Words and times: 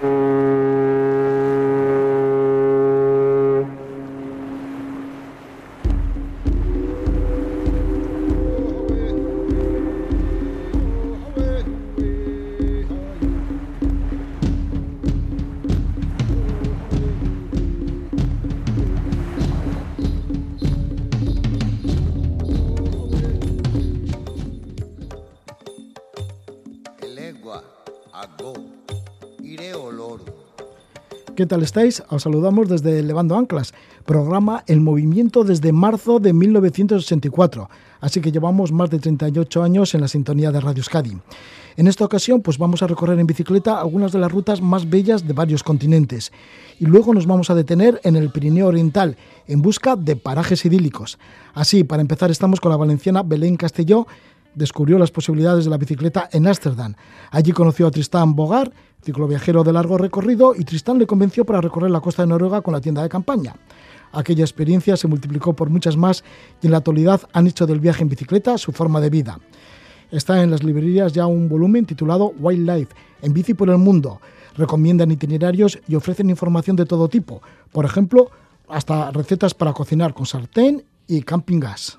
Mm-hmm. 0.00 0.35
¿Qué 31.36 31.44
tal 31.44 31.62
estáis? 31.62 32.02
Os 32.08 32.22
saludamos 32.22 32.66
desde 32.66 33.02
Levando 33.02 33.36
Anclas, 33.36 33.74
programa 34.06 34.64
El 34.66 34.80
Movimiento 34.80 35.44
desde 35.44 35.70
marzo 35.70 36.18
de 36.18 36.32
1984, 36.32 37.68
así 38.00 38.22
que 38.22 38.32
llevamos 38.32 38.72
más 38.72 38.88
de 38.88 38.98
38 38.98 39.62
años 39.62 39.94
en 39.94 40.00
la 40.00 40.08
sintonía 40.08 40.50
de 40.50 40.60
Radio 40.60 40.78
Euskadi. 40.78 41.18
En 41.76 41.88
esta 41.88 42.06
ocasión 42.06 42.40
pues 42.40 42.56
vamos 42.56 42.82
a 42.82 42.86
recorrer 42.86 43.18
en 43.18 43.26
bicicleta 43.26 43.78
algunas 43.78 44.12
de 44.12 44.18
las 44.18 44.32
rutas 44.32 44.62
más 44.62 44.88
bellas 44.88 45.28
de 45.28 45.34
varios 45.34 45.62
continentes 45.62 46.32
y 46.80 46.86
luego 46.86 47.12
nos 47.12 47.26
vamos 47.26 47.50
a 47.50 47.54
detener 47.54 48.00
en 48.02 48.16
el 48.16 48.30
Pirineo 48.30 48.68
Oriental 48.68 49.18
en 49.46 49.60
busca 49.60 49.94
de 49.94 50.16
parajes 50.16 50.64
idílicos. 50.64 51.18
Así, 51.52 51.84
para 51.84 52.00
empezar 52.00 52.30
estamos 52.30 52.60
con 52.60 52.70
la 52.70 52.78
valenciana 52.78 53.22
Belén 53.22 53.56
Castelló, 53.56 54.06
descubrió 54.54 54.98
las 54.98 55.10
posibilidades 55.10 55.64
de 55.64 55.70
la 55.70 55.76
bicicleta 55.76 56.30
en 56.32 56.46
Ámsterdam. 56.46 56.94
Allí 57.30 57.52
conoció 57.52 57.86
a 57.86 57.90
Tristán 57.90 58.34
Bogar, 58.34 58.72
cicloviajero 59.06 59.62
de 59.62 59.72
largo 59.72 59.96
recorrido, 59.96 60.54
y 60.56 60.64
Tristán 60.64 60.98
le 60.98 61.06
convenció 61.06 61.44
para 61.44 61.60
recorrer 61.60 61.92
la 61.92 62.00
costa 62.00 62.22
de 62.22 62.28
Noruega 62.28 62.60
con 62.60 62.74
la 62.74 62.80
tienda 62.80 63.02
de 63.02 63.08
campaña. 63.08 63.54
Aquella 64.12 64.42
experiencia 64.42 64.96
se 64.96 65.06
multiplicó 65.06 65.54
por 65.54 65.70
muchas 65.70 65.96
más 65.96 66.24
y 66.60 66.66
en 66.66 66.72
la 66.72 66.78
actualidad 66.78 67.20
han 67.32 67.46
hecho 67.46 67.66
del 67.66 67.80
viaje 67.80 68.02
en 68.02 68.08
bicicleta 68.08 68.58
su 68.58 68.72
forma 68.72 69.00
de 69.00 69.10
vida. 69.10 69.38
Está 70.10 70.42
en 70.42 70.50
las 70.50 70.64
librerías 70.64 71.12
ya 71.12 71.26
un 71.26 71.48
volumen 71.48 71.86
titulado 71.86 72.32
Wildlife, 72.38 72.94
en 73.22 73.32
bici 73.32 73.54
por 73.54 73.70
el 73.70 73.78
mundo. 73.78 74.20
Recomiendan 74.56 75.10
itinerarios 75.10 75.78
y 75.86 75.94
ofrecen 75.94 76.30
información 76.30 76.76
de 76.76 76.86
todo 76.86 77.08
tipo, 77.08 77.42
por 77.72 77.84
ejemplo, 77.84 78.30
hasta 78.68 79.12
recetas 79.12 79.54
para 79.54 79.72
cocinar 79.72 80.14
con 80.14 80.26
sartén 80.26 80.84
y 81.06 81.22
camping 81.22 81.60
gas. 81.60 81.98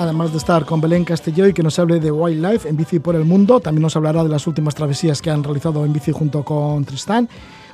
Además 0.00 0.32
de 0.32 0.38
estar 0.38 0.64
con 0.64 0.80
Belén 0.80 1.04
Castelló 1.04 1.46
y 1.46 1.52
que 1.52 1.62
nos 1.62 1.78
hable 1.78 2.00
de 2.00 2.10
Wildlife 2.10 2.66
en 2.66 2.76
bici 2.76 2.98
por 2.98 3.14
el 3.14 3.26
mundo, 3.26 3.60
también 3.60 3.82
nos 3.82 3.96
hablará 3.96 4.22
de 4.22 4.30
las 4.30 4.46
últimas 4.46 4.74
travesías 4.74 5.20
que 5.20 5.30
han 5.30 5.44
realizado 5.44 5.84
en 5.84 5.92
bici 5.92 6.10
junto 6.10 6.42
con 6.42 6.86
Tristán. 6.86 7.28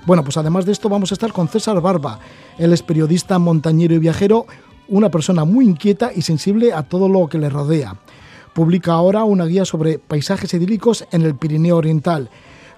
Bueno, 0.06 0.24
pues 0.24 0.36
además 0.36 0.66
de 0.66 0.72
esto 0.72 0.88
vamos 0.88 1.12
a 1.12 1.14
estar 1.14 1.32
con 1.32 1.46
César 1.46 1.80
Barba. 1.80 2.18
Él 2.58 2.72
es 2.72 2.82
periodista, 2.82 3.38
montañero 3.38 3.94
y 3.94 4.00
viajero, 4.00 4.46
una 4.88 5.08
persona 5.08 5.44
muy 5.44 5.66
inquieta 5.66 6.10
y 6.12 6.22
sensible 6.22 6.72
a 6.72 6.82
todo 6.82 7.08
lo 7.08 7.28
que 7.28 7.38
le 7.38 7.48
rodea. 7.48 7.94
Publica 8.54 8.94
ahora 8.94 9.22
una 9.22 9.44
guía 9.44 9.64
sobre 9.64 10.00
paisajes 10.00 10.52
idílicos 10.52 11.06
en 11.12 11.22
el 11.22 11.36
Pirineo 11.36 11.76
Oriental, 11.76 12.28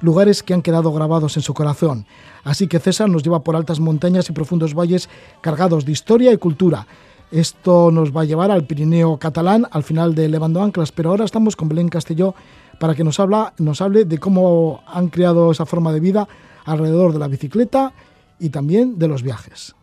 lugares 0.02 0.42
que 0.42 0.52
han 0.52 0.62
quedado 0.62 0.92
grabados 0.92 1.38
en 1.38 1.42
su 1.42 1.54
corazón. 1.54 2.04
Así 2.44 2.66
que 2.66 2.80
César 2.80 3.08
nos 3.08 3.22
lleva 3.22 3.42
por 3.42 3.56
altas 3.56 3.80
montañas 3.80 4.28
y 4.28 4.32
profundos 4.32 4.74
valles 4.74 5.08
cargados 5.40 5.86
de 5.86 5.92
historia 5.92 6.32
y 6.32 6.36
cultura 6.36 6.86
esto 7.30 7.90
nos 7.90 8.16
va 8.16 8.22
a 8.22 8.24
llevar 8.24 8.50
al 8.50 8.64
Pirineo 8.64 9.18
catalán, 9.18 9.66
al 9.70 9.82
final 9.82 10.14
de 10.14 10.28
Levando 10.28 10.62
Anclas, 10.62 10.92
pero 10.92 11.10
ahora 11.10 11.24
estamos 11.24 11.56
con 11.56 11.68
Belén 11.68 11.88
Castelló 11.88 12.34
para 12.78 12.94
que 12.94 13.04
nos, 13.04 13.20
habla, 13.20 13.52
nos 13.58 13.80
hable 13.80 14.04
de 14.04 14.18
cómo 14.18 14.82
han 14.86 15.08
creado 15.08 15.50
esa 15.50 15.66
forma 15.66 15.92
de 15.92 16.00
vida 16.00 16.28
alrededor 16.64 17.12
de 17.12 17.18
la 17.18 17.28
bicicleta 17.28 17.92
y 18.38 18.50
también 18.50 18.98
de 18.98 19.08
los 19.08 19.22
viajes. 19.22 19.74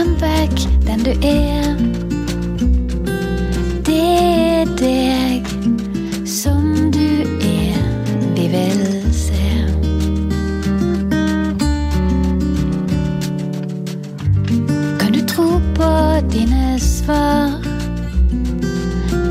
Kjem 0.00 0.14
vekk 0.16 0.60
den 0.86 1.02
du 1.04 1.10
er. 1.28 1.74
Det 3.84 3.96
er 3.96 4.70
deg 4.80 5.50
som 6.24 6.88
du 6.94 7.10
er, 7.44 7.82
vi 8.32 8.46
vil 8.54 8.80
se. 9.12 9.50
Kan 15.02 15.12
du 15.12 15.20
tro 15.34 15.50
på 15.76 15.92
dine 16.32 16.80
svar? 16.80 17.60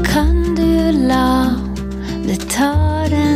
Kan 0.05 0.53
du 0.53 0.69
la 1.09 1.49
det 2.27 2.45
ta 2.45 2.73
den 3.09 3.28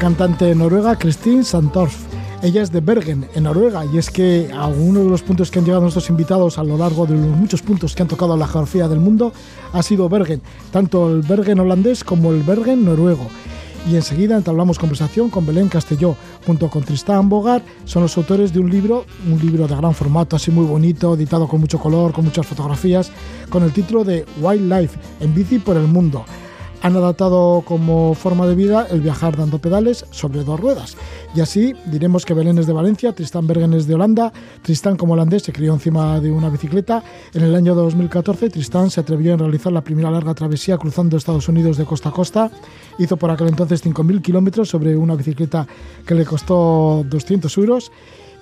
cantante 0.00 0.54
noruega 0.54 0.96
Christine 0.96 1.44
Santorf. 1.44 1.94
Ella 2.42 2.62
es 2.62 2.72
de 2.72 2.80
Bergen, 2.80 3.28
en 3.34 3.42
Noruega, 3.42 3.84
y 3.84 3.98
es 3.98 4.08
que 4.08 4.50
algunos 4.50 5.04
de 5.04 5.10
los 5.10 5.22
puntos 5.22 5.50
que 5.50 5.58
han 5.58 5.66
llegado 5.66 5.82
nuestros 5.82 6.08
invitados 6.08 6.56
a 6.56 6.64
lo 6.64 6.78
largo 6.78 7.04
de 7.04 7.16
los 7.16 7.36
muchos 7.36 7.60
puntos 7.60 7.94
que 7.94 8.00
han 8.00 8.08
tocado 8.08 8.34
la 8.34 8.46
geografía 8.46 8.88
del 8.88 8.98
mundo 8.98 9.34
ha 9.74 9.82
sido 9.82 10.08
Bergen, 10.08 10.40
tanto 10.72 11.10
el 11.10 11.20
Bergen 11.20 11.60
holandés 11.60 12.02
como 12.02 12.30
el 12.30 12.42
Bergen 12.42 12.82
noruego. 12.82 13.28
y 13.90 13.96
enseguida 13.96 14.36
entablamos 14.36 14.78
conversación 14.78 15.30
con 15.30 15.44
Belén 15.46 15.68
Castelló 15.68 16.14
junto 16.46 16.68
con 16.68 16.82
Tristán 16.82 17.28
Bogar. 17.30 17.62
Son 17.84 18.02
los 18.02 18.16
autores 18.16 18.52
de 18.52 18.60
un 18.60 18.70
libro, 18.70 19.06
un 19.30 19.38
libro 19.38 19.66
de 19.66 19.74
gran 19.74 19.94
formato, 19.94 20.36
así 20.36 20.50
muy 20.50 20.66
bonito, 20.66 21.14
editado 21.14 21.48
con 21.48 21.60
mucho 21.60 21.78
color, 21.78 22.12
con 22.12 22.24
muchas 22.24 22.46
fotografías, 22.46 23.10
con 23.48 23.62
el 23.62 23.72
título 23.72 24.04
de 24.04 24.24
Wildlife 24.40 24.98
en 25.20 25.34
bici 25.34 25.58
por 25.58 25.76
el 25.76 25.86
mundo 25.86 26.24
han 26.82 26.96
adaptado 26.96 27.62
como 27.66 28.14
forma 28.14 28.46
de 28.46 28.54
vida 28.54 28.86
el 28.90 29.00
viajar 29.00 29.36
dando 29.36 29.58
pedales 29.58 30.06
sobre 30.10 30.44
dos 30.44 30.58
ruedas. 30.58 30.96
Y 31.34 31.40
así 31.40 31.74
diremos 31.86 32.24
que 32.24 32.34
Belén 32.34 32.58
es 32.58 32.66
de 32.66 32.72
Valencia, 32.72 33.12
Tristán 33.12 33.46
Bergen 33.46 33.74
es 33.74 33.86
de 33.86 33.94
Holanda, 33.94 34.32
Tristán 34.62 34.96
como 34.96 35.12
holandés 35.12 35.42
se 35.42 35.52
crió 35.52 35.72
encima 35.72 36.20
de 36.20 36.30
una 36.30 36.48
bicicleta. 36.48 37.02
En 37.34 37.42
el 37.42 37.54
año 37.54 37.74
2014 37.74 38.50
Tristán 38.50 38.90
se 38.90 39.00
atrevió 39.00 39.34
a 39.34 39.36
realizar 39.36 39.72
la 39.72 39.82
primera 39.82 40.10
larga 40.10 40.34
travesía 40.34 40.78
cruzando 40.78 41.16
Estados 41.16 41.48
Unidos 41.48 41.76
de 41.76 41.84
costa 41.84 42.08
a 42.08 42.12
costa. 42.12 42.50
Hizo 42.98 43.16
por 43.16 43.30
aquel 43.30 43.48
entonces 43.48 43.84
5.000 43.84 44.22
kilómetros 44.22 44.68
sobre 44.68 44.96
una 44.96 45.14
bicicleta 45.14 45.66
que 46.06 46.14
le 46.14 46.24
costó 46.24 47.04
200 47.08 47.56
euros 47.58 47.92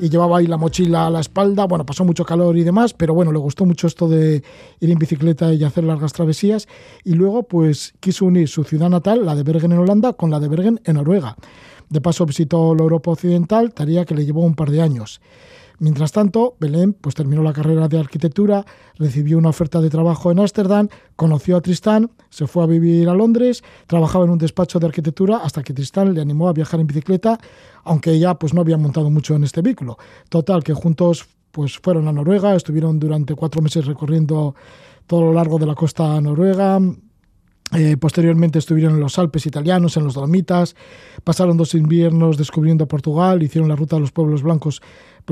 y 0.00 0.08
llevaba 0.08 0.38
ahí 0.38 0.46
la 0.46 0.56
mochila 0.56 1.06
a 1.06 1.10
la 1.10 1.20
espalda. 1.20 1.64
Bueno, 1.66 1.84
pasó 1.84 2.04
mucho 2.04 2.24
calor 2.24 2.56
y 2.56 2.64
demás, 2.64 2.94
pero 2.94 3.14
bueno, 3.14 3.32
le 3.32 3.38
gustó 3.38 3.64
mucho 3.64 3.86
esto 3.86 4.08
de 4.08 4.42
ir 4.80 4.90
en 4.90 4.98
bicicleta 4.98 5.52
y 5.52 5.64
hacer 5.64 5.84
largas 5.84 6.12
travesías. 6.12 6.68
Y 7.04 7.14
luego, 7.14 7.42
pues 7.44 7.94
quiso 8.00 8.24
unir 8.26 8.48
su 8.48 8.64
ciudad 8.64 8.88
natal, 8.88 9.24
la 9.24 9.34
de 9.34 9.42
Bergen 9.42 9.72
en 9.72 9.78
Holanda, 9.78 10.12
con 10.12 10.30
la 10.30 10.40
de 10.40 10.48
Bergen 10.48 10.80
en 10.84 10.94
Noruega. 10.94 11.36
De 11.88 12.00
paso 12.00 12.26
visitó 12.26 12.74
la 12.74 12.82
Europa 12.82 13.10
Occidental, 13.10 13.72
tarea 13.72 14.04
que 14.04 14.14
le 14.14 14.26
llevó 14.26 14.42
un 14.42 14.54
par 14.54 14.70
de 14.70 14.82
años. 14.82 15.20
Mientras 15.80 16.10
tanto, 16.10 16.56
Belén 16.58 16.92
pues, 16.92 17.14
terminó 17.14 17.42
la 17.42 17.52
carrera 17.52 17.86
de 17.86 17.98
arquitectura, 18.00 18.64
recibió 18.96 19.38
una 19.38 19.50
oferta 19.50 19.80
de 19.80 19.90
trabajo 19.90 20.32
en 20.32 20.40
Ámsterdam, 20.40 20.88
conoció 21.14 21.56
a 21.56 21.60
Tristán, 21.60 22.10
se 22.30 22.48
fue 22.48 22.64
a 22.64 22.66
vivir 22.66 23.08
a 23.08 23.14
Londres, 23.14 23.62
trabajaba 23.86 24.24
en 24.24 24.32
un 24.32 24.38
despacho 24.38 24.80
de 24.80 24.86
arquitectura 24.86 25.38
hasta 25.38 25.62
que 25.62 25.72
Tristán 25.72 26.14
le 26.14 26.20
animó 26.20 26.48
a 26.48 26.52
viajar 26.52 26.80
en 26.80 26.88
bicicleta, 26.88 27.38
aunque 27.84 28.10
ella 28.10 28.34
pues, 28.34 28.54
no 28.54 28.60
había 28.60 28.76
montado 28.76 29.08
mucho 29.08 29.36
en 29.36 29.44
este 29.44 29.62
vehículo. 29.62 29.98
Total, 30.28 30.64
que 30.64 30.74
juntos 30.74 31.26
pues, 31.52 31.78
fueron 31.78 32.08
a 32.08 32.12
Noruega, 32.12 32.56
estuvieron 32.56 32.98
durante 32.98 33.34
cuatro 33.36 33.62
meses 33.62 33.86
recorriendo 33.86 34.56
todo 35.06 35.22
lo 35.22 35.32
largo 35.32 35.58
de 35.58 35.66
la 35.66 35.74
costa 35.74 36.20
noruega, 36.20 36.78
eh, 37.76 37.96
posteriormente 37.98 38.58
estuvieron 38.58 38.94
en 38.94 39.00
los 39.00 39.18
Alpes 39.18 39.44
italianos, 39.44 39.96
en 39.96 40.04
los 40.04 40.14
Dolomitas, 40.14 40.74
pasaron 41.22 41.56
dos 41.56 41.74
inviernos 41.74 42.38
descubriendo 42.38 42.88
Portugal, 42.88 43.42
hicieron 43.42 43.68
la 43.68 43.76
ruta 43.76 43.96
de 43.96 44.00
los 44.00 44.12
pueblos 44.12 44.42
blancos 44.42 44.80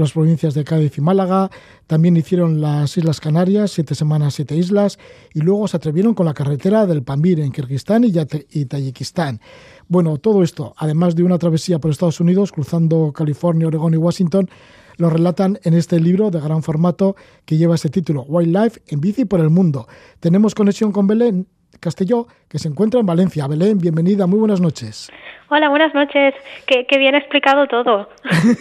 las 0.02 0.12
provincias 0.12 0.54
de 0.54 0.64
Cádiz 0.64 0.98
y 0.98 1.00
Málaga, 1.00 1.50
también 1.87 2.16
hicieron 2.16 2.60
las 2.60 2.96
Islas 2.96 3.20
Canarias, 3.20 3.70
siete 3.70 3.94
semanas, 3.94 4.34
siete 4.34 4.56
islas, 4.56 4.98
y 5.34 5.40
luego 5.40 5.69
se 5.69 5.76
atrevieron 5.76 6.14
con 6.14 6.26
la 6.26 6.34
carretera 6.34 6.87
del 6.87 7.02
Pamir 7.02 7.40
en 7.40 7.52
Kirguistán 7.52 8.04
y, 8.04 8.12
y 8.50 8.64
Tayikistán. 8.66 9.40
Bueno, 9.88 10.19
todo 10.19 10.43
esto, 10.43 10.75
además 10.76 11.14
de 11.14 11.22
una 11.22 11.38
travesía 11.38 11.78
por 11.78 11.90
Estados 11.90 12.20
Unidos, 12.20 12.52
cruzando 12.52 13.12
California, 13.12 13.66
Oregón 13.66 13.94
y 13.94 13.98
Washington, 13.98 14.48
lo 14.96 15.10
relatan 15.10 15.58
en 15.62 15.75
este 15.75 16.00
libro 16.00 16.31
de 16.31 16.40
gran 16.40 16.62
formato 16.62 17.16
que 17.44 17.56
lleva 17.56 17.75
ese 17.75 17.90
título, 17.90 18.22
Wildlife 18.22 18.82
en 18.87 19.00
bici 19.00 19.25
por 19.25 19.40
el 19.40 19.50
mundo. 19.50 19.87
Tenemos 20.20 20.54
conexión 20.54 20.92
con 20.92 21.06
Belén 21.06 21.46
Castelló, 21.81 22.26
que 22.49 22.58
se 22.58 22.69
encuentra 22.69 23.00
en 23.00 23.06
Valencia. 23.06 23.46
Belén, 23.46 23.78
bienvenida, 23.78 24.26
muy 24.26 24.38
buenas 24.38 24.60
noches. 24.60 25.08
Hola, 25.48 25.69
buenas 25.69 25.94
noches. 25.94 26.34
Qué, 26.66 26.84
bien 26.98 27.14
explicado 27.14 27.69
todo. 27.69 28.08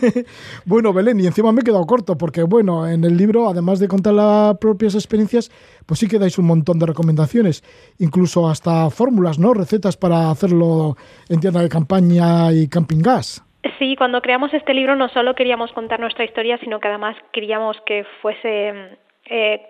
bueno, 0.66 0.94
Belén, 0.94 1.20
y 1.20 1.26
encima 1.26 1.52
me 1.52 1.62
he 1.62 1.64
quedado 1.64 1.86
corto, 1.86 2.16
porque 2.16 2.44
bueno, 2.44 2.88
en 2.88 3.04
el 3.04 3.18
libro, 3.18 3.50
además 3.50 3.80
de 3.80 3.88
contar 3.88 4.14
las 4.14 4.58
propias 4.60 4.94
experiencias, 4.94 5.50
pues 5.88 6.00
sí 6.00 6.08
que 6.08 6.20
dais 6.20 6.38
un 6.38 6.46
montón 6.46 6.78
de 6.78 6.86
recomendaciones, 6.86 7.64
incluso 7.98 8.48
hasta 8.48 8.92
fórmulas, 8.92 9.40
¿no? 9.40 9.56
Recetas 9.56 9.98
para 9.98 10.30
hacerlo 10.30 10.96
en 11.28 11.40
tienda 11.40 11.62
de 11.62 11.70
campaña 11.70 12.52
y 12.52 12.68
camping 12.68 13.02
gas. 13.02 13.44
Sí, 13.80 13.96
cuando 13.96 14.22
creamos 14.22 14.54
este 14.54 14.76
libro 14.76 14.96
no 14.96 15.10
solo 15.10 15.34
queríamos 15.34 15.72
contar 15.72 16.00
nuestra 16.00 16.24
historia, 16.24 16.60
sino 16.60 16.80
que 16.80 16.88
además 16.88 17.16
queríamos 17.34 17.78
que 17.88 18.06
fuese 18.22 19.00
eh, 19.28 19.68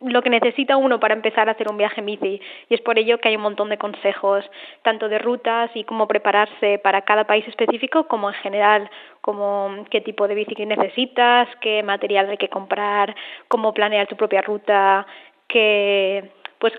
lo 0.00 0.22
que 0.22 0.30
necesita 0.30 0.76
uno 0.76 1.00
para 1.00 1.14
empezar 1.14 1.48
a 1.48 1.52
hacer 1.52 1.70
un 1.70 1.78
viaje 1.78 2.00
en 2.00 2.06
bici. 2.06 2.40
Y 2.68 2.74
es 2.74 2.80
por 2.80 2.98
ello 2.98 3.18
que 3.18 3.28
hay 3.28 3.36
un 3.36 3.42
montón 3.42 3.68
de 3.68 3.78
consejos 3.78 4.44
tanto 4.82 5.08
de 5.08 5.18
rutas 5.18 5.70
y 5.74 5.84
cómo 5.84 6.06
prepararse 6.06 6.78
para 6.78 7.02
cada 7.02 7.24
país 7.24 7.46
específico 7.48 8.06
como 8.06 8.28
en 8.28 8.34
general 8.36 8.90
como 9.20 9.84
qué 9.90 10.00
tipo 10.00 10.28
de 10.28 10.34
bici 10.34 10.54
necesitas 10.66 11.48
qué 11.60 11.82
material 11.82 12.30
hay 12.30 12.36
que 12.36 12.48
comprar 12.48 13.14
cómo 13.48 13.74
planear 13.74 14.06
tu 14.06 14.16
propia 14.16 14.42
ruta 14.42 15.06
qué 15.48 16.30
pues 16.60 16.72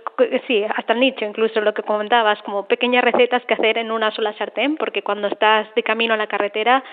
sí, 0.48 0.64
hasta 0.76 0.94
el 0.94 1.00
nicho, 1.00 1.26
incluso 1.26 1.62
lo 1.62 1.74
que 1.74 1.84
comentabas, 1.84 2.42
como 2.44 2.68
pequeñas 2.68 3.04
recetas 3.04 3.44
que 3.46 3.54
hacer 3.54 3.78
en 3.78 3.92
una 3.92 4.12
sola 4.12 4.38
sartén, 4.38 4.76
porque 4.76 5.04
cuando 5.04 5.28
estás 5.28 5.68
de 5.76 5.84
camino 5.84 6.14
a 6.14 6.18
la 6.18 6.28
carretera, 6.28 6.84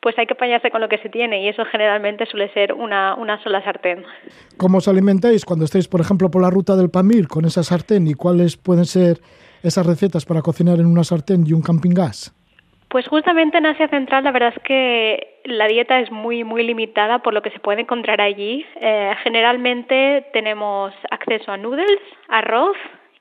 pues 0.00 0.18
hay 0.18 0.26
que 0.26 0.32
apañarse 0.32 0.70
con 0.70 0.80
lo 0.80 0.88
que 0.88 0.98
se 0.98 1.10
tiene 1.10 1.42
y 1.42 1.48
eso 1.48 1.64
generalmente 1.66 2.24
suele 2.26 2.52
ser 2.54 2.72
una, 2.72 3.14
una 3.14 3.42
sola 3.42 3.62
sartén. 3.62 4.04
¿Cómo 4.56 4.78
os 4.78 4.88
alimentáis 4.88 5.44
cuando 5.44 5.66
estáis, 5.66 5.88
por 5.88 6.00
ejemplo, 6.00 6.30
por 6.30 6.40
la 6.40 6.50
ruta 6.50 6.76
del 6.76 6.90
Pamir 6.90 7.28
con 7.28 7.44
esa 7.44 7.62
sartén 7.62 8.06
y 8.06 8.14
cuáles 8.14 8.56
pueden 8.56 8.86
ser 8.86 9.18
esas 9.62 9.84
recetas 9.84 10.24
para 10.24 10.40
cocinar 10.40 10.80
en 10.80 10.86
una 10.86 11.04
sartén 11.04 11.44
y 11.46 11.52
un 11.52 11.60
camping 11.60 11.92
gas? 11.92 12.34
Pues 12.90 13.06
justamente 13.06 13.56
en 13.56 13.66
Asia 13.66 13.86
Central 13.86 14.24
la 14.24 14.32
verdad 14.32 14.52
es 14.56 14.62
que 14.64 15.40
la 15.44 15.68
dieta 15.68 16.00
es 16.00 16.10
muy 16.10 16.42
muy 16.42 16.64
limitada 16.64 17.20
por 17.20 17.32
lo 17.32 17.40
que 17.40 17.50
se 17.50 17.60
puede 17.60 17.82
encontrar 17.82 18.20
allí. 18.20 18.66
Eh, 18.80 19.14
generalmente 19.22 20.26
tenemos 20.32 20.92
acceso 21.08 21.52
a 21.52 21.56
noodles, 21.56 22.00
arroz 22.26 22.76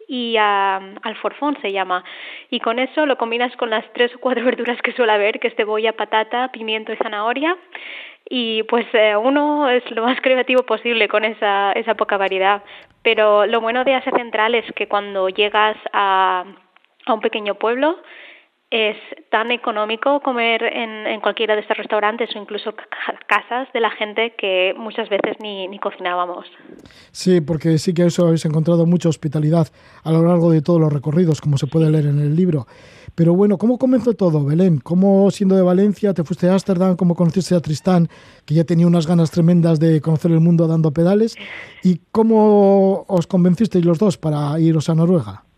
y 0.07 0.38
a, 0.38 0.77
al 0.77 1.16
forfón 1.18 1.56
se 1.62 1.71
llama. 1.71 2.04
Y 2.50 2.62
con 2.62 2.80
eso 2.80 3.06
lo 3.06 3.19
combinas 3.19 3.56
con 3.57 3.69
las 3.69 3.86
tres 3.94 4.13
o 4.16 4.19
cuatro 4.19 4.44
verduras 4.50 4.81
que 4.81 4.92
suele 4.94 5.12
haber, 5.12 5.39
que 5.39 5.50
es 5.50 5.56
cebolla, 5.56 5.94
patata, 5.94 6.51
pimiento 6.51 6.92
y 6.92 6.98
zanahoria. 6.98 7.56
Y 8.27 8.63
pues 8.63 8.88
eh, 8.94 9.15
uno 9.15 9.69
es 9.69 9.83
lo 9.92 10.04
más 10.04 10.19
creativo 10.19 10.63
posible 10.63 11.07
con 11.07 11.25
esa, 11.25 11.74
esa 11.74 11.94
poca 11.94 12.18
variedad. 12.18 12.63
Pero 13.04 13.45
lo 13.45 13.62
bueno 13.62 13.83
de 13.83 13.94
Asia 13.94 14.13
Central 14.13 14.56
es 14.56 14.65
que 14.74 14.88
cuando 14.88 15.30
llegas 15.30 15.77
a, 15.94 16.44
a 17.06 17.13
un 17.13 17.22
pequeño 17.22 17.54
pueblo, 17.54 18.00
es 18.71 18.98
tan 19.31 19.50
económico 19.51 20.19
comer 20.21 20.62
en, 20.63 21.07
en, 21.07 21.21
cualquiera 21.21 21.56
de 21.56 21.62
estos 21.62 21.77
restaurantes 21.77 22.30
o 22.36 22.39
incluso 22.39 22.74
casas 23.27 23.68
de 23.74 23.80
la 23.80 23.89
gente 23.89 24.36
que 24.38 24.75
muchas 24.77 25.10
veces 25.10 25.38
ni, 25.39 25.68
ni 25.68 25.80
cocinábamos. 25.80 26.45
Sí, 27.12 27.42
porque 27.42 27.80
sí 27.80 27.95
que 27.95 28.06
eso 28.06 28.27
habéis 28.27 28.45
encontrado 28.45 28.86
mucha 28.86 29.10
hospitalidad 29.10 29.68
a 30.04 30.12
lo 30.12 30.24
largo 30.24 30.51
de 30.51 30.62
todos 30.62 30.80
los 30.80 30.94
recorridos, 30.94 31.42
como 31.42 31.57
se 31.57 31.66
puede 31.66 31.89
leer 31.89 32.06
en 32.06 32.19
el 32.19 32.36
libro. 32.36 32.68
Pero 33.16 33.33
bueno, 33.33 33.57
¿cómo 33.57 33.80
comenzó 33.80 34.13
todo, 34.13 34.45
Belén? 34.45 34.80
¿Cómo 34.80 35.31
siendo 35.31 35.56
de 35.56 35.63
Valencia 35.63 36.13
te 36.13 36.24
fuiste 36.24 36.48
a 36.48 36.54
Ámsterdam? 36.54 36.95
¿Cómo 36.95 37.15
conociste 37.15 37.56
a 37.56 37.60
Tristán, 37.60 38.07
que 38.45 38.54
ya 38.54 38.65
tenía 38.65 38.86
unas 38.86 39.07
ganas 39.07 39.31
tremendas 39.31 39.80
de 39.80 40.00
conocer 40.00 40.31
el 40.31 40.42
mundo 40.42 40.68
dando 40.68 40.92
pedales? 40.92 41.36
¿Y 41.83 42.01
cómo 42.12 43.03
os 43.08 43.25
convencisteis 43.25 43.84
los 43.84 43.98
dos 43.98 44.17
para 44.17 44.60
iros 44.60 44.89
a 44.89 44.96
Noruega? 44.96 45.49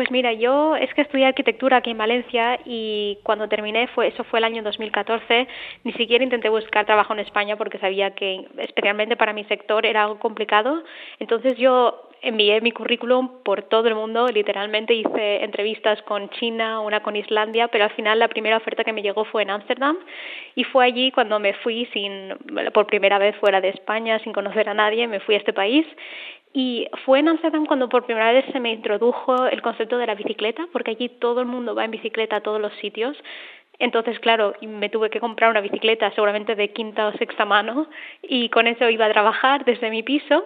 Pues 0.00 0.10
mira, 0.10 0.32
yo 0.32 0.76
es 0.76 0.94
que 0.94 1.02
estudié 1.02 1.26
arquitectura 1.26 1.76
aquí 1.76 1.90
en 1.90 1.98
Valencia 1.98 2.58
y 2.64 3.18
cuando 3.22 3.50
terminé, 3.50 3.86
fue 3.88 4.06
eso 4.06 4.24
fue 4.24 4.38
el 4.38 4.46
año 4.46 4.62
2014, 4.62 5.46
ni 5.84 5.92
siquiera 5.92 6.24
intenté 6.24 6.48
buscar 6.48 6.86
trabajo 6.86 7.12
en 7.12 7.18
España 7.18 7.56
porque 7.56 7.76
sabía 7.76 8.12
que 8.12 8.48
especialmente 8.56 9.18
para 9.18 9.34
mi 9.34 9.44
sector 9.44 9.84
era 9.84 10.04
algo 10.04 10.18
complicado. 10.18 10.82
Entonces 11.18 11.58
yo 11.58 12.08
envié 12.22 12.62
mi 12.62 12.72
currículum 12.72 13.42
por 13.44 13.62
todo 13.64 13.88
el 13.88 13.94
mundo, 13.94 14.26
literalmente 14.28 14.94
hice 14.94 15.44
entrevistas 15.44 16.00
con 16.02 16.30
China, 16.30 16.80
una 16.80 17.02
con 17.02 17.14
Islandia, 17.16 17.68
pero 17.68 17.84
al 17.84 17.90
final 17.90 18.18
la 18.18 18.28
primera 18.28 18.56
oferta 18.56 18.84
que 18.84 18.94
me 18.94 19.02
llegó 19.02 19.24
fue 19.26 19.42
en 19.42 19.50
Ámsterdam 19.50 19.98
y 20.54 20.64
fue 20.64 20.86
allí 20.86 21.10
cuando 21.12 21.38
me 21.40 21.52
fui 21.54 21.86
sin 21.92 22.34
por 22.72 22.86
primera 22.86 23.18
vez 23.18 23.36
fuera 23.36 23.60
de 23.60 23.68
España, 23.68 24.18
sin 24.20 24.32
conocer 24.32 24.66
a 24.70 24.74
nadie, 24.74 25.06
me 25.06 25.20
fui 25.20 25.34
a 25.34 25.38
este 25.38 25.52
país 25.52 25.86
y 26.52 26.88
fue 27.04 27.20
en 27.20 27.28
Amsterdam 27.28 27.66
cuando 27.66 27.88
por 27.88 28.04
primera 28.04 28.32
vez 28.32 28.44
se 28.52 28.60
me 28.60 28.72
introdujo 28.72 29.46
el 29.46 29.62
concepto 29.62 29.98
de 29.98 30.06
la 30.06 30.14
bicicleta, 30.14 30.66
porque 30.72 30.92
allí 30.92 31.08
todo 31.08 31.40
el 31.40 31.46
mundo 31.46 31.74
va 31.74 31.84
en 31.84 31.92
bicicleta 31.92 32.36
a 32.36 32.40
todos 32.40 32.60
los 32.60 32.72
sitios. 32.74 33.16
Entonces, 33.78 34.18
claro, 34.18 34.54
me 34.60 34.90
tuve 34.90 35.10
que 35.10 35.20
comprar 35.20 35.50
una 35.50 35.60
bicicleta 35.60 36.10
seguramente 36.10 36.54
de 36.54 36.72
quinta 36.72 37.06
o 37.06 37.12
sexta 37.12 37.44
mano 37.44 37.88
y 38.22 38.48
con 38.50 38.66
eso 38.66 38.90
iba 38.90 39.06
a 39.06 39.12
trabajar 39.12 39.64
desde 39.64 39.90
mi 39.90 40.02
piso 40.02 40.44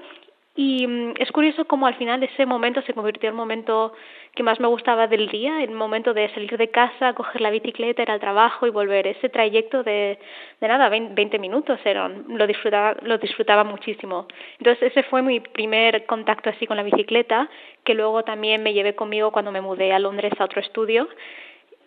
y 0.57 0.87
mm, 0.87 1.15
es 1.19 1.33
curioso 1.33 1.65
cómo 1.65 1.87
al 1.87 1.97
final 1.97 2.23
ese 2.23 2.47
momento 2.47 2.81
se 2.83 2.95
convirtió 2.95 3.29
en 3.29 3.35
el 3.35 3.37
momento 3.37 3.93
que 4.35 4.45
más 4.45 4.61
me 4.61 4.69
gustaba 4.69 5.09
del 5.09 5.29
día, 5.29 5.63
el 5.63 5.73
momento 5.73 6.15
de 6.15 6.33
salir 6.33 6.57
de 6.57 6.69
casa, 6.69 7.13
coger 7.15 7.41
la 7.41 7.51
bicicleta, 7.51 8.03
ir 8.03 8.11
al 8.11 8.21
trabajo 8.21 8.67
y 8.67 8.71
volver. 8.71 9.07
Ese 9.07 9.29
trayecto 9.29 9.83
de, 9.83 10.19
de 10.61 10.69
nada, 10.69 10.89
20 10.89 11.39
minutos 11.39 11.81
eran, 11.85 12.25
lo 12.29 12.47
disfrutaba, 12.47 12.97
lo 13.03 13.19
disfrutaba 13.19 13.65
muchísimo. 13.65 14.29
Entonces 14.59 14.93
ese 14.93 15.03
fue 15.05 15.23
mi 15.23 15.41
primer 15.41 16.07
contacto 16.07 16.51
así 16.51 16.67
con 16.67 16.77
la 16.77 16.85
bicicleta, 16.85 17.49
que 17.83 17.95
luego 17.95 18.23
también 18.23 18.63
me 18.63 18.73
llevé 18.73 18.95
conmigo 18.95 19.33
cuando 19.33 19.51
me 19.51 19.61
mudé 19.61 19.93
a 19.93 19.99
Londres 19.99 20.33
a 20.39 20.45
otro 20.45 20.61
estudio. 20.61 21.09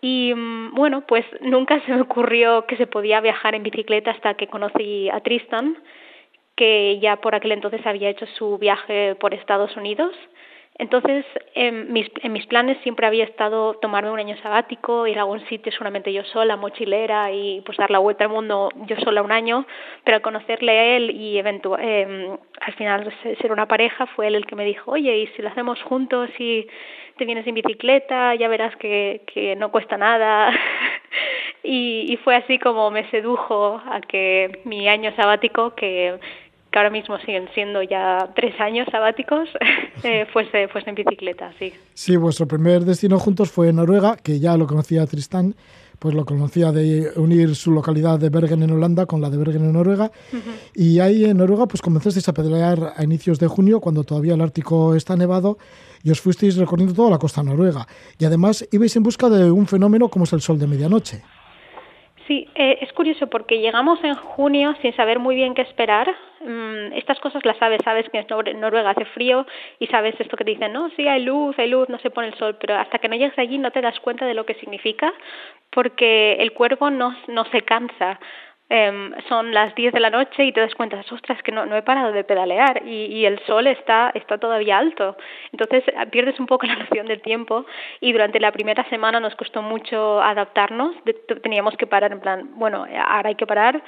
Y 0.01 0.33
mm, 0.35 0.75
bueno, 0.75 1.05
pues 1.07 1.25
nunca 1.39 1.79
se 1.85 1.91
me 1.93 2.01
ocurrió 2.01 2.65
que 2.65 2.75
se 2.75 2.87
podía 2.87 3.21
viajar 3.21 3.55
en 3.55 3.63
bicicleta 3.63 4.11
hasta 4.11 4.33
que 4.33 4.47
conocí 4.47 5.09
a 5.09 5.21
Tristan 5.21 5.77
que 6.57 6.99
ya 6.99 7.17
por 7.17 7.35
aquel 7.35 7.53
entonces 7.53 7.85
había 7.85 8.09
hecho 8.09 8.25
su 8.37 8.57
viaje 8.57 9.15
por 9.15 9.33
Estados 9.33 9.77
Unidos. 9.77 10.13
Entonces, 10.79 11.25
en 11.55 11.91
mis, 11.91 12.07
en 12.21 12.33
mis 12.33 12.45
planes 12.45 12.77
siempre 12.83 13.07
había 13.07 13.23
estado 13.23 13.75
tomarme 13.75 14.11
un 14.11 14.19
año 14.19 14.37
sabático, 14.43 15.07
ir 15.07 15.17
a 15.17 15.21
algún 15.21 15.43
sitio 15.47 15.71
solamente 15.71 16.13
yo 16.13 16.23
sola, 16.25 16.55
mochilera, 16.55 17.31
y 17.31 17.61
pues 17.61 17.79
dar 17.79 17.89
la 17.89 17.97
vuelta 17.97 18.25
al 18.25 18.29
mundo 18.29 18.69
yo 18.87 18.95
sola 18.97 19.23
un 19.23 19.31
año, 19.31 19.65
pero 20.03 20.17
al 20.17 20.21
conocerle 20.21 20.71
a 20.77 20.97
él 20.97 21.09
y 21.11 21.39
eh, 21.39 22.37
al 22.61 22.73
final 22.73 23.11
ser 23.41 23.51
una 23.51 23.67
pareja, 23.67 24.05
fue 24.07 24.27
él 24.27 24.35
el 24.35 24.45
que 24.45 24.55
me 24.55 24.65
dijo, 24.65 24.91
oye, 24.91 25.17
¿y 25.17 25.27
si 25.27 25.41
lo 25.41 25.49
hacemos 25.49 25.81
juntos 25.81 26.29
y 26.37 26.67
te 27.17 27.25
vienes 27.25 27.47
en 27.47 27.55
bicicleta? 27.55 28.35
Ya 28.35 28.47
verás 28.47 28.75
que, 28.75 29.21
que 29.33 29.55
no 29.55 29.71
cuesta 29.71 29.97
nada. 29.97 30.51
y, 31.63 32.05
y 32.07 32.17
fue 32.17 32.35
así 32.35 32.59
como 32.59 32.91
me 32.91 33.09
sedujo 33.09 33.81
a 33.83 33.99
que 34.01 34.61
mi 34.63 34.87
año 34.87 35.11
sabático, 35.15 35.73
que 35.73 36.19
que 36.77 36.79
ahora 36.79 36.91
mismo 36.91 37.17
siguen 37.19 37.49
siendo 37.55 37.81
ya 37.81 38.29
tres 38.35 38.53
años 38.59 38.87
sabáticos, 38.91 39.49
eh, 40.03 40.27
fuese, 40.31 40.67
fuese 40.67 40.89
en 40.89 40.95
bicicleta, 40.95 41.51
sí. 41.57 41.73
Sí, 41.95 42.15
vuestro 42.17 42.47
primer 42.47 42.85
destino 42.85 43.17
juntos 43.17 43.51
fue 43.51 43.73
Noruega, 43.73 44.15
que 44.15 44.39
ya 44.39 44.55
lo 44.57 44.67
conocía 44.67 45.07
Tristán, 45.07 45.55
pues 45.97 46.13
lo 46.13 46.23
conocía 46.23 46.71
de 46.71 47.09
unir 47.15 47.55
su 47.55 47.71
localidad 47.71 48.19
de 48.19 48.29
Bergen 48.29 48.61
en 48.61 48.71
Holanda 48.71 49.07
con 49.07 49.21
la 49.21 49.31
de 49.31 49.37
Bergen 49.37 49.63
en 49.63 49.73
Noruega. 49.73 50.11
Y 50.75 50.99
ahí 50.99 51.25
en 51.25 51.37
Noruega 51.37 51.65
pues 51.65 51.81
comenzasteis 51.81 52.29
a 52.29 52.33
pedalear 52.33 52.93
a 52.95 53.03
inicios 53.03 53.39
de 53.39 53.47
junio, 53.47 53.79
cuando 53.79 54.03
todavía 54.03 54.35
el 54.35 54.41
Ártico 54.41 54.93
está 54.93 55.15
nevado, 55.15 55.57
y 56.03 56.11
os 56.11 56.21
fuisteis 56.21 56.57
recorriendo 56.57 56.93
toda 56.93 57.09
la 57.09 57.17
costa 57.17 57.41
noruega. 57.41 57.87
Y 58.19 58.25
además 58.25 58.67
ibais 58.71 58.95
en 58.95 59.01
busca 59.01 59.29
de 59.29 59.49
un 59.49 59.65
fenómeno 59.65 60.09
como 60.09 60.25
es 60.25 60.33
el 60.33 60.41
sol 60.41 60.59
de 60.59 60.67
medianoche. 60.67 61.23
Sí, 62.27 62.45
eh, 62.55 62.79
es 62.81 62.91
curioso 62.91 63.27
porque 63.27 63.59
llegamos 63.59 64.03
en 64.03 64.15
junio 64.15 64.75
sin 64.81 64.93
saber 64.97 65.17
muy 65.17 65.33
bien 65.33 65.55
qué 65.55 65.61
esperar. 65.61 66.13
Mm, 66.41 66.91
estas 66.93 67.19
cosas 67.21 67.45
las 67.45 67.57
sabes, 67.57 67.81
sabes 67.85 68.05
que 68.09 68.17
en 68.19 68.59
Noruega 68.59 68.89
hace 68.89 69.05
frío 69.05 69.45
y 69.79 69.87
sabes 69.87 70.13
esto 70.19 70.35
que 70.35 70.43
te 70.43 70.51
dicen, 70.51 70.73
no, 70.73 70.89
sí, 70.97 71.07
hay 71.07 71.23
luz, 71.23 71.57
hay 71.57 71.69
luz, 71.69 71.87
no 71.87 71.97
se 71.99 72.09
pone 72.09 72.27
el 72.27 72.33
sol, 72.33 72.57
pero 72.59 72.75
hasta 72.75 72.99
que 72.99 73.07
no 73.07 73.15
llegas 73.15 73.39
allí 73.39 73.57
no 73.57 73.71
te 73.71 73.81
das 73.81 73.97
cuenta 74.01 74.25
de 74.25 74.33
lo 74.33 74.45
que 74.45 74.55
significa 74.55 75.13
porque 75.71 76.33
el 76.33 76.51
cuerpo 76.53 76.89
no, 76.89 77.15
no 77.27 77.45
se 77.45 77.61
cansa. 77.61 78.19
Eh, 78.69 79.11
son 79.29 79.53
las 79.53 79.73
10 79.75 79.93
de 79.93 79.99
la 80.01 80.09
noche 80.09 80.43
y 80.43 80.51
te 80.51 80.59
das 80.59 80.75
cuenta, 80.75 81.01
ostras, 81.09 81.41
que 81.41 81.53
no, 81.53 81.65
no 81.65 81.77
he 81.77 81.83
parado 81.83 82.11
de 82.11 82.25
pedalear 82.25 82.83
y, 82.85 83.05
y, 83.05 83.25
el 83.25 83.39
sol 83.45 83.65
está, 83.67 84.11
está 84.13 84.37
todavía 84.37 84.77
alto. 84.77 85.15
Entonces 85.53 85.85
pierdes 86.11 86.37
un 86.39 86.47
poco 86.47 86.65
la 86.67 86.75
noción 86.75 87.07
del 87.07 87.21
tiempo 87.21 87.65
y 88.01 88.11
durante 88.11 88.39
la 88.39 88.51
primera 88.51 88.83
semana 88.89 89.19
nos 89.19 89.35
costó 89.35 89.61
mucho 89.61 90.21
adaptarnos. 90.21 90.95
teníamos 91.41 91.77
que 91.77 91.87
parar 91.87 92.11
en 92.11 92.19
plan, 92.19 92.49
bueno, 92.55 92.85
ahora 93.07 93.29
hay 93.29 93.35
que 93.35 93.47
parar 93.47 93.81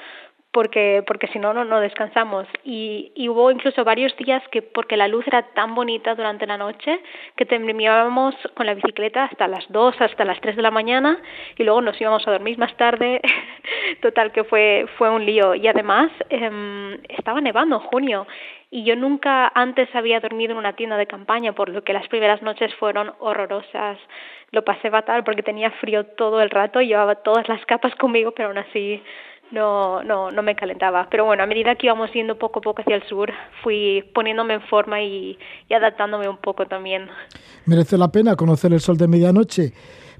porque 0.52 1.04
porque 1.06 1.28
si 1.28 1.38
no, 1.38 1.54
no 1.54 1.64
no 1.64 1.80
descansamos. 1.80 2.46
Y, 2.64 3.12
y 3.14 3.28
hubo 3.28 3.50
incluso 3.50 3.84
varios 3.84 4.16
días 4.16 4.42
que 4.50 4.62
porque 4.62 4.96
la 4.96 5.08
luz 5.08 5.26
era 5.26 5.42
tan 5.54 5.74
bonita 5.74 6.14
durante 6.14 6.46
la 6.46 6.56
noche 6.56 7.00
que 7.36 7.46
terminábamos 7.46 8.34
con 8.54 8.66
la 8.66 8.74
bicicleta 8.74 9.24
hasta 9.24 9.48
las 9.48 9.64
2, 9.70 10.00
hasta 10.00 10.24
las 10.24 10.40
3 10.40 10.56
de 10.56 10.62
la 10.62 10.70
mañana 10.70 11.18
y 11.56 11.64
luego 11.64 11.80
nos 11.80 12.00
íbamos 12.00 12.26
a 12.26 12.32
dormir 12.32 12.58
más 12.58 12.76
tarde. 12.76 13.20
Total 14.02 14.32
que 14.32 14.44
fue 14.44 14.86
fue 14.98 15.10
un 15.10 15.24
lío. 15.24 15.54
Y 15.54 15.68
además 15.68 16.10
eh, 16.30 17.00
estaba 17.08 17.40
nevando 17.40 17.76
en 17.76 17.82
junio 17.82 18.26
y 18.72 18.84
yo 18.84 18.94
nunca 18.94 19.50
antes 19.54 19.88
había 19.94 20.20
dormido 20.20 20.52
en 20.52 20.58
una 20.58 20.74
tienda 20.74 20.96
de 20.96 21.06
campaña 21.06 21.52
por 21.52 21.68
lo 21.68 21.82
que 21.82 21.92
las 21.92 22.06
primeras 22.08 22.40
noches 22.40 22.72
fueron 22.76 23.12
horrorosas. 23.18 23.98
Lo 24.52 24.64
pasé 24.64 24.90
fatal 24.90 25.24
porque 25.24 25.42
tenía 25.42 25.70
frío 25.72 26.06
todo 26.06 26.40
el 26.40 26.50
rato 26.50 26.80
llevaba 26.80 27.16
todas 27.16 27.48
las 27.48 27.64
capas 27.66 27.94
conmigo 27.96 28.32
pero 28.32 28.48
aún 28.48 28.58
así 28.58 29.02
no, 29.50 30.02
no, 30.02 30.30
no 30.30 30.42
me 30.42 30.54
calentaba. 30.54 31.08
Pero 31.10 31.24
bueno, 31.24 31.42
a 31.42 31.46
medida 31.46 31.74
que 31.74 31.86
íbamos 31.86 32.12
yendo 32.12 32.38
poco 32.38 32.60
a 32.60 32.62
poco 32.62 32.82
hacia 32.82 32.96
el 32.96 33.02
sur, 33.04 33.32
fui 33.62 34.04
poniéndome 34.14 34.54
en 34.54 34.62
forma 34.62 35.00
y, 35.02 35.38
y 35.68 35.74
adaptándome 35.74 36.28
un 36.28 36.38
poco 36.38 36.66
también. 36.66 37.08
Merece 37.66 37.98
la 37.98 38.08
pena 38.08 38.36
conocer 38.36 38.72
el 38.72 38.80
sol 38.80 38.96
de 38.96 39.08
medianoche, 39.08 39.72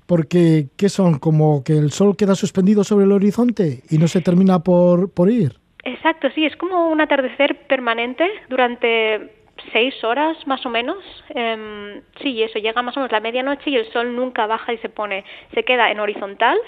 porque 0.06 0.66
¿qué 0.76 0.88
son? 0.88 1.18
Como 1.18 1.62
que 1.64 1.74
el 1.74 1.90
sol 1.90 2.16
queda 2.16 2.34
suspendido 2.34 2.84
sobre 2.84 3.04
el 3.04 3.12
horizonte 3.12 3.82
y 3.90 3.98
no 3.98 4.08
se 4.08 4.20
termina 4.20 4.60
por, 4.60 5.12
por 5.12 5.30
ir. 5.30 5.52
Exacto, 5.84 6.28
sí, 6.34 6.44
es 6.44 6.56
como 6.56 6.88
un 6.88 7.00
atardecer 7.00 7.66
permanente 7.66 8.28
durante 8.48 9.32
seis 9.72 9.94
horas 10.04 10.36
más 10.46 10.64
o 10.66 10.70
menos. 10.70 10.98
Eh, 11.34 12.02
sí, 12.22 12.42
eso, 12.42 12.58
llega 12.58 12.82
más 12.82 12.96
o 12.96 13.00
menos 13.00 13.12
la 13.12 13.20
medianoche 13.20 13.70
y 13.70 13.76
el 13.76 13.90
sol 13.92 14.14
nunca 14.14 14.46
baja 14.46 14.72
y 14.72 14.78
se 14.78 14.88
pone, 14.88 15.24
se 15.54 15.64
queda 15.64 15.90
en 15.90 16.00
horizontal 16.00 16.58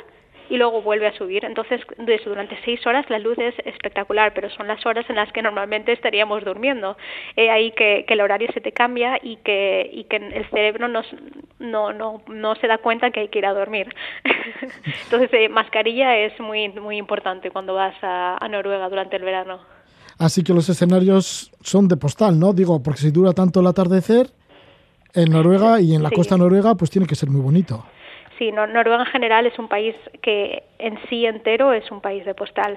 y 0.52 0.58
luego 0.58 0.82
vuelve 0.82 1.06
a 1.06 1.16
subir. 1.16 1.46
Entonces, 1.46 1.80
durante 2.26 2.58
seis 2.62 2.86
horas 2.86 3.08
la 3.08 3.18
luz 3.18 3.38
es 3.38 3.54
espectacular, 3.64 4.34
pero 4.34 4.50
son 4.50 4.68
las 4.68 4.84
horas 4.84 5.06
en 5.08 5.16
las 5.16 5.32
que 5.32 5.40
normalmente 5.40 5.92
estaríamos 5.92 6.44
durmiendo. 6.44 6.98
Eh, 7.36 7.48
ahí 7.48 7.72
que, 7.72 8.04
que, 8.06 8.12
el 8.12 8.20
horario 8.20 8.48
se 8.52 8.60
te 8.60 8.70
cambia 8.70 9.18
y 9.22 9.36
que, 9.36 9.88
y 9.90 10.04
que 10.04 10.16
el 10.16 10.44
cerebro 10.50 10.88
nos, 10.88 11.06
no, 11.58 11.94
no, 11.94 12.20
no 12.28 12.54
se 12.56 12.66
da 12.66 12.76
cuenta 12.76 13.10
que 13.10 13.20
hay 13.20 13.28
que 13.28 13.38
ir 13.38 13.46
a 13.46 13.54
dormir. 13.54 13.94
Entonces, 15.04 15.30
eh, 15.32 15.48
mascarilla 15.48 16.18
es 16.18 16.38
muy, 16.38 16.68
muy 16.68 16.98
importante 16.98 17.50
cuando 17.50 17.72
vas 17.72 17.94
a, 18.02 18.36
a 18.38 18.46
Noruega 18.46 18.90
durante 18.90 19.16
el 19.16 19.22
verano. 19.22 19.58
Así 20.18 20.44
que 20.44 20.52
los 20.52 20.68
escenarios 20.68 21.50
son 21.62 21.88
de 21.88 21.96
postal, 21.96 22.38
¿no? 22.38 22.52
Digo, 22.52 22.82
porque 22.82 23.00
si 23.00 23.10
dura 23.10 23.32
tanto 23.32 23.60
el 23.60 23.68
atardecer 23.68 24.26
en 25.14 25.32
Noruega 25.32 25.80
y 25.80 25.94
en 25.94 26.02
la 26.02 26.10
sí. 26.10 26.16
costa 26.16 26.36
noruega, 26.36 26.74
pues 26.74 26.90
tiene 26.90 27.06
que 27.06 27.14
ser 27.14 27.30
muy 27.30 27.40
bonito 27.40 27.86
sí, 28.42 28.50
Noruega 28.50 29.04
en 29.04 29.06
general 29.06 29.46
es 29.46 29.56
un 29.58 29.68
país 29.68 29.94
que 30.20 30.64
en 30.78 30.98
sí 31.08 31.26
entero 31.26 31.72
es 31.72 31.88
un 31.92 32.00
país 32.00 32.24
de 32.24 32.34
postal. 32.34 32.76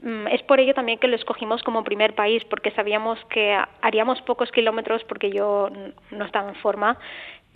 Mm, 0.00 0.26
es 0.28 0.42
por 0.44 0.58
ello 0.58 0.72
también 0.72 0.98
que 0.98 1.06
lo 1.06 1.16
escogimos 1.16 1.62
como 1.62 1.84
primer 1.84 2.14
país, 2.14 2.42
porque 2.46 2.70
sabíamos 2.70 3.18
que 3.26 3.58
haríamos 3.82 4.22
pocos 4.22 4.50
kilómetros 4.50 5.04
porque 5.04 5.30
yo 5.30 5.68
no 6.10 6.24
estaba 6.24 6.48
en 6.48 6.54
forma. 6.56 6.98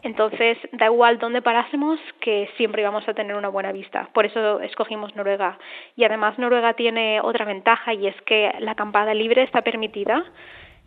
Entonces, 0.02 0.58
da 0.72 0.86
igual 0.86 1.18
dónde 1.18 1.40
parásemos, 1.40 1.98
que 2.20 2.50
siempre 2.58 2.82
íbamos 2.82 3.08
a 3.08 3.14
tener 3.14 3.34
una 3.34 3.48
buena 3.48 3.72
vista. 3.72 4.10
Por 4.12 4.26
eso 4.26 4.60
escogimos 4.60 5.16
Noruega. 5.16 5.58
Y 5.96 6.04
además 6.04 6.38
Noruega 6.38 6.75
tiene 6.75 7.22
otra 7.22 7.46
ventaja 7.46 7.94
y 7.94 8.06
es 8.06 8.20
que 8.22 8.52
la 8.60 8.72
acampada 8.72 9.14
libre 9.14 9.42
está 9.42 9.62
permitida. 9.62 10.22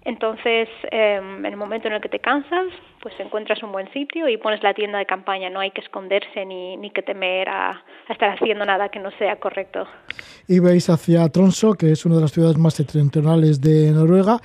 Entonces, 0.05 0.69
eh, 0.91 1.19
en 1.21 1.45
el 1.45 1.57
momento 1.57 1.87
en 1.87 1.93
el 1.93 2.01
que 2.01 2.09
te 2.09 2.19
cansas, 2.19 2.67
pues 3.01 3.13
encuentras 3.19 3.61
un 3.63 3.71
buen 3.71 3.91
sitio 3.91 4.29
y 4.29 4.37
pones 4.37 4.63
la 4.63 4.73
tienda 4.73 4.97
de 4.97 5.05
campaña. 5.05 5.49
No 5.49 5.59
hay 5.59 5.71
que 5.71 5.81
esconderse 5.81 6.45
ni, 6.45 6.77
ni 6.77 6.89
que 6.91 7.01
temer 7.01 7.49
a, 7.49 7.71
a, 7.71 8.13
estar 8.13 8.29
haciendo 8.29 8.65
nada 8.65 8.89
que 8.89 8.99
no 8.99 9.11
sea 9.11 9.35
correcto. 9.37 9.85
Y 10.47 10.59
veis 10.59 10.89
hacia 10.89 11.27
Tromsø, 11.29 11.73
que 11.77 11.91
es 11.91 12.05
una 12.05 12.15
de 12.15 12.21
las 12.21 12.31
ciudades 12.31 12.57
más 12.57 12.75
septentrionales 12.75 13.59
de 13.61 13.91
Noruega. 13.91 14.39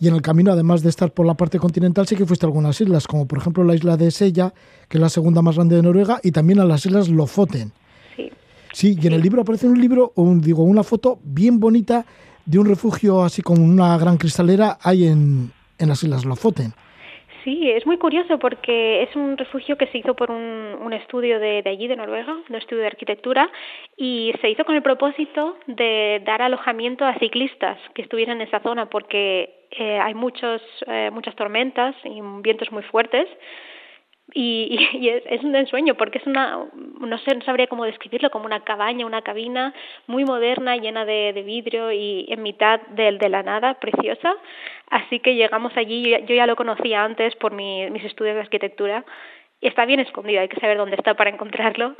Y 0.00 0.08
en 0.08 0.14
el 0.14 0.22
camino, 0.22 0.52
además 0.52 0.82
de 0.82 0.90
estar 0.90 1.10
por 1.12 1.24
la 1.24 1.34
parte 1.34 1.58
continental, 1.58 2.06
sí 2.06 2.16
que 2.16 2.26
fuiste 2.26 2.44
a 2.44 2.48
algunas 2.48 2.80
islas, 2.80 3.06
como 3.06 3.26
por 3.26 3.38
ejemplo 3.38 3.64
la 3.64 3.74
isla 3.74 3.96
de 3.96 4.10
Sella, 4.10 4.52
que 4.88 4.98
es 4.98 5.00
la 5.00 5.08
segunda 5.08 5.40
más 5.40 5.56
grande 5.56 5.76
de 5.76 5.82
Noruega, 5.82 6.18
y 6.22 6.32
también 6.32 6.60
a 6.60 6.64
las 6.64 6.84
islas 6.84 7.08
Lofoten. 7.08 7.72
Sí. 8.16 8.30
Sí, 8.72 8.98
y 9.00 9.06
en 9.06 9.14
el 9.14 9.22
libro 9.22 9.40
aparece 9.40 9.66
un 9.66 9.80
libro, 9.80 10.12
un, 10.16 10.40
digo, 10.40 10.64
una 10.64 10.82
foto 10.82 11.18
bien 11.22 11.58
bonita 11.60 12.04
de 12.46 12.58
un 12.58 12.66
refugio 12.66 13.22
así 13.22 13.42
como 13.42 13.62
una 13.64 13.98
gran 13.98 14.16
cristalera 14.16 14.78
hay 14.82 15.06
en, 15.06 15.50
en 15.78 15.88
las 15.88 16.02
Islas 16.02 16.24
Lofoten. 16.24 16.72
Sí, 17.46 17.70
es 17.70 17.86
muy 17.86 17.96
curioso 17.96 18.40
porque 18.40 19.04
es 19.04 19.14
un 19.14 19.36
refugio 19.36 19.76
que 19.76 19.86
se 19.86 19.98
hizo 19.98 20.14
por 20.14 20.32
un, 20.32 20.76
un 20.80 20.92
estudio 20.92 21.38
de, 21.38 21.62
de, 21.62 21.70
allí, 21.70 21.86
de 21.86 21.94
Noruega, 21.94 22.36
un 22.48 22.56
estudio 22.56 22.80
de 22.80 22.88
arquitectura, 22.88 23.48
y 23.96 24.32
se 24.40 24.50
hizo 24.50 24.64
con 24.64 24.74
el 24.74 24.82
propósito 24.82 25.56
de 25.68 26.20
dar 26.26 26.42
alojamiento 26.42 27.04
a 27.04 27.16
ciclistas 27.20 27.78
que 27.94 28.02
estuvieran 28.02 28.40
en 28.40 28.48
esa 28.48 28.58
zona 28.58 28.86
porque 28.86 29.68
eh, 29.70 29.98
hay 30.00 30.14
muchos, 30.14 30.60
eh, 30.88 31.10
muchas 31.12 31.36
tormentas 31.36 31.94
y 32.02 32.20
vientos 32.42 32.72
muy 32.72 32.82
fuertes 32.82 33.28
y, 34.32 34.88
y 35.00 35.08
es, 35.26 35.42
un 35.44 35.54
ensueño 35.54 35.94
porque 35.94 36.18
es 36.18 36.26
una, 36.26 36.66
no 37.00 37.18
sé, 37.18 37.34
no 37.34 37.44
sabría 37.44 37.66
cómo 37.66 37.84
describirlo, 37.84 38.30
como 38.30 38.46
una 38.46 38.64
cabaña, 38.64 39.06
una 39.06 39.22
cabina 39.22 39.72
muy 40.06 40.24
moderna, 40.24 40.76
llena 40.76 41.04
de, 41.04 41.32
de 41.32 41.42
vidrio 41.42 41.92
y 41.92 42.26
en 42.28 42.42
mitad 42.42 42.80
de, 42.88 43.12
de, 43.18 43.28
la 43.28 43.42
nada, 43.42 43.74
preciosa. 43.74 44.34
Así 44.90 45.20
que 45.20 45.34
llegamos 45.34 45.76
allí, 45.76 46.10
yo 46.26 46.34
ya 46.34 46.46
lo 46.46 46.56
conocía 46.56 47.04
antes 47.04 47.34
por 47.36 47.52
mi, 47.52 47.90
mis 47.90 48.04
estudios 48.04 48.34
de 48.34 48.42
arquitectura 48.42 49.04
está 49.60 49.84
bien 49.84 50.00
escondido, 50.00 50.40
hay 50.40 50.48
que 50.48 50.60
saber 50.60 50.76
dónde 50.76 50.96
está 50.96 51.14
para 51.14 51.30
encontrarlo. 51.30 51.96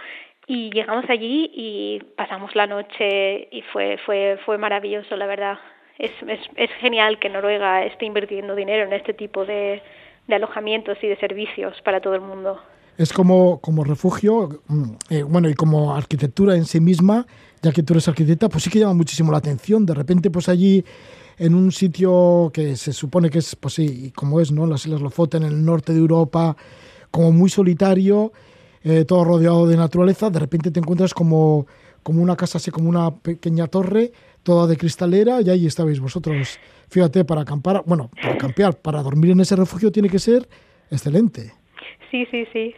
Y 0.46 0.70
llegamos 0.70 1.04
allí 1.08 1.50
y 1.52 2.00
pasamos 2.16 2.54
la 2.54 2.66
noche 2.66 3.48
y 3.50 3.62
fue, 3.72 3.98
fue, 4.04 4.38
fue 4.44 4.58
maravilloso, 4.58 5.16
la 5.16 5.26
verdad. 5.26 5.58
Es, 5.98 6.12
es, 6.28 6.40
es 6.56 6.70
genial 6.74 7.18
que 7.18 7.28
Noruega 7.28 7.84
esté 7.84 8.04
invirtiendo 8.04 8.54
dinero 8.54 8.84
en 8.84 8.92
este 8.92 9.14
tipo 9.14 9.44
de, 9.44 9.82
de 10.26 10.34
alojamientos 10.34 10.98
y 11.02 11.08
de 11.08 11.16
servicios 11.16 11.74
para 11.84 12.00
todo 12.00 12.14
el 12.14 12.20
mundo. 12.20 12.58
Es 12.98 13.12
como, 13.12 13.60
como 13.60 13.84
refugio, 13.84 14.62
eh, 15.10 15.22
bueno, 15.22 15.48
y 15.48 15.54
como 15.54 15.94
arquitectura 15.94 16.56
en 16.56 16.64
sí 16.64 16.80
misma, 16.80 17.26
ya 17.62 17.70
que 17.70 17.82
tú 17.82 17.92
eres 17.92 18.08
arquitecta, 18.08 18.48
pues 18.48 18.64
sí 18.64 18.70
que 18.70 18.78
llama 18.78 18.94
muchísimo 18.94 19.30
la 19.32 19.38
atención. 19.38 19.84
De 19.84 19.92
repente, 19.92 20.30
pues 20.30 20.48
allí, 20.48 20.82
en 21.38 21.54
un 21.54 21.72
sitio 21.72 22.50
que 22.54 22.76
se 22.76 22.92
supone 22.92 23.28
que 23.28 23.38
es, 23.38 23.54
pues 23.56 23.74
sí, 23.74 24.12
como 24.14 24.40
es, 24.40 24.50
¿no? 24.50 24.66
Las 24.66 24.86
Islas 24.86 25.02
Lofoten, 25.02 25.42
en 25.42 25.52
el 25.52 25.64
norte 25.64 25.92
de 25.92 25.98
Europa, 25.98 26.56
como 27.10 27.32
muy 27.32 27.50
solitario, 27.50 28.32
eh, 28.82 29.04
todo 29.04 29.24
rodeado 29.24 29.66
de 29.66 29.76
naturaleza, 29.76 30.30
de 30.30 30.38
repente 30.38 30.70
te 30.70 30.80
encuentras 30.80 31.12
como, 31.12 31.66
como 32.02 32.22
una 32.22 32.36
casa, 32.36 32.58
así 32.58 32.70
como 32.70 32.88
una 32.88 33.14
pequeña 33.14 33.66
torre, 33.66 34.12
toda 34.46 34.68
de 34.68 34.76
cristalera, 34.76 35.40
y 35.42 35.50
ahí 35.50 35.66
estabais 35.66 35.98
vosotros. 35.98 36.60
Fíjate, 36.88 37.24
para 37.24 37.40
acampar, 37.40 37.82
bueno, 37.84 38.10
para 38.22 38.38
campear, 38.38 38.80
para 38.80 39.02
dormir 39.02 39.32
en 39.32 39.40
ese 39.40 39.56
refugio 39.56 39.90
tiene 39.90 40.08
que 40.08 40.20
ser 40.20 40.48
excelente. 40.88 41.52
Sí, 42.12 42.24
sí, 42.30 42.46
sí. 42.52 42.72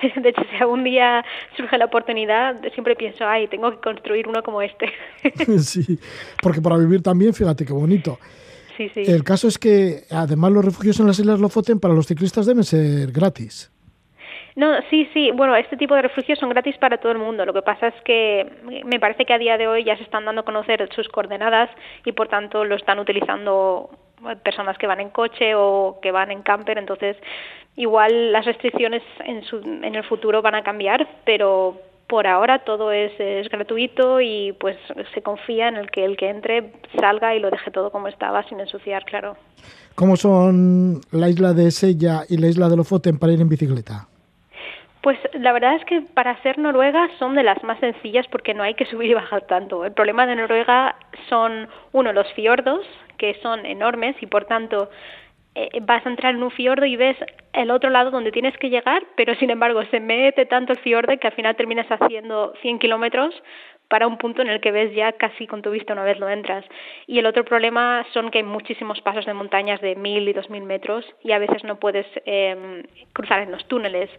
De 0.22 0.28
hecho, 0.28 0.42
si 0.48 0.56
algún 0.62 0.84
día 0.84 1.24
surge 1.56 1.76
la 1.76 1.86
oportunidad, 1.86 2.54
siempre 2.72 2.94
pienso, 2.94 3.26
ay, 3.26 3.48
tengo 3.48 3.68
que 3.72 3.78
construir 3.78 4.28
uno 4.28 4.44
como 4.44 4.62
este. 4.62 4.86
sí, 5.58 5.98
porque 6.40 6.60
para 6.60 6.76
vivir 6.76 7.02
también, 7.02 7.34
fíjate 7.34 7.66
qué 7.66 7.72
bonito. 7.72 8.20
Sí, 8.76 8.88
sí. 8.94 9.02
El 9.04 9.24
caso 9.24 9.48
es 9.48 9.58
que, 9.58 10.04
además, 10.10 10.52
los 10.52 10.64
refugios 10.64 11.00
en 11.00 11.08
las 11.08 11.18
Islas 11.18 11.40
Lofoten 11.40 11.80
para 11.80 11.94
los 11.94 12.06
ciclistas 12.06 12.46
deben 12.46 12.62
ser 12.62 13.10
gratis. 13.10 13.72
No, 14.58 14.72
sí, 14.90 15.08
sí. 15.14 15.30
Bueno, 15.30 15.54
este 15.54 15.76
tipo 15.76 15.94
de 15.94 16.02
refugios 16.02 16.36
son 16.36 16.48
gratis 16.48 16.76
para 16.78 16.98
todo 16.98 17.12
el 17.12 17.18
mundo. 17.18 17.46
Lo 17.46 17.52
que 17.52 17.62
pasa 17.62 17.86
es 17.86 17.94
que 18.04 18.44
me 18.84 18.98
parece 18.98 19.24
que 19.24 19.32
a 19.32 19.38
día 19.38 19.56
de 19.56 19.68
hoy 19.68 19.84
ya 19.84 19.96
se 19.96 20.02
están 20.02 20.24
dando 20.24 20.40
a 20.40 20.44
conocer 20.44 20.88
sus 20.96 21.08
coordenadas 21.08 21.70
y 22.04 22.10
por 22.10 22.26
tanto 22.26 22.64
lo 22.64 22.74
están 22.74 22.98
utilizando 22.98 23.88
personas 24.42 24.76
que 24.76 24.88
van 24.88 24.98
en 24.98 25.10
coche 25.10 25.54
o 25.54 26.00
que 26.02 26.10
van 26.10 26.32
en 26.32 26.42
camper. 26.42 26.76
Entonces, 26.76 27.16
igual 27.76 28.32
las 28.32 28.46
restricciones 28.46 29.04
en, 29.24 29.44
su, 29.44 29.58
en 29.58 29.94
el 29.94 30.02
futuro 30.02 30.42
van 30.42 30.56
a 30.56 30.64
cambiar, 30.64 31.06
pero 31.24 31.80
por 32.08 32.26
ahora 32.26 32.64
todo 32.64 32.90
es, 32.90 33.12
es, 33.20 33.48
gratuito 33.50 34.20
y 34.20 34.56
pues 34.58 34.76
se 35.14 35.22
confía 35.22 35.68
en 35.68 35.76
el 35.76 35.88
que 35.88 36.04
el 36.04 36.16
que 36.16 36.30
entre 36.30 36.72
salga 36.98 37.36
y 37.36 37.38
lo 37.38 37.50
deje 37.50 37.70
todo 37.70 37.92
como 37.92 38.08
estaba 38.08 38.42
sin 38.48 38.58
ensuciar, 38.58 39.04
claro. 39.04 39.36
¿Cómo 39.94 40.16
son 40.16 41.00
la 41.12 41.28
isla 41.28 41.52
de 41.52 41.70
Sella 41.70 42.22
y 42.28 42.38
la 42.38 42.48
isla 42.48 42.68
de 42.68 42.76
Lofoten 42.76 43.20
para 43.20 43.32
ir 43.32 43.40
en 43.40 43.48
bicicleta? 43.48 44.08
Pues 45.08 45.18
la 45.32 45.52
verdad 45.52 45.74
es 45.76 45.86
que 45.86 46.02
para 46.02 46.36
ser 46.42 46.58
Noruega 46.58 47.08
son 47.18 47.34
de 47.34 47.42
las 47.42 47.64
más 47.64 47.80
sencillas 47.80 48.26
porque 48.28 48.52
no 48.52 48.62
hay 48.62 48.74
que 48.74 48.84
subir 48.84 49.10
y 49.10 49.14
bajar 49.14 49.46
tanto. 49.46 49.86
El 49.86 49.92
problema 49.92 50.26
de 50.26 50.36
Noruega 50.36 50.96
son, 51.30 51.66
uno, 51.92 52.12
los 52.12 52.30
fiordos, 52.34 52.86
que 53.16 53.32
son 53.40 53.64
enormes 53.64 54.16
y 54.20 54.26
por 54.26 54.44
tanto 54.44 54.90
eh, 55.54 55.70
vas 55.80 56.04
a 56.04 56.10
entrar 56.10 56.34
en 56.34 56.42
un 56.42 56.50
fiordo 56.50 56.84
y 56.84 56.96
ves 56.96 57.16
el 57.54 57.70
otro 57.70 57.88
lado 57.88 58.10
donde 58.10 58.32
tienes 58.32 58.54
que 58.58 58.68
llegar, 58.68 59.02
pero 59.16 59.34
sin 59.36 59.48
embargo 59.48 59.82
se 59.86 59.98
mete 59.98 60.44
tanto 60.44 60.74
el 60.74 60.78
fiordo 60.80 61.18
que 61.18 61.28
al 61.28 61.32
final 61.32 61.56
terminas 61.56 61.86
haciendo 61.88 62.52
100 62.60 62.78
kilómetros 62.78 63.34
para 63.88 64.06
un 64.06 64.18
punto 64.18 64.42
en 64.42 64.48
el 64.48 64.60
que 64.60 64.70
ves 64.70 64.94
ya 64.94 65.12
casi 65.12 65.46
con 65.46 65.62
tu 65.62 65.70
vista 65.70 65.94
una 65.94 66.04
vez 66.04 66.18
lo 66.18 66.28
entras. 66.28 66.66
Y 67.06 67.18
el 67.18 67.24
otro 67.24 67.46
problema 67.46 68.04
son 68.12 68.30
que 68.30 68.38
hay 68.38 68.44
muchísimos 68.44 69.00
pasos 69.00 69.24
de 69.24 69.32
montañas 69.32 69.80
de 69.80 69.96
mil 69.96 70.28
y 70.28 70.34
dos 70.34 70.50
mil 70.50 70.64
metros 70.64 71.06
y 71.24 71.32
a 71.32 71.38
veces 71.38 71.64
no 71.64 71.80
puedes 71.80 72.06
eh, 72.26 72.84
cruzar 73.14 73.40
en 73.40 73.50
los 73.50 73.66
túneles. 73.68 74.10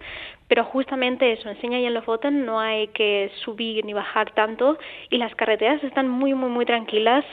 Pero 0.49 0.63
justamente 0.65 1.31
eso, 1.31 1.47
enseña 1.47 1.79
y 1.79 1.85
en 1.85 1.93
Lofoten 1.93 2.43
no 2.43 2.59
hay 2.59 2.87
que 2.87 3.31
subir 3.45 3.85
ni 3.85 3.93
bajar 3.93 4.31
tanto 4.31 4.79
y 5.11 5.17
las 5.17 5.33
carreteras 5.35 5.83
están 5.83 6.09
muy, 6.09 6.33
muy, 6.33 6.49
muy 6.49 6.65
tranquilas, 6.65 7.23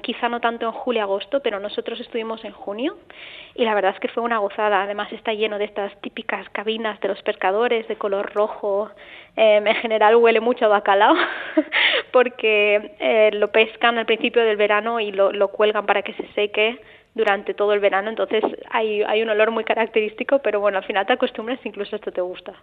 quizá 0.00 0.28
no 0.28 0.38
tanto 0.38 0.66
en 0.66 0.72
julio-agosto, 0.72 1.40
pero 1.40 1.58
nosotros 1.58 1.98
estuvimos 1.98 2.44
en 2.44 2.52
junio 2.52 2.96
y 3.56 3.64
la 3.64 3.74
verdad 3.74 3.94
es 3.94 4.00
que 4.00 4.06
fue 4.06 4.22
una 4.22 4.38
gozada. 4.38 4.84
Además 4.84 5.12
está 5.12 5.34
lleno 5.34 5.58
de 5.58 5.64
estas 5.64 5.92
típicas 6.02 6.48
cabinas 6.50 7.00
de 7.00 7.08
los 7.08 7.20
pescadores 7.22 7.88
de 7.88 7.96
color 7.96 8.32
rojo. 8.32 8.92
Eh, 9.36 9.56
en 9.56 9.74
general 9.76 10.14
huele 10.14 10.38
mucho 10.38 10.66
a 10.66 10.68
bacalao 10.68 11.16
porque 12.12 12.94
eh, 13.00 13.30
lo 13.32 13.50
pescan 13.50 13.98
al 13.98 14.06
principio 14.06 14.44
del 14.44 14.56
verano 14.56 15.00
y 15.00 15.10
lo, 15.10 15.32
lo 15.32 15.48
cuelgan 15.48 15.84
para 15.84 16.02
que 16.02 16.12
se 16.12 16.28
seque 16.34 16.78
durante 17.14 17.52
todo 17.52 17.74
el 17.74 17.80
verano, 17.80 18.08
entonces 18.08 18.42
hay, 18.70 19.02
hay 19.02 19.22
un 19.22 19.28
olor 19.28 19.50
muy 19.50 19.64
característico, 19.64 20.38
pero 20.38 20.60
bueno, 20.60 20.78
al 20.78 20.84
final 20.84 21.06
te 21.06 21.12
acostumbras, 21.12 21.58
incluso 21.64 21.96
esto 21.96 22.10
te 22.10 22.22
gusta. 22.22 22.54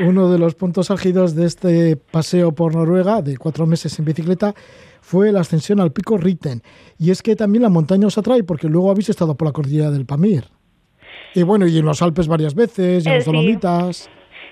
Uno 0.00 0.30
de 0.30 0.38
los 0.38 0.54
puntos 0.54 0.90
álgidos 0.90 1.34
de 1.34 1.46
este 1.46 1.96
paseo 1.96 2.52
por 2.52 2.74
Noruega, 2.74 3.22
de 3.22 3.38
cuatro 3.38 3.66
meses 3.66 3.98
en 3.98 4.04
bicicleta, 4.04 4.52
fue 5.00 5.32
la 5.32 5.40
ascensión 5.40 5.80
al 5.80 5.92
pico 5.92 6.18
Ritten. 6.18 6.60
Y 6.98 7.10
es 7.10 7.22
que 7.22 7.36
también 7.36 7.62
la 7.62 7.70
montaña 7.70 8.08
os 8.08 8.18
atrae, 8.18 8.42
porque 8.42 8.68
luego 8.68 8.90
habéis 8.90 9.08
estado 9.08 9.34
por 9.34 9.48
la 9.48 9.52
cordillera 9.52 9.90
del 9.90 10.04
Pamir. 10.04 10.44
Y 11.34 11.42
bueno, 11.42 11.66
y 11.66 11.78
en 11.78 11.84
los 11.84 12.02
Alpes 12.02 12.28
varias 12.28 12.54
veces, 12.54 13.04
y 13.04 13.08
en 13.08 13.14
eh, 13.14 13.16
los 13.18 13.24
Dolomitas. 13.24 14.10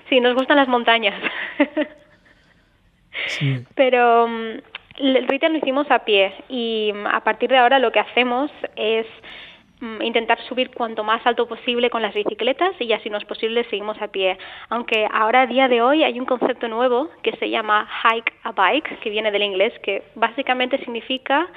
Sí. 0.09 0.19
nos 0.19 0.33
gustan 0.33 0.57
las 0.57 0.67
montañas. 0.67 1.21
sí. 3.27 3.63
Pero 3.75 4.27
mm, 4.27 4.59
el 4.97 5.27
ritual 5.27 5.53
lo 5.53 5.57
hicimos 5.57 5.89
a 5.91 5.99
pie 5.99 6.33
y 6.49 6.91
mm, 6.93 7.07
a 7.07 7.21
partir 7.23 7.49
de 7.49 7.57
ahora 7.57 7.79
lo 7.79 7.91
que 7.91 7.99
hacemos 7.99 8.51
es 8.75 9.05
mm, 9.81 10.01
intentar 10.01 10.39
subir 10.43 10.71
cuanto 10.71 11.03
más 11.03 11.25
alto 11.25 11.47
posible 11.47 11.89
con 11.89 12.01
las 12.01 12.13
bicicletas 12.13 12.73
y 12.79 12.87
ya 12.87 12.99
si 12.99 13.09
no 13.09 13.17
es 13.17 13.25
posible 13.25 13.65
seguimos 13.65 14.01
a 14.01 14.07
pie. 14.07 14.37
Aunque 14.69 15.07
ahora 15.11 15.41
a 15.41 15.47
día 15.47 15.67
de 15.67 15.81
hoy 15.81 16.03
hay 16.03 16.19
un 16.19 16.25
concepto 16.25 16.67
nuevo 16.67 17.09
que 17.23 17.33
se 17.37 17.49
llama 17.49 17.87
hike 18.03 18.33
a 18.43 18.51
bike, 18.51 18.99
que 18.99 19.09
viene 19.09 19.31
del 19.31 19.43
inglés, 19.43 19.73
que 19.83 20.03
básicamente 20.15 20.77
significa 20.79 21.47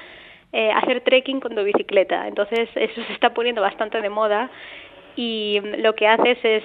eh, 0.52 0.70
hacer 0.72 1.02
trekking 1.02 1.40
con 1.40 1.54
tu 1.54 1.62
bicicleta. 1.62 2.26
Entonces 2.26 2.68
eso 2.74 3.02
se 3.06 3.12
está 3.12 3.34
poniendo 3.34 3.62
bastante 3.62 4.00
de 4.00 4.10
moda 4.10 4.50
y 5.14 5.60
mm, 5.62 5.82
lo 5.82 5.94
que 5.94 6.08
haces 6.08 6.38
es 6.42 6.64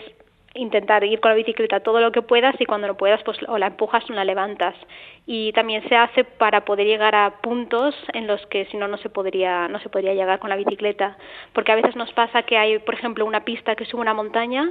intentar 0.55 1.03
ir 1.03 1.19
con 1.19 1.31
la 1.31 1.35
bicicleta 1.35 1.79
todo 1.79 1.99
lo 1.99 2.11
que 2.11 2.21
puedas 2.21 2.55
y 2.59 2.65
cuando 2.65 2.87
no 2.87 2.95
puedas 2.95 3.23
pues 3.23 3.37
o 3.47 3.57
la 3.57 3.67
empujas 3.67 4.07
o 4.09 4.13
la 4.13 4.23
levantas 4.23 4.75
y 5.25 5.51
también 5.53 5.87
se 5.89 5.95
hace 5.95 6.23
para 6.23 6.63
poder 6.63 6.85
llegar 6.85 7.15
a 7.15 7.41
puntos 7.41 7.95
en 8.13 8.27
los 8.27 8.45
que 8.47 8.65
si 8.65 8.77
no 8.77 8.87
no 8.87 8.97
se 8.97 9.09
podría 9.09 9.67
no 9.67 9.79
se 9.79 9.89
podría 9.89 10.13
llegar 10.13 10.39
con 10.39 10.49
la 10.49 10.55
bicicleta 10.55 11.17
porque 11.53 11.71
a 11.71 11.75
veces 11.75 11.95
nos 11.95 12.13
pasa 12.13 12.43
que 12.43 12.57
hay 12.57 12.77
por 12.79 12.93
ejemplo 12.93 13.25
una 13.25 13.43
pista 13.43 13.75
que 13.75 13.85
sube 13.85 14.01
una 14.01 14.13
montaña 14.13 14.69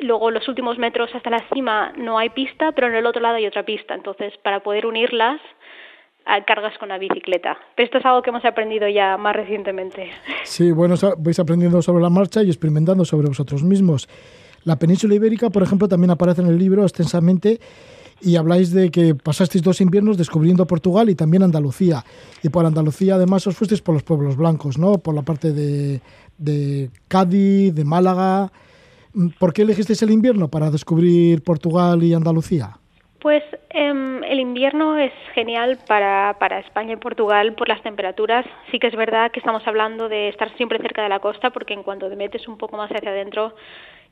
luego 0.00 0.32
los 0.32 0.48
últimos 0.48 0.78
metros 0.78 1.14
hasta 1.14 1.30
la 1.30 1.44
cima 1.52 1.92
no 1.96 2.18
hay 2.18 2.30
pista 2.30 2.72
pero 2.72 2.88
en 2.88 2.96
el 2.96 3.06
otro 3.06 3.22
lado 3.22 3.36
hay 3.36 3.46
otra 3.46 3.62
pista 3.62 3.94
entonces 3.94 4.36
para 4.38 4.60
poder 4.60 4.86
unirlas 4.86 5.40
ah, 6.26 6.44
cargas 6.44 6.76
con 6.78 6.88
la 6.88 6.98
bicicleta. 6.98 7.58
Pero 7.76 7.86
esto 7.86 7.98
es 7.98 8.06
algo 8.06 8.22
que 8.22 8.30
hemos 8.30 8.44
aprendido 8.44 8.88
ya 8.88 9.16
más 9.16 9.34
recientemente. 9.34 10.10
Sí, 10.44 10.70
bueno, 10.70 10.94
vais 11.18 11.38
aprendiendo 11.40 11.82
sobre 11.82 12.02
la 12.02 12.10
marcha 12.10 12.42
y 12.42 12.46
experimentando 12.46 13.04
sobre 13.04 13.26
vosotros 13.26 13.64
mismos. 13.64 14.08
La 14.64 14.76
península 14.76 15.14
ibérica, 15.14 15.50
por 15.50 15.62
ejemplo, 15.62 15.88
también 15.88 16.10
aparece 16.10 16.40
en 16.40 16.48
el 16.48 16.58
libro 16.58 16.84
extensamente 16.84 17.60
y 18.20 18.36
habláis 18.36 18.72
de 18.72 18.90
que 18.90 19.14
pasasteis 19.14 19.62
dos 19.62 19.80
inviernos 19.80 20.16
descubriendo 20.16 20.66
Portugal 20.66 21.10
y 21.10 21.14
también 21.14 21.42
Andalucía. 21.42 22.04
Y 22.42 22.48
por 22.48 22.64
Andalucía 22.64 23.16
además 23.16 23.46
os 23.46 23.56
fuisteis 23.56 23.82
por 23.82 23.94
los 23.94 24.04
pueblos 24.04 24.36
blancos, 24.36 24.78
¿no? 24.78 24.98
Por 24.98 25.14
la 25.14 25.22
parte 25.22 25.52
de, 25.52 26.90
Cádiz, 27.08 27.74
de 27.74 27.84
Málaga. 27.84 28.52
¿Por 29.38 29.52
qué 29.52 29.62
elegisteis 29.62 30.02
el 30.02 30.10
invierno 30.10 30.48
para 30.48 30.70
descubrir 30.70 31.42
Portugal 31.42 32.02
y 32.02 32.14
Andalucía? 32.14 32.78
Pues 33.20 33.42
eh, 33.70 34.20
el 34.28 34.40
invierno 34.40 34.98
es 34.98 35.12
genial 35.34 35.78
para, 35.86 36.36
para 36.38 36.60
España 36.60 36.94
y 36.94 36.96
Portugal 36.96 37.54
por 37.54 37.68
las 37.68 37.82
temperaturas. 37.82 38.46
Sí 38.70 38.78
que 38.78 38.86
es 38.86 38.96
verdad 38.96 39.32
que 39.32 39.40
estamos 39.40 39.66
hablando 39.66 40.08
de 40.08 40.28
estar 40.28 40.56
siempre 40.56 40.78
cerca 40.78 41.02
de 41.02 41.08
la 41.08 41.18
costa 41.18 41.50
porque 41.50 41.74
en 41.74 41.82
cuanto 41.82 42.08
te 42.08 42.16
metes 42.16 42.46
un 42.48 42.56
poco 42.56 42.76
más 42.76 42.90
hacia 42.90 43.10
adentro 43.10 43.54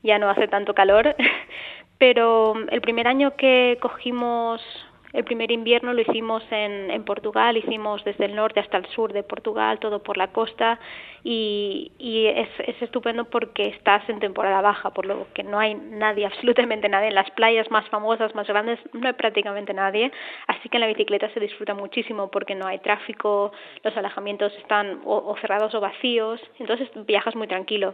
ya 0.03 0.19
no 0.19 0.29
hace 0.29 0.47
tanto 0.47 0.73
calor. 0.73 1.15
Pero 1.97 2.55
el 2.69 2.81
primer 2.81 3.07
año 3.07 3.35
que 3.35 3.77
cogimos 3.79 4.61
el 5.13 5.25
primer 5.25 5.51
invierno 5.51 5.93
lo 5.93 6.01
hicimos 6.01 6.43
en, 6.51 6.89
en 6.89 7.03
Portugal, 7.03 7.57
hicimos 7.57 8.03
desde 8.05 8.25
el 8.25 8.35
norte 8.35 8.61
hasta 8.61 8.77
el 8.77 8.85
sur 8.87 9.11
de 9.11 9.23
Portugal, 9.23 9.79
todo 9.79 10.01
por 10.01 10.17
la 10.17 10.31
costa, 10.31 10.79
y, 11.23 11.91
es, 11.99 12.49
es, 12.59 12.81
estupendo 12.81 13.25
porque 13.25 13.63
estás 13.63 14.07
en 14.09 14.19
temporada 14.19 14.61
baja, 14.61 14.91
por 14.91 15.05
lo 15.05 15.27
que 15.33 15.43
no 15.43 15.59
hay 15.59 15.75
nadie, 15.75 16.25
absolutamente 16.31 16.87
nadie. 16.87 17.09
En 17.09 17.15
las 17.15 17.29
playas 17.31 17.69
más 17.71 17.87
famosas, 17.89 18.33
más 18.35 18.47
grandes, 18.47 18.79
no 18.93 19.07
hay 19.07 19.13
prácticamente 19.13 19.73
nadie, 19.73 20.11
así 20.47 20.69
que 20.69 20.77
en 20.77 20.81
la 20.81 20.87
bicicleta 20.87 21.29
se 21.33 21.39
disfruta 21.39 21.73
muchísimo 21.73 22.31
porque 22.31 22.55
no 22.55 22.67
hay 22.67 22.79
tráfico, 22.79 23.51
los 23.83 23.95
alojamientos 23.97 24.53
están 24.57 25.01
o, 25.03 25.17
o 25.17 25.37
cerrados 25.41 25.75
o 25.75 25.81
vacíos, 25.81 26.39
entonces 26.57 26.89
viajas 27.05 27.35
muy 27.35 27.47
tranquilo. 27.47 27.93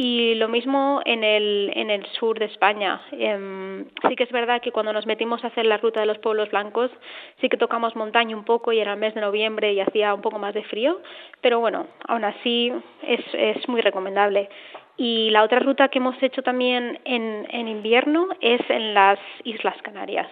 Y 0.00 0.36
lo 0.36 0.46
mismo 0.46 1.00
en 1.04 1.24
el, 1.24 1.72
en 1.74 1.90
el 1.90 2.06
sur 2.20 2.38
de 2.38 2.44
España. 2.44 3.02
Eh, 3.10 3.84
sí 4.08 4.14
que 4.14 4.22
es 4.22 4.30
verdad 4.30 4.62
que 4.62 4.70
cuando 4.70 4.92
nos 4.92 5.06
metimos 5.06 5.42
a 5.42 5.48
hacer 5.48 5.66
la 5.66 5.76
ruta 5.76 5.98
de 5.98 6.06
los 6.06 6.18
pueblos 6.18 6.50
blancos, 6.50 6.92
sí 7.40 7.48
que 7.48 7.56
tocamos 7.56 7.96
montaña 7.96 8.36
un 8.36 8.44
poco 8.44 8.72
y 8.72 8.78
era 8.78 8.92
el 8.92 9.00
mes 9.00 9.16
de 9.16 9.20
noviembre 9.20 9.72
y 9.72 9.80
hacía 9.80 10.14
un 10.14 10.20
poco 10.20 10.38
más 10.38 10.54
de 10.54 10.62
frío, 10.62 11.00
pero 11.40 11.58
bueno, 11.58 11.88
aún 12.06 12.24
así 12.24 12.72
es, 13.02 13.24
es 13.32 13.68
muy 13.68 13.80
recomendable. 13.80 14.48
Y 14.96 15.30
la 15.30 15.42
otra 15.42 15.58
ruta 15.58 15.88
que 15.88 15.98
hemos 15.98 16.22
hecho 16.22 16.42
también 16.42 17.00
en, 17.04 17.48
en 17.50 17.66
invierno 17.66 18.28
es 18.40 18.60
en 18.68 18.94
las 18.94 19.18
Islas 19.42 19.76
Canarias. 19.82 20.28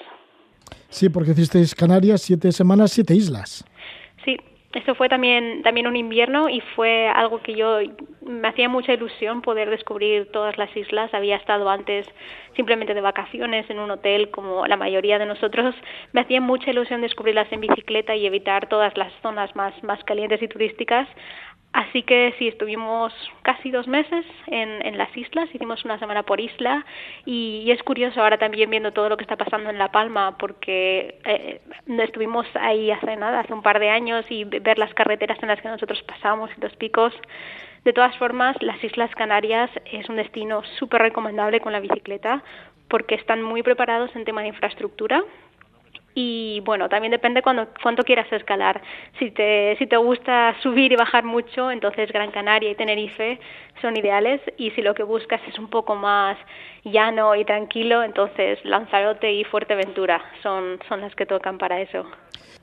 Sí, 0.89 1.09
porque 1.09 1.33
hicisteis 1.33 1.75
Canarias 1.75 2.23
siete 2.23 2.53
semanas, 2.53 2.93
siete 2.93 3.15
islas. 3.15 3.65
Eso 4.77 4.95
fue 4.95 5.09
también, 5.09 5.63
también 5.63 5.87
un 5.87 5.97
invierno 5.97 6.51
y 6.51 6.61
fue 6.61 7.09
algo 7.09 7.41
que 7.41 7.55
yo 7.55 7.79
me 8.21 8.49
hacía 8.49 8.69
mucha 8.69 8.93
ilusión 8.93 9.41
poder 9.41 9.71
descubrir 9.71 10.31
todas 10.31 10.59
las 10.59 10.77
islas. 10.77 11.15
Había 11.15 11.37
estado 11.37 11.71
antes 11.71 12.07
simplemente 12.57 12.93
de 12.93 13.01
vacaciones 13.01 13.71
en 13.71 13.79
un 13.79 13.91
hotel 13.91 14.31
como 14.31 14.67
la 14.67 14.77
mayoría 14.77 15.19
de 15.19 15.25
nosotros. 15.25 15.75
Me 16.13 16.21
hacía 16.21 16.43
mucha 16.43 16.73
ilusión 16.73 17.01
descubrirlas 17.01 17.51
en 17.53 17.63
bicicleta 17.63 18.15
y 18.17 18.27
evitar 18.27 18.69
todas 18.69 18.95
las 18.99 19.11
zonas 19.23 19.57
más, 19.57 19.83
más 19.83 20.05
calientes 20.05 20.43
y 20.43 20.49
turísticas. 20.49 21.09
Así 21.77 22.05
que 22.05 22.35
sí, 22.39 22.49
estuvimos 22.49 23.13
casi 23.43 23.71
dos 23.71 23.87
meses 23.87 24.25
en, 24.47 24.81
en 24.87 24.97
las 24.97 25.15
islas, 25.15 25.55
hicimos 25.55 25.85
una 25.85 25.99
semana 25.99 26.23
por 26.23 26.41
isla 26.41 26.87
y, 27.27 27.71
es 27.71 27.83
curioso 27.83 28.23
ahora 28.23 28.39
también 28.39 28.71
viendo 28.71 28.93
todo 28.93 29.11
lo 29.11 29.19
que 29.19 29.25
está 29.25 29.37
pasando 29.37 29.69
en 29.69 29.77
La 29.77 29.93
Palma 29.93 30.39
porque 30.39 31.19
eh, 31.27 31.61
estuvimos 31.87 32.47
ahí 32.55 32.91
hace 32.91 33.15
nada, 33.17 33.41
hace 33.41 33.53
un 33.53 33.61
par 33.61 33.79
de 33.79 33.91
años 33.91 34.25
y 34.31 34.45
ver 34.45 34.79
las 34.79 34.95
carreteras 34.95 35.39
en 35.43 35.49
las 35.49 35.61
que 35.61 35.69
nosotros 35.69 36.03
pasamos 36.05 36.49
y 36.57 36.63
los 36.63 36.75
picos. 36.77 37.13
De 37.85 37.93
todas 37.93 38.17
formas, 38.17 38.57
las 38.63 38.83
Islas 38.83 39.15
Canarias 39.15 39.71
es 39.93 40.09
un 40.09 40.17
destino 40.17 40.63
súper 40.79 41.03
recomendable 41.03 41.61
con 41.61 41.75
la 41.75 41.81
bicicleta 41.81 42.43
porque 42.89 43.17
están 43.17 43.43
muy 43.43 43.63
preparados 43.63 44.17
en 44.17 44.25
tema 44.25 44.41
de 44.41 44.49
infraestructura 44.49 45.23
y 46.19 46.61
bueno, 46.65 46.89
también 46.89 47.11
depende 47.11 47.43
cuánto 47.43 48.03
quieras 48.03 48.27
escalar. 48.33 48.81
Si 49.19 49.31
te, 49.31 49.77
si 49.79 49.87
te 49.87 49.99
gusta 49.99 50.57
subir 50.63 50.91
y 50.91 50.97
bajar 50.97 51.25
mucho, 51.25 51.71
entonces 51.71 52.11
Gran 52.11 52.31
Canaria 52.31 52.71
y 52.71 52.75
Tenerife 52.75 53.39
son 53.83 53.99
ideales 53.99 54.41
y 54.57 54.71
si 54.71 54.81
lo 54.81 54.95
que 54.95 55.03
buscas 55.03 55.43
es 55.47 55.59
un 55.59 55.69
poco 55.69 55.95
más 55.95 56.39
llano 56.85 57.37
y 57.37 57.45
tranquilo, 57.45 58.03
entonces 58.03 58.59
Lanzarote 58.65 59.31
y 59.31 59.45
Fuerteventura 59.45 60.23
son, 60.43 60.79
son 60.89 61.03
las 61.03 61.15
que 61.15 61.27
tocan 61.27 61.59
para 61.59 61.83
eso. 61.83 62.07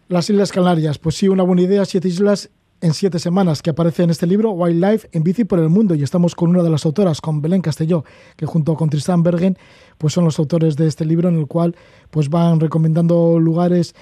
Las 0.07 0.31
Islas 0.31 0.51
Canarias, 0.51 0.97
pues 0.97 1.13
sí, 1.15 1.29
una 1.29 1.43
buena 1.43 1.61
idea, 1.61 1.85
siete 1.85 2.07
islas 2.07 2.49
en 2.83 2.93
siete 2.93 3.17
semanas 3.17 3.61
que 3.61 3.69
aparece 3.69 4.03
en 4.03 4.09
este 4.09 4.27
libro, 4.27 4.51
Wildlife 4.51 5.07
en 5.13 5.23
bici 5.23 5.45
por 5.45 5.57
el 5.57 5.69
mundo. 5.69 5.95
Y 5.95 6.03
estamos 6.03 6.35
con 6.35 6.49
una 6.49 6.61
de 6.61 6.69
las 6.69 6.85
autoras, 6.85 7.21
con 7.21 7.41
Belén 7.41 7.61
Castelló, 7.61 8.03
que 8.35 8.45
junto 8.45 8.75
con 8.75 8.89
Tristan 8.89 9.23
Bergen, 9.23 9.57
pues 9.97 10.13
son 10.13 10.25
los 10.25 10.37
autores 10.37 10.75
de 10.75 10.87
este 10.87 11.05
libro 11.05 11.29
en 11.29 11.39
el 11.39 11.47
cual 11.47 11.77
pues 12.11 12.29
van 12.29 12.59
recomendando 12.59 13.39
lugares 13.39 13.95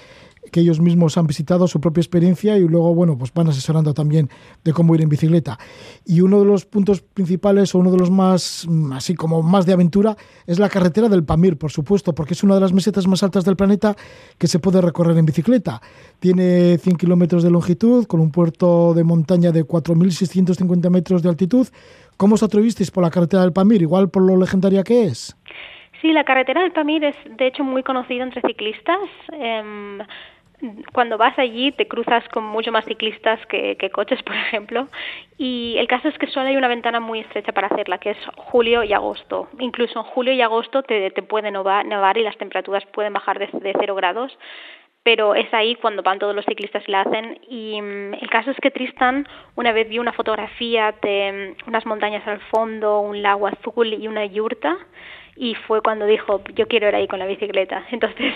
que 0.52 0.60
ellos 0.60 0.80
mismos 0.80 1.18
han 1.18 1.28
visitado, 1.28 1.68
su 1.68 1.80
propia 1.80 2.02
experiencia 2.02 2.58
y 2.58 2.68
luego, 2.68 2.94
bueno, 2.96 3.18
pues 3.18 3.34
van 3.34 3.50
asesorando 3.50 3.94
también 3.94 4.30
de 4.64 4.74
cómo 4.74 4.96
ir 4.96 5.02
en 5.02 5.10
bicicleta. 5.10 5.60
Y 6.06 6.22
uno 6.22 6.40
de 6.40 6.46
los 6.46 6.66
puntos 6.66 7.02
principales 7.02 7.76
o 7.76 7.80
uno 7.80 7.92
de 7.92 7.98
los 7.98 8.10
más, 8.10 8.66
mm, 8.68 8.94
así 8.94 9.14
como 9.14 9.44
más 9.44 9.66
de 9.66 9.74
aventura, 9.74 10.18
es 10.48 10.60
la 10.60 10.70
carretera 10.70 11.10
del 11.10 11.24
Pamir, 11.24 11.58
por 11.58 11.72
supuesto, 11.72 12.14
porque 12.14 12.34
es 12.34 12.44
una 12.44 12.56
de 12.56 12.62
las 12.62 12.74
mesetas 12.74 13.08
más 13.08 13.22
altas 13.24 13.46
del 13.46 13.56
planeta 13.56 13.96
que 14.38 14.48
se 14.48 14.60
puede 14.60 14.82
recorrer 14.82 15.18
en 15.18 15.26
bicicleta. 15.26 15.82
Tiene 16.20 16.78
100 16.78 16.98
kilómetros 16.98 17.44
de 17.44 17.52
longitud, 17.52 18.06
con 18.06 18.20
un 18.20 18.32
puerto 18.32 18.94
de 18.94 19.04
montaña 19.04 19.52
de 19.52 19.66
4.650 19.66 20.90
metros 20.90 21.22
de 21.22 21.30
altitud. 21.30 21.68
¿Cómo 22.18 22.36
os 22.36 22.44
atrevisteis 22.44 22.92
por 22.92 23.04
la 23.04 23.10
carretera 23.10 23.44
del 23.44 23.54
Pamir? 23.54 23.82
Igual 23.82 24.10
por 24.10 24.24
lo 24.24 24.38
legendaria 24.38 24.84
que 24.84 25.06
es. 25.06 25.36
Sí, 26.02 26.14
la 26.14 26.24
carretera 26.24 26.62
del 26.62 26.72
Pamir 26.72 27.04
es 27.04 27.16
de 27.26 27.48
hecho 27.48 27.64
muy 27.64 27.84
conocida 27.84 28.24
entre 28.24 28.42
ciclistas. 28.42 29.00
Eh, 29.34 30.00
cuando 30.94 31.18
vas 31.18 31.38
allí 31.40 31.72
te 31.72 31.88
cruzas 31.88 32.28
con 32.30 32.44
mucho 32.44 32.72
más 32.72 32.86
ciclistas 32.86 33.40
que, 33.48 33.90
coches, 33.92 34.22
por 34.24 34.36
ejemplo, 34.36 34.88
y 35.38 35.76
el 35.78 35.88
caso 35.88 36.08
es 36.08 36.18
que 36.18 36.28
solo 36.28 36.48
hay 36.48 36.58
una 36.58 36.68
ventana 36.68 37.00
muy 37.00 37.20
estrecha 37.20 37.52
para 37.52 37.68
hacerla, 37.68 37.98
que 37.98 38.12
es 38.12 38.18
julio 38.36 38.84
y 38.84 38.94
agosto. 38.94 39.48
Incluso 39.60 40.00
en 40.00 40.06
julio 40.06 40.34
y 40.34 40.42
agosto 40.42 40.84
te, 40.84 41.12
te 41.12 41.24
puede 41.24 41.52
nevar, 41.52 42.18
y 42.18 42.24
las 42.24 42.38
temperaturas 42.38 42.86
pueden 42.88 43.14
bajar 43.14 43.40
de, 43.40 43.50
de 43.60 43.74
cero 43.80 43.96
grados, 43.96 44.38
pero 45.04 45.34
es 45.34 45.52
ahí 45.52 45.76
cuando 45.76 46.04
van 46.04 46.20
todos 46.20 46.36
los 46.36 46.46
ciclistas 46.46 46.84
y 46.88 46.92
la 46.92 47.02
hacen. 47.02 47.40
Y 47.50 47.80
um, 47.82 48.14
el 48.14 48.30
caso 48.30 48.52
es 48.52 48.58
que 48.58 48.70
Tristan 48.70 49.28
una 49.56 49.72
vez 49.72 49.90
vio 49.90 50.00
una 50.00 50.14
fotografía 50.14 50.94
de 51.02 51.56
um, 51.64 51.70
unas 51.70 51.86
montañas 51.88 52.28
al 52.28 52.40
fondo, 52.52 53.00
un 53.00 53.24
lago 53.24 53.48
azul 53.48 53.94
y 53.94 54.08
una 54.08 54.26
yurta, 54.26 54.78
y 55.36 55.56
fue 55.56 55.82
cuando 55.82 56.06
dijo 56.06 56.42
yo 56.56 56.68
quiero 56.68 56.90
ir 56.90 56.96
ahí 56.96 57.08
con 57.08 57.20
la 57.20 57.26
bicicleta 57.26 57.86
entonces 57.92 58.34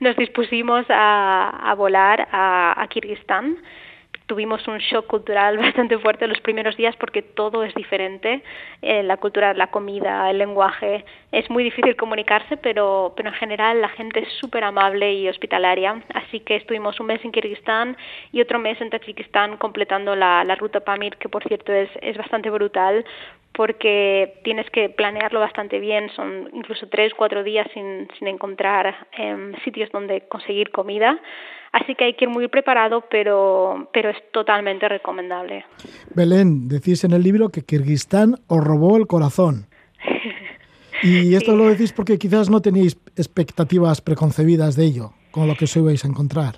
nos 0.00 0.16
dispusimos 0.16 0.84
a, 0.88 1.70
a 1.70 1.74
volar 1.74 2.28
a, 2.32 2.86
Kirguistán. 2.90 3.58
Tuvimos 4.26 4.66
un 4.66 4.78
shock 4.78 5.06
cultural 5.06 5.56
bastante 5.58 5.98
fuerte 5.98 6.26
los 6.26 6.40
primeros 6.40 6.76
días 6.76 6.96
porque 6.96 7.22
todo 7.22 7.62
es 7.62 7.72
diferente, 7.74 8.42
eh, 8.82 9.02
la 9.04 9.18
cultura, 9.18 9.54
la 9.54 9.68
comida, 9.68 10.28
el 10.30 10.38
lenguaje, 10.38 11.04
es 11.30 11.48
muy 11.48 11.62
difícil 11.62 11.94
comunicarse, 11.96 12.56
pero, 12.56 13.12
pero 13.16 13.28
en 13.28 13.34
general 13.36 13.80
la 13.80 13.88
gente 13.88 14.20
es 14.20 14.28
súper 14.40 14.64
amable 14.64 15.12
y 15.14 15.28
hospitalaria, 15.28 16.02
así 16.14 16.40
que 16.40 16.56
estuvimos 16.56 16.98
un 16.98 17.06
mes 17.06 17.24
en 17.24 17.30
Kirguistán 17.30 17.96
y 18.32 18.40
otro 18.40 18.58
mes 18.58 18.80
en 18.80 18.90
Tayikistán 18.90 19.58
completando 19.58 20.16
la, 20.16 20.42
la 20.42 20.56
ruta 20.56 20.80
Pamir, 20.80 21.16
que 21.18 21.28
por 21.28 21.44
cierto 21.44 21.72
es, 21.72 21.90
es 22.02 22.16
bastante 22.16 22.50
brutal 22.50 23.04
porque 23.56 24.34
tienes 24.44 24.68
que 24.70 24.90
planearlo 24.90 25.40
bastante 25.40 25.80
bien, 25.80 26.10
son 26.14 26.50
incluso 26.52 26.86
tres, 26.88 27.12
cuatro 27.16 27.42
días 27.42 27.66
sin, 27.72 28.06
sin 28.18 28.28
encontrar 28.28 28.94
eh, 29.16 29.52
sitios 29.64 29.90
donde 29.90 30.28
conseguir 30.28 30.70
comida, 30.70 31.18
así 31.72 31.94
que 31.94 32.04
hay 32.04 32.14
que 32.14 32.26
ir 32.26 32.30
muy 32.30 32.48
preparado, 32.48 33.04
pero, 33.10 33.88
pero 33.94 34.10
es 34.10 34.16
totalmente 34.30 34.88
recomendable. 34.88 35.64
Belén, 36.14 36.68
decís 36.68 37.02
en 37.04 37.12
el 37.12 37.22
libro 37.22 37.48
que 37.48 37.62
Kirguistán 37.62 38.34
os 38.46 38.62
robó 38.62 38.96
el 38.96 39.06
corazón. 39.06 39.66
Y 41.02 41.34
esto 41.34 41.52
sí. 41.52 41.58
lo 41.58 41.68
decís 41.68 41.92
porque 41.92 42.16
quizás 42.16 42.48
no 42.48 42.62
teníais 42.62 42.98
expectativas 43.16 44.00
preconcebidas 44.00 44.76
de 44.76 44.86
ello, 44.86 45.10
con 45.30 45.46
lo 45.46 45.54
que 45.54 45.66
os 45.66 45.76
ibais 45.76 46.02
a 46.06 46.08
encontrar. 46.08 46.54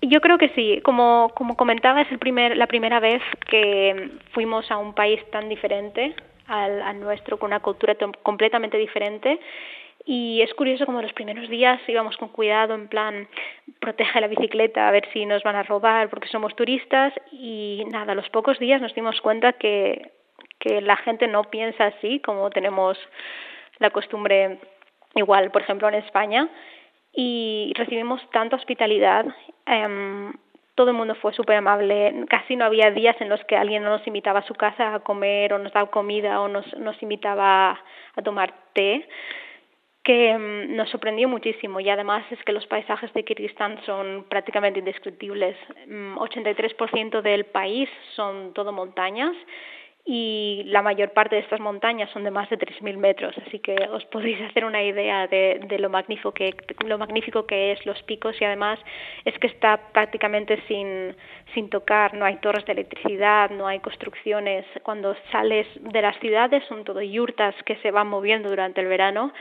Yo 0.00 0.20
creo 0.20 0.38
que 0.38 0.48
sí. 0.50 0.80
Como, 0.84 1.32
como 1.34 1.56
comentaba, 1.56 2.00
es 2.00 2.10
el 2.12 2.20
primer, 2.20 2.56
la 2.56 2.68
primera 2.68 3.00
vez 3.00 3.20
que 3.50 4.12
fuimos 4.32 4.70
a 4.70 4.78
un 4.78 4.94
país 4.94 5.20
tan 5.32 5.48
diferente 5.48 6.14
al, 6.50 7.00
nuestro, 7.00 7.38
con 7.38 7.48
una 7.48 7.60
cultura 7.60 7.96
completamente 8.22 8.76
diferente. 8.76 9.38
Y 10.04 10.40
es 10.42 10.52
curioso 10.54 10.86
como 10.86 11.02
los 11.02 11.12
primeros 11.12 11.48
días 11.48 11.80
íbamos 11.86 12.16
con 12.16 12.28
cuidado, 12.28 12.74
en 12.74 12.88
plan, 12.88 13.28
protege 13.80 14.20
la 14.20 14.28
bicicleta, 14.28 14.88
a 14.88 14.90
ver 14.90 15.06
si 15.12 15.26
nos 15.26 15.42
van 15.42 15.56
a 15.56 15.62
robar 15.62 16.08
porque 16.08 16.28
somos 16.28 16.56
turistas. 16.56 17.12
Y 17.30 17.84
nada, 17.90 18.12
a 18.12 18.14
los 18.14 18.28
pocos 18.30 18.58
días 18.58 18.80
nos 18.80 18.94
dimos 18.94 19.20
cuenta 19.20 19.52
que, 19.52 20.10
que 20.58 20.80
la 20.80 20.96
gente 20.96 21.28
no 21.28 21.44
piensa 21.44 21.86
así, 21.86 22.20
como 22.20 22.50
tenemos 22.50 22.98
la 23.78 23.90
costumbre 23.90 24.58
igual, 25.14 25.50
por 25.50 25.62
ejemplo, 25.62 25.88
en 25.88 25.94
España. 25.94 26.48
Y 27.12 27.72
recibimos 27.76 28.20
tanta 28.30 28.56
hospitalidad. 28.56 29.26
Eh, 29.66 30.32
todo 30.80 30.92
el 30.92 30.96
mundo 30.96 31.14
fue 31.16 31.34
súper 31.34 31.56
amable, 31.56 32.24
casi 32.30 32.56
no 32.56 32.64
había 32.64 32.90
días 32.90 33.14
en 33.20 33.28
los 33.28 33.44
que 33.44 33.54
alguien 33.54 33.84
no 33.84 33.90
nos 33.90 34.06
invitaba 34.06 34.38
a 34.38 34.46
su 34.46 34.54
casa 34.54 34.94
a 34.94 35.00
comer 35.00 35.52
o 35.52 35.58
nos 35.58 35.74
daba 35.74 35.90
comida 35.90 36.40
o 36.40 36.48
nos, 36.48 36.64
nos 36.78 36.96
invitaba 37.02 37.72
a 38.16 38.22
tomar 38.24 38.54
té 38.72 39.06
que 40.02 40.34
um, 40.34 40.74
nos 40.74 40.88
sorprendió 40.88 41.28
muchísimo 41.28 41.80
y 41.80 41.90
además 41.90 42.24
es 42.30 42.42
que 42.44 42.52
los 42.52 42.66
paisajes 42.66 43.12
de 43.12 43.26
Kirguistán 43.26 43.78
son 43.84 44.24
prácticamente 44.30 44.78
indescriptibles. 44.78 45.54
Um, 45.86 46.16
83% 46.16 47.20
del 47.20 47.44
país 47.44 47.90
son 48.16 48.54
todo 48.54 48.72
montañas 48.72 49.36
y 50.04 50.62
la 50.66 50.82
mayor 50.82 51.12
parte 51.12 51.36
de 51.36 51.42
estas 51.42 51.60
montañas 51.60 52.10
son 52.10 52.24
de 52.24 52.30
más 52.30 52.48
de 52.48 52.58
3.000 52.58 52.96
metros, 52.96 53.36
así 53.46 53.58
que 53.58 53.76
os 53.90 54.04
podéis 54.06 54.40
hacer 54.42 54.64
una 54.64 54.82
idea 54.82 55.26
de, 55.26 55.60
de, 55.66 55.78
lo, 55.78 55.90
magnífico 55.90 56.32
que, 56.32 56.54
lo 56.86 56.98
magnífico 56.98 57.46
que 57.46 57.72
es 57.72 57.84
los 57.84 58.02
picos 58.04 58.40
y 58.40 58.44
además 58.44 58.78
es 59.24 59.38
que 59.38 59.46
está 59.46 59.78
prácticamente 59.92 60.62
sin, 60.66 61.14
sin 61.54 61.68
tocar, 61.68 62.14
no 62.14 62.24
hay 62.24 62.36
torres 62.36 62.64
de 62.64 62.72
electricidad, 62.72 63.50
no 63.50 63.66
hay 63.66 63.80
construcciones, 63.80 64.64
cuando 64.82 65.14
sales 65.30 65.66
de 65.76 66.02
las 66.02 66.18
ciudades 66.20 66.64
son 66.64 66.84
todo 66.84 67.02
yurtas 67.02 67.54
que 67.64 67.76
se 67.76 67.90
van 67.90 68.08
moviendo 68.08 68.48
durante 68.48 68.80
el 68.80 68.86
verano, 68.86 69.32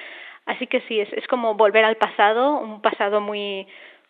así 0.45 0.67
que 0.67 0.81
sí, 0.81 0.99
es, 0.99 1.11
es 1.13 1.25
como 1.27 1.55
volver 1.55 1.85
al 1.85 1.95
pasado, 1.95 2.59
un 2.59 2.81
pasado 2.81 3.21
muy 3.21 3.65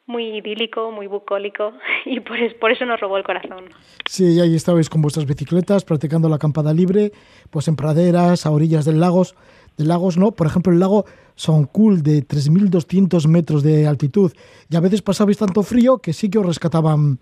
muy 0.10 0.38
idílico, 0.38 0.92
muy 0.92 1.08
bucólico 1.08 1.72
y 2.06 2.20
por, 2.20 2.38
por 2.60 2.72
eso 2.72 2.86
nos 2.86 3.00
robó 3.00 3.18
el 3.18 3.24
corazón. 3.24 3.66
Sí, 4.06 4.36
y 4.36 4.40
ahí 4.42 4.56
estabais 4.56 4.90
con 4.90 5.02
vuestras 5.02 5.26
bicicletas 5.26 5.86
practicando 5.86 6.28
la 6.28 6.36
acampada 6.38 6.74
libre, 6.74 7.12
pues 7.50 7.68
en 7.68 7.76
praderas, 7.76 8.46
a 8.46 8.52
orillas 8.52 8.86
del 8.86 9.00
lagos, 9.00 9.36
de 9.78 9.86
lagos, 9.86 10.18
¿no? 10.18 10.32
Por 10.32 10.48
ejemplo, 10.48 10.74
el 10.74 10.80
lago 10.80 11.06
Soncool 11.36 12.02
de 12.02 12.28
3.200 12.28 13.28
metros 13.28 13.64
de 13.64 13.88
altitud 13.88 14.34
y 14.70 14.76
a 14.76 14.82
veces 14.82 15.02
pasabais 15.02 15.38
tanto 15.38 15.64
frío 15.64 16.00
que 16.00 16.12
sí 16.12 16.30
que 16.30 16.40
os 16.40 16.46
rescataban 16.46 17.20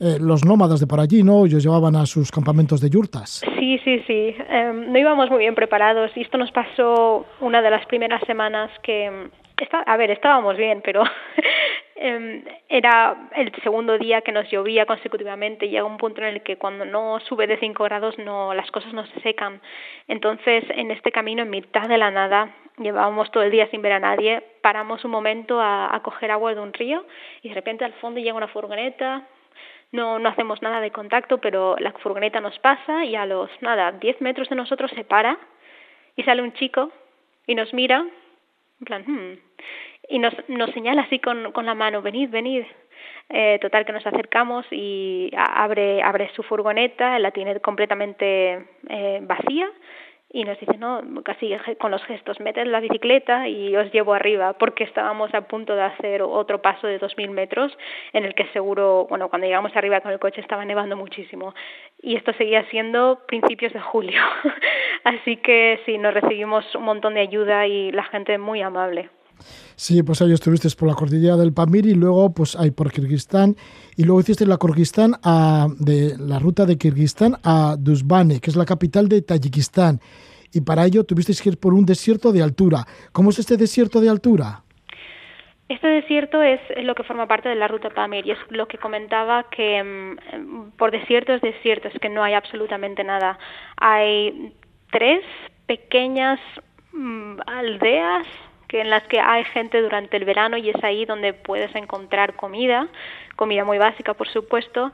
eh, 0.00 0.18
los 0.20 0.44
nómadas 0.44 0.80
de 0.80 0.88
por 0.88 0.98
allí, 0.98 1.22
¿no? 1.22 1.46
Y 1.46 1.54
os 1.54 1.62
llevaban 1.62 1.94
a 1.94 2.04
sus 2.04 2.32
campamentos 2.32 2.80
de 2.80 2.90
yurtas. 2.90 3.42
Sí, 3.58 3.78
sí, 3.84 4.00
sí. 4.06 4.34
Eh, 4.36 4.86
no 4.88 4.98
íbamos 4.98 5.30
muy 5.30 5.38
bien 5.38 5.54
preparados 5.54 6.10
y 6.16 6.22
esto 6.22 6.36
nos 6.36 6.50
pasó 6.50 7.26
una 7.40 7.62
de 7.62 7.70
las 7.70 7.86
primeras 7.86 8.20
semanas 8.26 8.70
que... 8.82 9.30
Está, 9.56 9.80
a 9.80 9.96
ver, 9.96 10.10
estábamos 10.10 10.56
bien, 10.56 10.82
pero 10.82 11.04
eh, 11.96 12.42
era 12.68 13.28
el 13.36 13.52
segundo 13.62 13.98
día 13.98 14.22
que 14.22 14.32
nos 14.32 14.50
llovía 14.50 14.84
consecutivamente. 14.84 15.68
Llega 15.68 15.84
un 15.84 15.96
punto 15.96 16.20
en 16.22 16.28
el 16.28 16.42
que 16.42 16.56
cuando 16.56 16.84
no 16.84 17.20
sube 17.20 17.46
de 17.46 17.58
5 17.58 17.84
grados 17.84 18.18
no, 18.18 18.52
las 18.52 18.70
cosas 18.72 18.92
no 18.92 19.06
se 19.06 19.20
secan. 19.20 19.60
Entonces, 20.08 20.64
en 20.70 20.90
este 20.90 21.12
camino, 21.12 21.42
en 21.42 21.50
mitad 21.50 21.88
de 21.88 21.98
la 21.98 22.10
nada, 22.10 22.52
llevábamos 22.78 23.30
todo 23.30 23.44
el 23.44 23.52
día 23.52 23.68
sin 23.70 23.82
ver 23.82 23.92
a 23.92 24.00
nadie, 24.00 24.42
paramos 24.60 25.04
un 25.04 25.12
momento 25.12 25.60
a, 25.60 25.94
a 25.94 26.02
coger 26.02 26.32
agua 26.32 26.54
de 26.54 26.60
un 26.60 26.72
río 26.72 27.06
y 27.42 27.48
de 27.50 27.54
repente 27.54 27.84
al 27.84 27.92
fondo 27.94 28.18
llega 28.18 28.36
una 28.36 28.48
furgoneta, 28.48 29.28
no, 29.92 30.18
no 30.18 30.28
hacemos 30.28 30.60
nada 30.62 30.80
de 30.80 30.90
contacto, 30.90 31.38
pero 31.38 31.76
la 31.78 31.92
furgoneta 31.92 32.40
nos 32.40 32.58
pasa 32.58 33.04
y 33.04 33.14
a 33.14 33.26
los, 33.26 33.48
nada, 33.60 33.92
10 33.92 34.20
metros 34.20 34.48
de 34.48 34.56
nosotros 34.56 34.90
se 34.96 35.04
para 35.04 35.38
y 36.16 36.24
sale 36.24 36.42
un 36.42 36.52
chico 36.54 36.90
y 37.46 37.54
nos 37.54 37.72
mira, 37.72 38.04
en 38.80 38.84
plan, 38.84 39.04
hmm, 39.06 39.38
y 40.08 40.18
nos, 40.18 40.34
nos 40.48 40.70
señala 40.70 41.02
así 41.02 41.18
con, 41.18 41.52
con 41.52 41.66
la 41.66 41.74
mano, 41.74 42.02
venid, 42.02 42.30
venid. 42.30 42.64
Eh, 43.30 43.58
total 43.62 43.86
que 43.86 43.92
nos 43.92 44.06
acercamos 44.06 44.66
y 44.70 45.30
abre, 45.34 46.02
abre 46.02 46.30
su 46.34 46.42
furgoneta, 46.42 47.18
la 47.18 47.30
tiene 47.30 47.58
completamente 47.60 48.66
eh, 48.90 49.20
vacía 49.22 49.70
y 50.34 50.42
nos 50.42 50.58
dice, 50.58 50.76
no, 50.78 51.00
casi 51.22 51.54
con 51.78 51.92
los 51.92 52.02
gestos, 52.06 52.40
meted 52.40 52.66
la 52.66 52.80
bicicleta 52.80 53.46
y 53.46 53.76
os 53.76 53.92
llevo 53.92 54.14
arriba, 54.14 54.54
porque 54.54 54.82
estábamos 54.82 55.32
a 55.32 55.42
punto 55.42 55.76
de 55.76 55.82
hacer 55.82 56.22
otro 56.22 56.60
paso 56.60 56.88
de 56.88 57.00
2.000 57.00 57.30
metros 57.30 57.78
en 58.12 58.24
el 58.24 58.34
que 58.34 58.44
seguro, 58.48 59.06
bueno, 59.08 59.28
cuando 59.28 59.46
llegamos 59.46 59.76
arriba 59.76 60.00
con 60.00 60.10
el 60.10 60.18
coche 60.18 60.40
estaba 60.40 60.64
nevando 60.64 60.96
muchísimo. 60.96 61.54
Y 62.02 62.16
esto 62.16 62.32
seguía 62.32 62.64
siendo 62.70 63.20
principios 63.28 63.72
de 63.72 63.80
julio. 63.80 64.20
Así 65.04 65.36
que 65.36 65.80
sí, 65.86 65.98
nos 65.98 66.12
recibimos 66.12 66.74
un 66.74 66.82
montón 66.82 67.14
de 67.14 67.20
ayuda 67.20 67.68
y 67.68 67.92
la 67.92 68.02
gente 68.02 68.36
muy 68.36 68.60
amable. 68.60 69.10
Sí, 69.76 70.02
pues 70.02 70.22
ahí 70.22 70.32
estuviste 70.32 70.68
por 70.78 70.88
la 70.88 70.94
cordillera 70.94 71.36
del 71.36 71.52
Pamir 71.52 71.86
y 71.86 71.94
luego 71.94 72.32
pues 72.32 72.56
ahí 72.56 72.70
por 72.70 72.92
Kirguistán 72.92 73.56
y 73.96 74.04
luego 74.04 74.20
hiciste 74.20 74.46
la 74.46 74.56
Kirguistán 74.56 75.14
a, 75.22 75.66
de 75.78 76.14
la 76.18 76.38
ruta 76.38 76.64
de 76.64 76.78
Kirguistán 76.78 77.36
a 77.42 77.76
Dusbane, 77.78 78.40
que 78.40 78.50
es 78.50 78.56
la 78.56 78.64
capital 78.64 79.08
de 79.08 79.22
Tayikistán. 79.22 80.00
Y 80.52 80.60
para 80.60 80.84
ello 80.84 81.04
tuvisteis 81.04 81.42
que 81.42 81.50
ir 81.50 81.58
por 81.58 81.74
un 81.74 81.84
desierto 81.84 82.32
de 82.32 82.42
altura. 82.42 82.86
¿Cómo 83.12 83.30
es 83.30 83.40
este 83.40 83.56
desierto 83.56 84.00
de 84.00 84.08
altura? 84.08 84.62
Este 85.68 85.88
desierto 85.88 86.42
es 86.42 86.60
lo 86.84 86.94
que 86.94 87.04
forma 87.04 87.26
parte 87.26 87.48
de 87.48 87.54
la 87.54 87.68
ruta 87.68 87.88
Pamir 87.90 88.26
y 88.26 88.32
es 88.32 88.38
lo 88.50 88.68
que 88.68 88.78
comentaba 88.78 89.46
que 89.50 89.82
mm, 89.82 90.72
por 90.76 90.90
desiertos, 90.90 91.40
desiertos, 91.40 91.92
que 92.00 92.10
no 92.10 92.22
hay 92.22 92.34
absolutamente 92.34 93.02
nada. 93.02 93.38
Hay 93.78 94.52
tres 94.92 95.24
pequeñas 95.66 96.38
mm, 96.92 97.40
aldeas 98.74 98.84
en 98.84 98.90
las 98.90 99.02
que 99.04 99.20
hay 99.20 99.44
gente 99.44 99.80
durante 99.80 100.16
el 100.16 100.24
verano 100.24 100.56
y 100.56 100.70
es 100.70 100.84
ahí 100.84 101.04
donde 101.04 101.32
puedes 101.32 101.74
encontrar 101.74 102.34
comida, 102.34 102.88
comida 103.36 103.64
muy 103.64 103.78
básica 103.78 104.14
por 104.14 104.28
supuesto, 104.28 104.92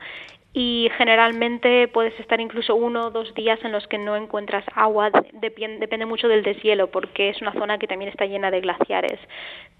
y 0.53 0.89
generalmente 0.97 1.87
puedes 1.87 2.19
estar 2.19 2.41
incluso 2.41 2.75
uno 2.75 3.07
o 3.07 3.09
dos 3.09 3.33
días 3.35 3.57
en 3.63 3.71
los 3.71 3.87
que 3.87 3.97
no 3.97 4.17
encuentras 4.17 4.65
agua, 4.75 5.09
depende 5.31 6.05
mucho 6.05 6.27
del 6.27 6.43
deshielo 6.43 6.87
porque 6.87 7.29
es 7.29 7.41
una 7.41 7.53
zona 7.53 7.77
que 7.77 7.87
también 7.87 8.11
está 8.11 8.25
llena 8.25 8.51
de 8.51 8.59
glaciares. 8.59 9.17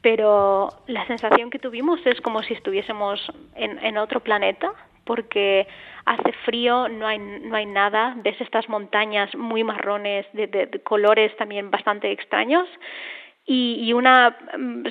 Pero 0.02 0.70
la 0.88 1.06
sensación 1.08 1.50
que 1.50 1.60
tuvimos 1.60 2.00
es 2.06 2.22
como 2.22 2.42
si 2.44 2.54
estuviésemos 2.54 3.20
en, 3.56 3.84
en 3.84 3.98
otro 3.98 4.22
planeta 4.22 4.72
porque 5.04 5.68
hace 6.06 6.32
frío, 6.46 6.88
no 6.88 7.06
hay, 7.06 7.20
no 7.20 7.56
hay 7.58 7.66
nada, 7.66 8.14
ves 8.24 8.40
estas 8.40 8.70
montañas 8.70 9.36
muy 9.36 9.66
marrones 9.66 10.26
de 10.32 10.82
colores 10.86 11.36
también 11.36 11.70
bastante 11.70 12.12
extraños 12.12 12.66
y, 13.46 13.92
una 13.94 14.38
mm, 14.58 14.84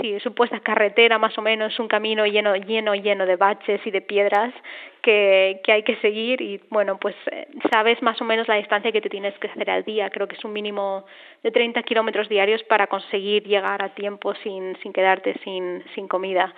sí, 0.00 0.20
supuesta 0.20 0.60
carretera 0.60 1.18
más 1.18 1.36
o 1.38 1.42
menos, 1.42 1.78
un 1.78 1.88
camino 1.88 2.24
lleno, 2.24 2.54
lleno, 2.54 2.94
lleno 2.94 3.26
de 3.26 3.36
baches 3.36 3.80
y 3.84 3.90
de 3.90 4.00
piedras 4.00 4.54
que, 5.02 5.60
que 5.64 5.72
hay 5.72 5.82
que 5.82 5.96
seguir 5.96 6.40
y 6.40 6.60
bueno, 6.70 6.98
pues 6.98 7.16
eh, 7.30 7.48
sabes 7.70 8.00
más 8.02 8.20
o 8.20 8.24
menos 8.24 8.46
la 8.48 8.54
distancia 8.54 8.92
que 8.92 9.00
te 9.00 9.10
tienes 9.10 9.36
que 9.38 9.48
hacer 9.48 9.68
al 9.70 9.84
día, 9.84 10.08
creo 10.10 10.28
que 10.28 10.36
es 10.36 10.44
un 10.44 10.52
mínimo 10.52 11.04
de 11.42 11.50
30 11.50 11.82
kilómetros 11.82 12.28
diarios 12.28 12.62
para 12.64 12.86
conseguir 12.86 13.44
llegar 13.44 13.82
a 13.82 13.94
tiempo 13.94 14.34
sin, 14.42 14.76
sin 14.82 14.92
quedarte 14.92 15.34
sin, 15.42 15.82
sin 15.94 16.06
comida. 16.08 16.54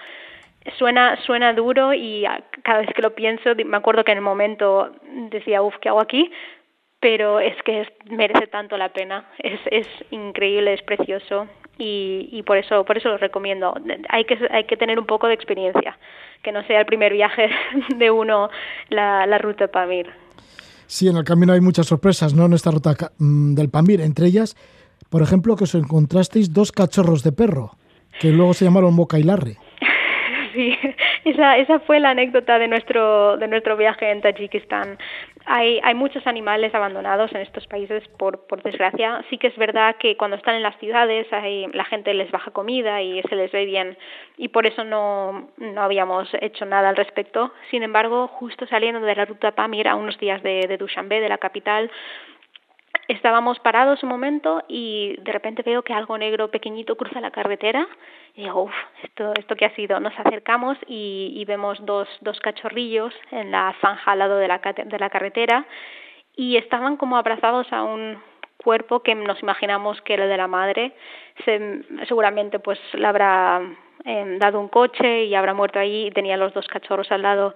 Suena, 0.77 1.17
suena 1.23 1.55
duro 1.55 1.95
y 1.95 2.27
cada 2.63 2.81
vez 2.81 2.91
que 2.95 3.01
lo 3.01 3.15
pienso 3.15 3.55
me 3.65 3.77
acuerdo 3.77 4.05
que 4.05 4.13
en 4.13 4.19
el 4.19 4.25
momento 4.25 4.93
decía, 5.31 5.63
uff, 5.63 5.77
¿qué 5.81 5.89
hago 5.89 6.01
aquí? 6.01 6.31
Pero 7.01 7.41
es 7.41 7.55
que 7.65 7.87
merece 8.11 8.47
tanto 8.47 8.77
la 8.77 8.93
pena, 8.93 9.29
es, 9.39 9.61
es 9.71 9.87
increíble, 10.11 10.75
es 10.75 10.83
precioso 10.83 11.47
y, 11.79 12.29
y 12.33 12.43
por 12.43 12.59
eso 12.59 12.85
por 12.85 12.99
eso 12.99 13.09
lo 13.09 13.19
recomiendo. 13.19 13.75
Hay 14.09 14.25
que 14.25 14.39
hay 14.51 14.65
que 14.65 14.77
tener 14.77 14.99
un 14.99 15.07
poco 15.07 15.29
de 15.29 15.35
experiencia, 15.35 15.99
que 16.43 16.53
no 16.53 16.63
sea 16.67 16.81
el 16.81 16.87
primer 16.87 17.13
viaje 17.13 17.49
de 17.97 18.11
uno 18.11 18.51
la, 18.89 19.27
la 19.27 19.39
ruta 19.39 19.69
Pamir. 19.69 20.09
Sí, 20.87 21.07
en 21.07 21.17
el 21.17 21.25
camino 21.25 21.53
hay 21.53 21.61
muchas 21.61 21.87
sorpresas, 21.87 22.35
¿no? 22.35 22.47
En 22.47 22.55
esta 22.55 22.71
ruta 22.71 22.97
mm, 23.19 23.55
del 23.55 23.69
Pamir, 23.69 24.01
entre 24.01 24.27
ellas, 24.27 24.57
por 25.11 25.23
ejemplo, 25.23 25.55
que 25.55 25.65
os 25.65 25.75
encontrasteis 25.75 26.53
dos 26.53 26.73
cachorros 26.73 27.23
de 27.23 27.33
perro, 27.33 27.77
que 28.19 28.31
luego 28.31 28.55
se 28.55 28.65
llamaron 28.65 28.95
Moca 28.95 29.19
y 29.19 29.23
Larry. 29.23 29.57
Sí, 30.59 30.77
esa, 31.25 31.57
esa 31.57 31.79
fue 31.79 32.01
la 32.01 32.11
anécdota 32.11 32.59
de 32.59 32.67
nuestro, 32.67 33.37
de 33.37 33.47
nuestro 33.47 33.77
viaje 33.77 34.11
en 34.11 34.21
Tayikistán. 34.21 34.99
Hay, 35.47 35.79
hay 35.85 35.95
muchos 35.95 36.27
animales 36.27 36.75
abandonados 36.75 37.33
en 37.33 37.43
estos 37.43 37.65
países, 37.69 38.03
por, 38.19 38.45
por 38.49 38.61
desgracia. 38.65 39.25
Sí 39.31 39.39
que 39.39 39.47
es 39.47 39.57
verdad 39.57 39.95
que 40.01 40.17
cuando 40.17 40.37
están 40.37 40.57
en 40.57 40.65
las 40.65 40.77
ciudades 40.79 41.33
hay, 41.33 41.69
la 41.69 41.85
gente 41.85 42.13
les 42.13 42.29
baja 42.33 42.51
comida 42.51 43.01
y 43.01 43.23
se 43.23 43.37
les 43.37 43.53
ve 43.53 43.67
bien 43.67 43.97
y 44.37 44.49
por 44.49 44.67
eso 44.67 44.83
no, 44.83 45.49
no 45.59 45.81
habíamos 45.81 46.29
hecho 46.41 46.65
nada 46.65 46.89
al 46.89 46.97
respecto. 46.97 47.53
Sin 47.71 47.85
embargo, 47.85 48.27
justo 48.27 48.67
saliendo 48.67 49.01
de 49.01 49.15
la 49.15 49.27
ruta 49.27 49.53
Pamir 49.53 49.87
a 49.87 49.95
unos 49.95 50.19
días 50.19 50.43
de, 50.43 50.67
de 50.67 50.77
Dushanbe, 50.77 51.21
de 51.21 51.29
la 51.29 51.39
capital, 51.39 51.89
estábamos 53.09 53.59
parados 53.61 54.03
un 54.03 54.11
momento 54.11 54.63
y 54.69 55.17
de 55.23 55.33
repente 55.33 55.63
veo 55.63 55.83
que 55.83 55.95
algo 55.95 56.19
negro 56.19 56.51
pequeñito 56.51 56.97
cruza 56.97 57.21
la 57.21 57.31
carretera 57.31 57.89
y 58.35 58.43
digo, 58.43 58.65
uff, 58.65 58.75
esto, 59.03 59.33
esto 59.39 59.57
qué 59.57 59.65
ha 59.65 59.75
sido. 59.75 59.99
Nos 59.99 60.17
acercamos 60.19 60.77
y, 60.87 61.43
vemos 61.47 61.85
dos, 61.85 62.07
dos 62.21 62.39
cachorrillos 62.41 63.15
en 63.31 63.51
la 63.51 63.75
zanja 63.81 64.13
al 64.13 64.19
lado 64.19 64.37
de 64.37 64.47
la, 64.47 64.59
de 64.59 64.99
la 64.99 65.11
carretera 65.11 65.67
y 66.37 66.57
estaban 66.57 66.97
como 66.99 67.17
abrazados 67.17 67.73
a 67.73 67.83
un 67.83 68.23
cuerpo 68.59 69.03
que 69.03 69.15
nos 69.15 69.43
imaginamos 69.43 70.01
que 70.03 70.15
era 70.15 70.27
de 70.27 70.37
la 70.37 70.47
madre. 70.47 70.93
Se, 71.45 71.83
seguramente 72.07 72.59
pues 72.59 72.79
le 72.93 73.07
habrá 73.07 73.63
eh, 74.05 74.37
dado 74.39 74.61
un 74.61 74.69
coche 74.69 75.25
y 75.25 75.35
habrá 75.35 75.55
muerto 75.55 75.79
ahí 75.79 76.07
y 76.07 76.11
tenía 76.11 76.37
los 76.37 76.53
dos 76.53 76.69
cachorros 76.69 77.11
al 77.11 77.23
lado. 77.23 77.55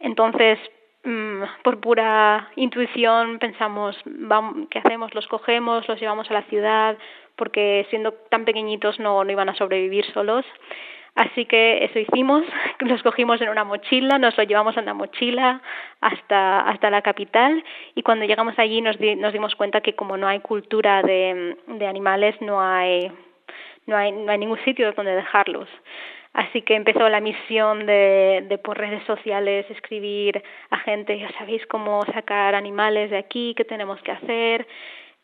Entonces 0.00 0.58
Mm, 1.04 1.42
por 1.62 1.80
pura 1.80 2.50
intuición 2.56 3.38
pensamos, 3.38 3.96
vamos, 4.04 4.66
¿qué 4.70 4.80
hacemos? 4.80 5.14
Los 5.14 5.26
cogemos, 5.28 5.88
los 5.88 6.00
llevamos 6.00 6.30
a 6.30 6.34
la 6.34 6.42
ciudad, 6.42 6.98
porque 7.36 7.86
siendo 7.90 8.12
tan 8.12 8.44
pequeñitos 8.44 8.98
no, 8.98 9.22
no 9.24 9.30
iban 9.30 9.48
a 9.48 9.54
sobrevivir 9.54 10.04
solos. 10.12 10.44
Así 11.14 11.46
que 11.46 11.84
eso 11.84 11.98
hicimos, 11.98 12.44
los 12.80 13.02
cogimos 13.02 13.40
en 13.40 13.48
una 13.48 13.64
mochila, 13.64 14.18
nos 14.18 14.36
lo 14.36 14.44
llevamos 14.44 14.76
en 14.76 14.86
la 14.86 14.94
mochila 14.94 15.62
hasta, 16.00 16.60
hasta 16.60 16.90
la 16.90 17.02
capital 17.02 17.64
y 17.94 18.02
cuando 18.02 18.24
llegamos 18.24 18.56
allí 18.58 18.80
nos, 18.80 19.00
nos 19.00 19.32
dimos 19.32 19.56
cuenta 19.56 19.80
que 19.80 19.94
como 19.94 20.16
no 20.16 20.28
hay 20.28 20.40
cultura 20.40 21.02
de, 21.02 21.56
de 21.66 21.86
animales, 21.86 22.40
no 22.40 22.60
hay, 22.60 23.10
no, 23.86 23.96
hay, 23.96 24.12
no 24.12 24.30
hay 24.30 24.38
ningún 24.38 24.62
sitio 24.64 24.92
donde 24.92 25.16
dejarlos. 25.16 25.68
Así 26.38 26.62
que 26.62 26.76
empezó 26.76 27.08
la 27.08 27.20
misión 27.20 27.84
de, 27.84 28.46
de 28.48 28.58
por 28.58 28.78
redes 28.78 29.02
sociales 29.06 29.66
escribir 29.70 30.40
a 30.70 30.78
gente, 30.78 31.18
ya 31.18 31.28
sabéis 31.36 31.66
cómo 31.66 32.04
sacar 32.14 32.54
animales 32.54 33.10
de 33.10 33.18
aquí, 33.18 33.54
qué 33.56 33.64
tenemos 33.64 34.00
que 34.02 34.12
hacer. 34.12 34.64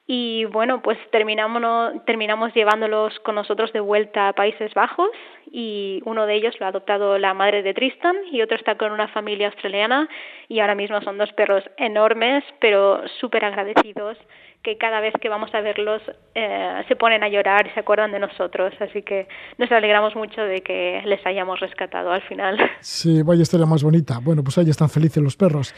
Y 0.08 0.44
bueno, 0.46 0.82
pues 0.82 0.98
terminamos, 1.12 2.04
terminamos 2.04 2.52
llevándolos 2.52 3.16
con 3.20 3.36
nosotros 3.36 3.72
de 3.72 3.78
vuelta 3.78 4.26
a 4.26 4.32
Países 4.32 4.74
Bajos 4.74 5.08
y 5.52 6.02
uno 6.04 6.26
de 6.26 6.34
ellos 6.34 6.58
lo 6.58 6.66
ha 6.66 6.70
adoptado 6.70 7.16
la 7.16 7.32
madre 7.32 7.62
de 7.62 7.74
Tristan 7.74 8.16
y 8.32 8.42
otro 8.42 8.56
está 8.56 8.76
con 8.76 8.90
una 8.90 9.06
familia 9.06 9.46
australiana 9.46 10.08
y 10.48 10.58
ahora 10.58 10.74
mismo 10.74 11.00
son 11.02 11.16
dos 11.16 11.32
perros 11.34 11.62
enormes 11.76 12.42
pero 12.58 13.06
súper 13.20 13.44
agradecidos 13.44 14.18
que 14.64 14.78
cada 14.78 15.00
vez 15.00 15.12
que 15.20 15.28
vamos 15.28 15.54
a 15.54 15.60
verlos 15.60 16.00
eh, 16.34 16.82
se 16.88 16.96
ponen 16.96 17.22
a 17.22 17.28
llorar 17.28 17.66
y 17.66 17.70
se 17.74 17.80
acuerdan 17.80 18.10
de 18.12 18.18
nosotros. 18.18 18.72
Así 18.80 19.02
que 19.02 19.28
nos 19.58 19.70
alegramos 19.70 20.16
mucho 20.16 20.40
de 20.40 20.62
que 20.62 21.02
les 21.04 21.24
hayamos 21.26 21.60
rescatado 21.60 22.10
al 22.10 22.22
final. 22.22 22.58
Sí, 22.80 23.22
vaya 23.22 23.42
historia 23.42 23.66
más 23.66 23.82
bonita. 23.82 24.18
Bueno, 24.22 24.42
pues 24.42 24.56
ahí 24.58 24.68
están 24.70 24.88
felices 24.88 25.22
los 25.22 25.36
perros. 25.36 25.74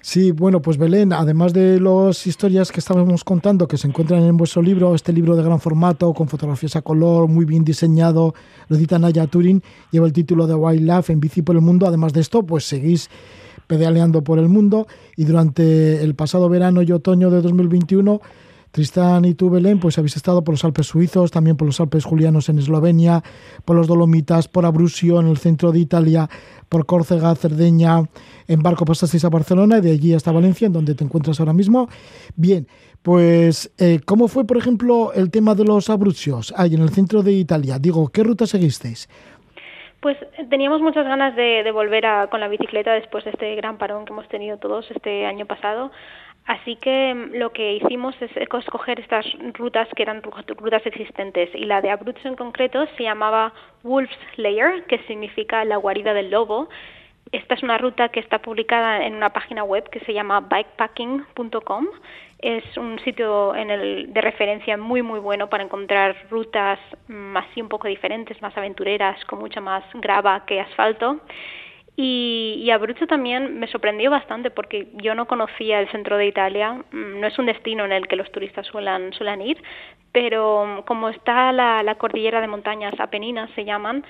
Sí, 0.00 0.30
bueno, 0.30 0.62
pues 0.62 0.78
Belén, 0.78 1.12
además 1.12 1.52
de 1.52 1.80
las 1.80 2.26
historias 2.26 2.72
que 2.72 2.80
estábamos 2.80 3.24
contando 3.24 3.66
que 3.66 3.76
se 3.76 3.88
encuentran 3.88 4.22
en 4.24 4.36
vuestro 4.36 4.62
libro, 4.62 4.94
este 4.94 5.12
libro 5.12 5.36
de 5.36 5.42
gran 5.42 5.60
formato, 5.60 6.12
con 6.14 6.28
fotografías 6.28 6.76
a 6.76 6.82
color, 6.82 7.28
muy 7.28 7.44
bien 7.44 7.64
diseñado, 7.64 8.34
lo 8.68 8.76
edita 8.76 8.98
Naya 8.98 9.26
Turing, 9.26 9.62
lleva 9.90 10.06
el 10.06 10.12
título 10.12 10.46
de 10.46 10.54
Wildlife 10.54 11.12
en 11.12 11.20
bici 11.20 11.42
por 11.42 11.56
el 11.56 11.62
mundo. 11.62 11.86
Además 11.86 12.12
de 12.12 12.20
esto, 12.20 12.42
pues 12.42 12.64
seguís 12.64 13.10
pedaleando 13.68 14.24
por 14.24 14.40
el 14.40 14.48
mundo 14.48 14.88
y 15.16 15.24
durante 15.24 16.02
el 16.02 16.16
pasado 16.16 16.48
verano 16.48 16.82
y 16.82 16.90
otoño 16.90 17.30
de 17.30 17.40
2021 17.40 18.20
Tristán 18.70 19.24
y 19.24 19.34
tú, 19.34 19.48
Belén, 19.48 19.80
pues 19.80 19.96
habéis 19.98 20.16
estado 20.16 20.44
por 20.44 20.52
los 20.52 20.64
Alpes 20.64 20.86
suizos, 20.86 21.30
también 21.30 21.56
por 21.56 21.66
los 21.66 21.80
Alpes 21.80 22.04
julianos 22.04 22.48
en 22.48 22.58
Eslovenia, 22.58 23.22
por 23.64 23.76
los 23.76 23.86
Dolomitas, 23.86 24.46
por 24.48 24.66
Abruzio 24.66 25.20
en 25.20 25.28
el 25.28 25.38
centro 25.38 25.72
de 25.72 25.78
Italia, 25.78 26.28
por 26.68 26.84
Córcega, 26.84 27.34
Cerdeña, 27.34 28.04
en 28.46 28.62
barco 28.62 28.84
pasasteis 28.84 29.24
a 29.24 29.30
Barcelona 29.30 29.78
y 29.78 29.80
de 29.80 29.92
allí 29.92 30.14
hasta 30.14 30.32
Valencia, 30.32 30.66
en 30.66 30.74
donde 30.74 30.94
te 30.94 31.02
encuentras 31.02 31.40
ahora 31.40 31.54
mismo. 31.54 31.88
Bien, 32.36 32.68
pues, 33.02 33.70
eh, 33.78 34.00
¿cómo 34.04 34.28
fue, 34.28 34.44
por 34.44 34.58
ejemplo, 34.58 35.12
el 35.14 35.30
tema 35.30 35.54
de 35.54 35.64
los 35.64 35.88
Abruzzios, 35.88 36.52
ahí 36.56 36.74
en 36.74 36.82
el 36.82 36.90
centro 36.90 37.22
de 37.22 37.32
Italia? 37.32 37.78
Digo, 37.78 38.08
¿qué 38.08 38.22
ruta 38.22 38.46
seguisteis? 38.46 39.08
Pues 40.00 40.16
teníamos 40.48 40.80
muchas 40.80 41.04
ganas 41.06 41.34
de, 41.34 41.68
volver 41.72 42.06
a, 42.06 42.28
con 42.28 42.40
la 42.40 42.48
bicicleta 42.48 42.92
después 42.92 43.24
de 43.24 43.30
este 43.30 43.54
gran 43.56 43.78
parón 43.78 44.04
que 44.04 44.12
hemos 44.12 44.28
tenido 44.28 44.56
todos 44.58 44.88
este 44.92 45.26
año 45.26 45.46
pasado. 45.46 45.90
Así 46.46 46.76
que 46.76 47.14
mm, 47.14 47.34
lo 47.34 47.52
que 47.52 47.74
hicimos 47.74 48.14
es 48.22 48.30
escoger 48.36 49.00
estas 49.00 49.26
rutas 49.54 49.88
que 49.96 50.02
eran 50.02 50.22
rutas 50.22 50.86
existentes 50.86 51.50
y 51.54 51.64
la 51.64 51.80
de 51.80 51.90
Abruzzo 51.90 52.28
en 52.28 52.36
concreto 52.36 52.86
se 52.96 53.02
llamaba 53.02 53.52
Wolf's 53.82 54.16
Lair, 54.36 54.84
que 54.84 54.98
significa 55.00 55.64
la 55.64 55.76
guarida 55.76 56.14
del 56.14 56.30
lobo 56.30 56.68
esta 57.32 57.54
es 57.54 57.62
una 57.62 57.78
ruta 57.78 58.08
que 58.08 58.20
está 58.20 58.38
publicada 58.38 59.04
en 59.04 59.14
una 59.14 59.30
página 59.30 59.62
web 59.62 59.88
que 59.90 60.00
se 60.00 60.14
llama 60.14 60.40
bikepacking.com. 60.40 61.86
Es 62.38 62.76
un 62.76 62.98
sitio 63.00 63.54
en 63.54 63.70
el, 63.70 64.12
de 64.12 64.20
referencia 64.20 64.76
muy 64.76 65.02
muy 65.02 65.18
bueno 65.18 65.48
para 65.48 65.64
encontrar 65.64 66.16
rutas 66.30 66.78
mm, 67.08 67.36
así 67.36 67.60
un 67.60 67.68
poco 67.68 67.88
diferentes, 67.88 68.40
más 68.40 68.56
aventureras, 68.56 69.22
con 69.26 69.40
mucha 69.40 69.60
más 69.60 69.84
grava 69.94 70.46
que 70.46 70.60
asfalto. 70.60 71.20
Y, 72.00 72.70
Abruzzo 72.70 73.08
también 73.08 73.58
me 73.58 73.66
sorprendió 73.66 74.08
bastante 74.08 74.52
porque 74.52 74.86
yo 74.94 75.16
no 75.16 75.26
conocía 75.26 75.80
el 75.80 75.90
centro 75.90 76.16
de 76.16 76.26
Italia, 76.26 76.74
mm, 76.74 77.20
no 77.20 77.26
es 77.26 77.36
un 77.40 77.46
destino 77.46 77.84
en 77.84 77.90
el 77.90 78.06
que 78.06 78.14
los 78.14 78.30
turistas 78.30 78.66
suelen, 78.68 79.12
suelen 79.14 79.42
ir, 79.42 79.60
pero 80.12 80.84
como 80.86 81.08
está 81.08 81.52
la 81.52 81.94
cordillera 81.96 82.40
de 82.40 82.46
montañas 82.46 82.94
Apeninas, 83.00 83.50
se 83.56 83.64
llaman, 83.64 84.04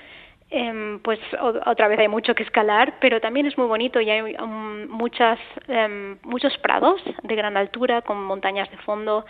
Em, 0.51 0.99
pues 1.01 1.19
otra 1.65 1.87
vez 1.87 1.99
hay 1.99 2.07
mucho 2.07 2.33
que 2.33 2.41
escalar, 2.41 2.95
pero 2.99 3.21
también 3.21 3.45
es 3.45 3.55
muy 3.55 3.67
bonito 3.67 4.01
y 4.01 4.09
hay 4.09 4.35
um, 4.41 4.87
muchas, 4.87 5.37
em, 5.67 6.17
muchos 6.23 6.57
prados 6.57 6.99
de 7.21 7.35
gran 7.35 7.55
altura 7.55 8.01
con 8.01 8.23
montañas 8.23 8.69
de 8.71 8.77
fondo, 8.77 9.27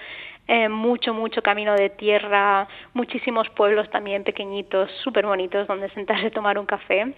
eh, 0.47 0.69
mucho, 0.69 1.13
mucho 1.13 1.41
camino 1.41 1.75
de 1.75 1.89
tierra, 1.89 2.69
muchísimos 2.93 3.49
pueblos 3.49 3.89
también 3.89 4.23
pequeñitos, 4.23 4.89
súper 5.03 5.25
bonitos 5.25 5.67
donde 5.67 5.89
sentarse 5.89 6.27
a 6.27 6.31
tomar 6.31 6.57
un 6.57 6.65
café. 6.65 7.13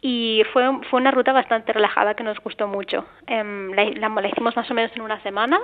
Y 0.00 0.42
fue, 0.52 0.64
fue 0.90 1.00
una 1.00 1.12
ruta 1.12 1.32
bastante 1.32 1.72
relajada 1.72 2.14
que 2.14 2.24
nos 2.24 2.38
gustó 2.40 2.66
mucho. 2.66 3.06
la, 3.28 3.84
la, 3.84 4.08
la 4.08 4.28
hicimos 4.28 4.56
más 4.56 4.68
o 4.70 4.74
menos 4.74 4.90
en 4.96 5.02
una 5.02 5.20
semana 5.22 5.60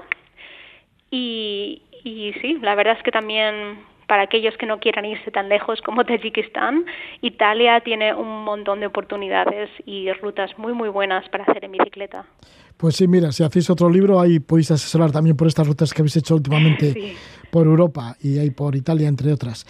y, 1.11 1.83
y 2.05 2.33
sí, 2.41 2.59
la 2.61 2.75
verdad 2.75 2.97
es 2.97 3.03
que 3.03 3.13
también 3.13 3.79
para 4.07 4.23
aquellos 4.23 4.57
que 4.57 4.67
no 4.67 4.79
quieran 4.79 5.05
irse 5.05 5.31
tan 5.31 5.49
lejos 5.49 5.81
como 5.83 6.05
Tayikistán, 6.05 6.85
Italia 7.21 7.81
tiene 7.81 8.15
un 8.15 8.45
montón 8.45 8.81
de 8.81 8.87
oportunidades 8.87 9.71
y 9.87 10.13
rutas 10.13 10.51
muy 10.59 10.73
muy 10.73 10.89
buenas 10.89 11.29
para 11.29 11.45
hacer 11.45 11.65
en 11.65 11.73
bicicleta. 11.73 12.27
Pues 12.77 12.97
sí, 12.97 13.07
mira, 13.07 13.31
si 13.31 13.45
hacéis 13.45 13.71
otro 13.71 13.89
libro, 13.89 14.21
ahí 14.21 14.41
podéis 14.41 14.71
asesorar 14.73 15.13
también 15.13 15.37
por 15.37 15.47
estas 15.47 15.67
rutas 15.67 15.93
que 15.95 16.03
habéis 16.03 16.17
hecho 16.17 16.35
últimamente 16.35 17.15
por 17.51 17.67
Europa 17.67 18.17
y 18.21 18.39
ahí 18.39 18.51
por 18.51 18.75
Italia, 18.75 19.09
entre 19.09 19.33
otras. 19.33 19.65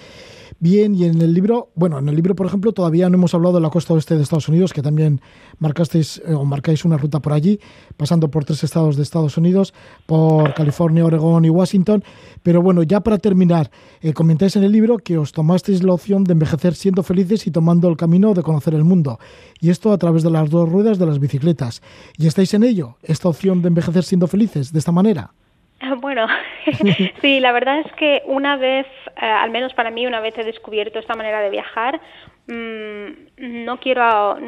Bien, 0.60 0.94
y 0.94 1.04
en 1.04 1.20
el 1.20 1.34
libro, 1.34 1.70
bueno, 1.74 1.98
en 1.98 2.08
el 2.08 2.14
libro, 2.14 2.34
por 2.34 2.46
ejemplo, 2.46 2.72
todavía 2.72 3.08
no 3.10 3.16
hemos 3.16 3.34
hablado 3.34 3.56
de 3.56 3.60
la 3.60 3.70
costa 3.70 3.92
oeste 3.92 4.16
de 4.16 4.22
Estados 4.22 4.48
Unidos, 4.48 4.72
que 4.72 4.82
también 4.82 5.20
marcasteis 5.58 6.22
eh, 6.26 6.32
o 6.32 6.44
marcáis 6.44 6.84
una 6.84 6.96
ruta 6.96 7.20
por 7.20 7.32
allí, 7.32 7.58
pasando 7.96 8.30
por 8.30 8.44
tres 8.44 8.64
estados 8.64 8.96
de 8.96 9.02
Estados 9.02 9.36
Unidos, 9.36 9.74
por 10.06 10.54
California, 10.54 11.04
Oregón 11.04 11.44
y 11.44 11.50
Washington. 11.50 12.04
Pero 12.42 12.62
bueno, 12.62 12.82
ya 12.82 13.00
para 13.00 13.18
terminar, 13.18 13.70
eh, 14.00 14.12
comentáis 14.12 14.56
en 14.56 14.64
el 14.64 14.72
libro 14.72 14.98
que 14.98 15.18
os 15.18 15.32
tomasteis 15.32 15.82
la 15.82 15.92
opción 15.92 16.24
de 16.24 16.32
envejecer 16.32 16.74
siendo 16.74 17.02
felices 17.02 17.46
y 17.46 17.50
tomando 17.50 17.88
el 17.88 17.96
camino 17.96 18.32
de 18.32 18.42
conocer 18.42 18.74
el 18.74 18.84
mundo. 18.84 19.18
Y 19.60 19.70
esto 19.70 19.92
a 19.92 19.98
través 19.98 20.22
de 20.22 20.30
las 20.30 20.50
dos 20.50 20.68
ruedas 20.68 20.98
de 20.98 21.06
las 21.06 21.18
bicicletas. 21.18 21.82
¿Y 22.16 22.26
estáis 22.26 22.54
en 22.54 22.62
ello? 22.62 22.96
¿Esta 23.02 23.28
opción 23.28 23.60
de 23.60 23.68
envejecer 23.68 24.04
siendo 24.04 24.28
felices 24.28 24.72
de 24.72 24.78
esta 24.78 24.92
manera? 24.92 25.32
Bueno, 26.00 26.26
sí, 27.20 27.40
la 27.40 27.52
verdad 27.52 27.80
es 27.80 27.92
que 27.92 28.22
una 28.26 28.56
vez, 28.56 28.86
eh, 29.20 29.26
al 29.26 29.50
menos 29.50 29.74
para 29.74 29.90
mí, 29.90 30.06
una 30.06 30.20
vez 30.20 30.36
he 30.38 30.44
descubierto 30.44 30.98
esta 30.98 31.14
manera 31.14 31.40
de 31.40 31.50
viajar, 31.50 32.00
mmm, 32.46 33.64
no 33.64 33.78
quiero, 33.80 34.38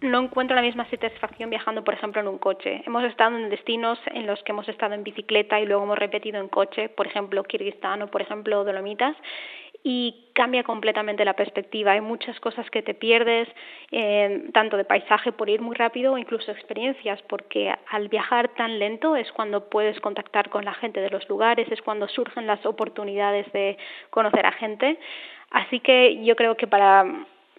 no 0.00 0.22
encuentro 0.22 0.56
la 0.56 0.62
misma 0.62 0.88
satisfacción 0.90 1.50
viajando, 1.50 1.84
por 1.84 1.94
ejemplo, 1.94 2.20
en 2.20 2.28
un 2.28 2.38
coche. 2.38 2.82
Hemos 2.86 3.04
estado 3.04 3.36
en 3.36 3.50
destinos 3.50 3.98
en 4.06 4.26
los 4.26 4.42
que 4.42 4.52
hemos 4.52 4.68
estado 4.68 4.94
en 4.94 5.04
bicicleta 5.04 5.60
y 5.60 5.66
luego 5.66 5.84
hemos 5.84 5.98
repetido 5.98 6.40
en 6.40 6.48
coche, 6.48 6.88
por 6.88 7.06
ejemplo, 7.06 7.42
Kirguistán 7.44 8.02
o, 8.02 8.08
por 8.08 8.22
ejemplo, 8.22 8.64
Dolomitas, 8.64 9.16
y 9.88 10.32
cambia 10.32 10.64
completamente 10.64 11.24
la 11.24 11.34
perspectiva. 11.34 11.92
Hay 11.92 12.00
muchas 12.00 12.40
cosas 12.40 12.68
que 12.70 12.82
te 12.82 12.92
pierdes, 12.92 13.46
eh, 13.92 14.50
tanto 14.52 14.76
de 14.76 14.84
paisaje 14.84 15.30
por 15.30 15.48
ir 15.48 15.60
muy 15.60 15.76
rápido 15.76 16.14
o 16.14 16.18
incluso 16.18 16.50
experiencias, 16.50 17.22
porque 17.28 17.72
al 17.92 18.08
viajar 18.08 18.48
tan 18.56 18.80
lento 18.80 19.14
es 19.14 19.30
cuando 19.30 19.70
puedes 19.70 20.00
contactar 20.00 20.50
con 20.50 20.64
la 20.64 20.74
gente 20.74 21.00
de 21.00 21.10
los 21.10 21.28
lugares, 21.28 21.70
es 21.70 21.80
cuando 21.82 22.08
surgen 22.08 22.48
las 22.48 22.66
oportunidades 22.66 23.46
de 23.52 23.78
conocer 24.10 24.44
a 24.44 24.50
gente. 24.50 24.98
Así 25.52 25.78
que 25.78 26.20
yo 26.24 26.34
creo 26.34 26.56
que 26.56 26.66
para 26.66 27.04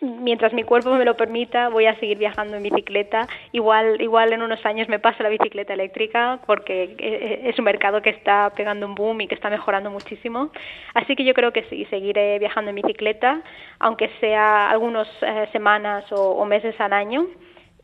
mientras 0.02 0.54
mi 0.54 0.64
cuerpo 0.64 0.94
me 0.94 1.06
lo 1.06 1.16
permita, 1.16 1.70
voy 1.70 1.86
a 1.86 2.00
seguir 2.00 2.18
viajando 2.18 2.58
en 2.58 2.64
bicicleta. 2.64 3.28
Igual, 3.52 4.02
igual 4.02 4.34
en 4.34 4.42
unos 4.42 4.64
años 4.66 4.88
me 4.90 5.00
pasa 5.00 5.24
la 5.24 5.30
bicicleta 5.30 5.74
eléctrica 5.74 6.40
porque 6.46 6.84
eh, 6.84 6.98
eh, 7.00 7.42
es 7.46 7.58
un 7.58 7.66
mercado 7.66 8.02
que 8.02 8.10
está 8.10 8.52
pegando 8.56 8.86
un 8.86 8.96
boom 8.96 9.22
y 9.22 9.28
que 9.28 9.36
está 9.36 9.50
mejorando 9.50 9.90
muchísimo. 9.90 10.52
Así 10.94 11.16
que 11.16 11.24
yo 11.24 11.34
creo 11.34 11.52
que 11.52 11.64
sí, 11.70 11.86
seguiré 11.86 12.40
viajando 12.40 12.70
en 12.70 12.76
bicicleta, 12.76 13.42
aunque 13.80 14.10
sea 14.20 14.70
algunas 14.70 15.08
eh, 15.22 15.48
semanas 15.52 16.12
o, 16.12 16.32
o 16.32 16.46
meses 16.46 16.80
al 16.80 16.94
año 16.94 17.28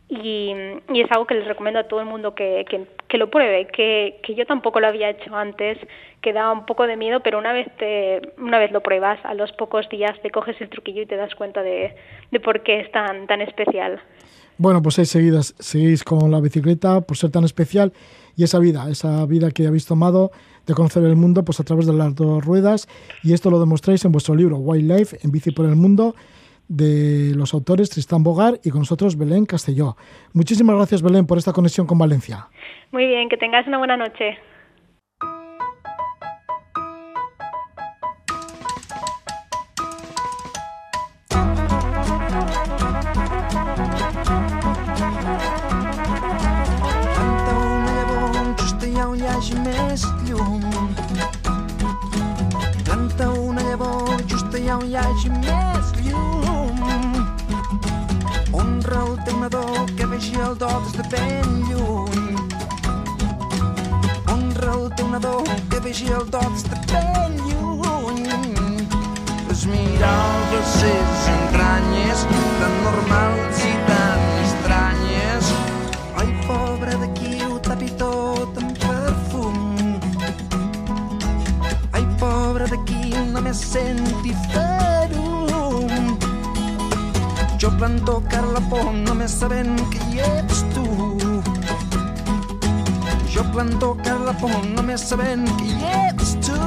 y, 0.09 0.53
y, 0.93 1.01
es 1.01 1.11
algo 1.11 1.25
que 1.25 1.35
les 1.35 1.47
recomiendo 1.47 1.79
a 1.79 1.87
todo 1.87 2.01
el 2.01 2.05
mundo 2.05 2.35
que, 2.35 2.65
que, 2.69 2.85
que 3.07 3.17
lo 3.17 3.29
pruebe, 3.29 3.67
que, 3.67 4.19
que, 4.23 4.35
yo 4.35 4.45
tampoco 4.45 4.79
lo 4.79 4.87
había 4.87 5.09
hecho 5.09 5.35
antes, 5.35 5.77
que 6.21 6.33
da 6.33 6.51
un 6.51 6.65
poco 6.65 6.85
de 6.87 6.97
miedo, 6.97 7.21
pero 7.21 7.39
una 7.39 7.53
vez, 7.53 7.67
te, 7.77 8.21
una 8.37 8.59
vez 8.59 8.71
lo 8.71 8.81
pruebas, 8.81 9.19
a 9.23 9.33
los 9.33 9.51
pocos 9.53 9.87
días 9.89 10.19
te 10.21 10.29
coges 10.29 10.59
el 10.61 10.69
truquillo 10.69 11.01
y 11.01 11.05
te 11.05 11.15
das 11.15 11.33
cuenta 11.35 11.63
de, 11.63 11.95
de 12.31 12.39
por 12.39 12.63
qué 12.63 12.81
es 12.81 12.91
tan, 12.91 13.27
tan 13.27 13.41
especial. 13.41 14.01
Bueno, 14.57 14.81
pues 14.81 14.95
seis 14.95 15.09
seguidas, 15.09 15.55
seguís 15.57 16.03
con 16.03 16.29
la 16.29 16.39
bicicleta 16.39 17.01
por 17.01 17.17
ser 17.17 17.31
tan 17.31 17.43
especial 17.43 17.91
y 18.35 18.43
esa 18.43 18.59
vida, 18.59 18.87
esa 18.89 19.25
vida 19.25 19.51
que 19.51 19.65
habéis 19.65 19.85
tomado 19.85 20.31
de 20.67 20.73
conocer 20.73 21.03
el 21.03 21.15
mundo 21.15 21.43
pues 21.43 21.59
a 21.59 21.63
través 21.63 21.87
de 21.87 21.93
las 21.93 22.15
dos 22.15 22.45
ruedas 22.45 22.87
y 23.23 23.33
esto 23.33 23.49
lo 23.49 23.59
demostráis 23.59 24.05
en 24.05 24.11
vuestro 24.11 24.35
libro 24.35 24.57
Wildlife, 24.57 25.17
en 25.23 25.31
bici 25.31 25.51
por 25.51 25.65
el 25.65 25.75
mundo 25.75 26.15
de 26.67 27.33
los 27.35 27.53
autores 27.53 27.89
Tristán 27.89 28.23
Bogar 28.23 28.59
y 28.63 28.69
con 28.69 28.81
nosotros 28.81 29.17
Belén 29.17 29.45
Castelló. 29.45 29.95
Muchísimas 30.33 30.75
gracias 30.75 31.01
Belén 31.01 31.25
por 31.25 31.37
esta 31.37 31.53
conexión 31.53 31.87
con 31.87 31.97
Valencia. 31.97 32.47
Muy 32.91 33.07
bien, 33.07 33.29
que 33.29 33.37
tengas 33.37 33.67
una 33.67 33.77
buena 33.77 33.97
noche. 33.97 34.37
hagi 49.43 49.55
més 49.59 50.03
llum. 50.27 50.61
Planta 52.85 53.29
una 53.31 53.61
llavor 53.69 54.23
justa 54.29 54.57
allà 54.57 54.77
on 54.77 54.87
hi 54.87 54.95
hagi 54.95 55.33
més 55.41 55.52
ben 61.13 61.49
lluny. 61.69 62.35
Teu 64.95 65.07
nadó 65.07 65.43
que 65.69 65.79
vegi 65.79 66.07
el 66.07 66.29
do 66.29 66.39
des 66.53 66.63
de 66.69 66.77
ben 66.91 67.33
lluny. 67.47 68.27
Les 69.49 70.69
seves 70.79 71.23
entranyes 71.35 72.25
tan 72.59 72.73
normals 72.87 73.57
i 73.71 73.73
tan 73.87 74.19
estranyes. 74.45 75.45
Ai, 76.19 76.29
pobre 76.47 76.97
d'aquí 77.01 77.33
ho 77.45 77.59
tapi 77.69 77.89
tot 78.01 78.57
en 78.61 78.69
perfum. 78.85 79.57
Ai, 81.93 82.05
pobre 82.19 82.65
d'aquí 82.73 83.13
només 83.33 83.57
senti 83.73 84.33
fer-ho 84.51 85.33
jo 87.63 87.69
planto 87.77 88.21
cara 88.29 88.47
la 88.51 88.59
por 88.69 88.91
només 88.91 89.31
sabent 89.39 89.77
que 89.91 89.99
hi 90.11 90.19
ets 90.19 90.42
tu. 93.53 93.59
Jo 93.59 93.59
planto 93.59 93.97
cara 94.03 94.19
la 94.19 94.33
por 94.33 94.65
només 94.65 95.01
sabent 95.01 95.45
que 95.57 95.65
hi 95.65 95.75
ets 96.09 96.35
tu. 96.45 96.59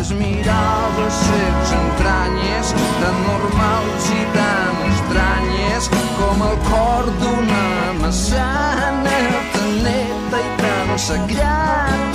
És 0.00 0.10
mirar 0.10 0.88
les 0.98 1.20
entranyes 1.78 2.74
tan 3.00 3.16
normals 3.26 4.10
i 4.10 4.26
tan 4.34 4.82
estranyes 4.90 5.88
com 6.18 6.42
el 6.50 6.58
cor 6.70 7.04
d'una 7.20 7.92
massana 8.02 9.16
tan 9.52 9.82
neta 9.82 10.38
i 10.38 10.50
tan 10.62 10.98
sagrada. 10.98 12.07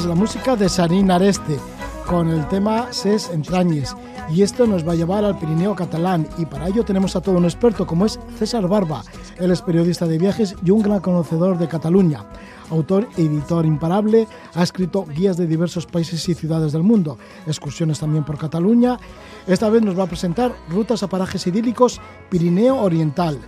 Es 0.00 0.06
la 0.06 0.14
música 0.14 0.56
de 0.56 0.70
Sarín 0.70 1.10
Areste 1.10 1.58
con 2.06 2.28
el 2.28 2.48
tema 2.48 2.90
Ses 2.90 3.28
Entrañes. 3.28 3.94
Y 4.30 4.40
esto 4.40 4.66
nos 4.66 4.86
va 4.86 4.92
a 4.92 4.94
llevar 4.94 5.26
al 5.26 5.38
Pirineo 5.38 5.74
catalán 5.74 6.26
y 6.38 6.46
para 6.46 6.68
ello 6.68 6.84
tenemos 6.84 7.16
a 7.16 7.20
todo 7.20 7.36
un 7.36 7.44
experto 7.44 7.86
como 7.86 8.06
es 8.06 8.18
César 8.38 8.66
Barba. 8.66 9.02
Él 9.38 9.50
es 9.50 9.60
periodista 9.60 10.06
de 10.06 10.16
viajes 10.16 10.54
y 10.64 10.70
un 10.70 10.80
gran 10.80 11.00
conocedor 11.00 11.58
de 11.58 11.68
Cataluña. 11.68 12.24
Autor 12.70 13.08
e 13.18 13.22
editor 13.22 13.66
imparable, 13.66 14.26
ha 14.54 14.62
escrito 14.62 15.04
guías 15.04 15.36
de 15.36 15.46
diversos 15.46 15.84
países 15.84 16.26
y 16.30 16.34
ciudades 16.34 16.72
del 16.72 16.82
mundo, 16.82 17.18
excursiones 17.46 18.00
también 18.00 18.24
por 18.24 18.38
Cataluña. 18.38 18.98
Esta 19.46 19.68
vez 19.68 19.82
nos 19.82 19.98
va 19.98 20.04
a 20.04 20.06
presentar 20.06 20.54
rutas 20.70 21.02
a 21.02 21.08
parajes 21.08 21.46
idílicos 21.46 22.00
Pirineo 22.30 22.80
Oriental. 22.80 23.38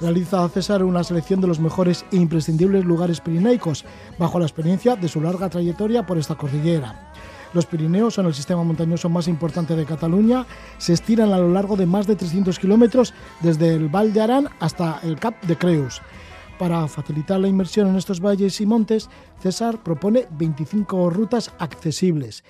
Realiza 0.00 0.48
César 0.48 0.82
una 0.82 1.04
selección 1.04 1.40
de 1.40 1.46
los 1.46 1.60
mejores 1.60 2.04
e 2.10 2.16
imprescindibles 2.16 2.84
lugares 2.84 3.20
pirineicos, 3.20 3.84
bajo 4.18 4.38
la 4.38 4.44
experiencia 4.44 4.96
de 4.96 5.08
su 5.08 5.20
larga 5.20 5.48
trayectoria 5.48 6.04
por 6.04 6.18
esta 6.18 6.34
cordillera. 6.34 7.12
Los 7.52 7.66
Pirineos 7.66 8.14
son 8.14 8.26
el 8.26 8.34
sistema 8.34 8.64
montañoso 8.64 9.08
más 9.08 9.28
importante 9.28 9.76
de 9.76 9.86
Cataluña. 9.86 10.44
Se 10.78 10.92
estiran 10.92 11.32
a 11.32 11.38
lo 11.38 11.48
largo 11.50 11.76
de 11.76 11.86
más 11.86 12.08
de 12.08 12.16
300 12.16 12.58
kilómetros 12.58 13.14
desde 13.42 13.74
el 13.74 13.88
Val 13.88 14.12
de 14.12 14.22
Arán 14.22 14.48
hasta 14.58 14.98
el 15.04 15.20
Cap 15.20 15.40
de 15.42 15.56
Creus. 15.56 16.02
Para 16.58 16.86
facilitar 16.88 17.38
la 17.38 17.46
inmersión 17.46 17.86
en 17.86 17.96
estos 17.96 18.20
valles 18.20 18.60
y 18.60 18.66
montes, 18.66 19.08
César 19.40 19.80
propone 19.84 20.26
25 20.32 21.10
rutas 21.10 21.52
accesibles 21.60 22.42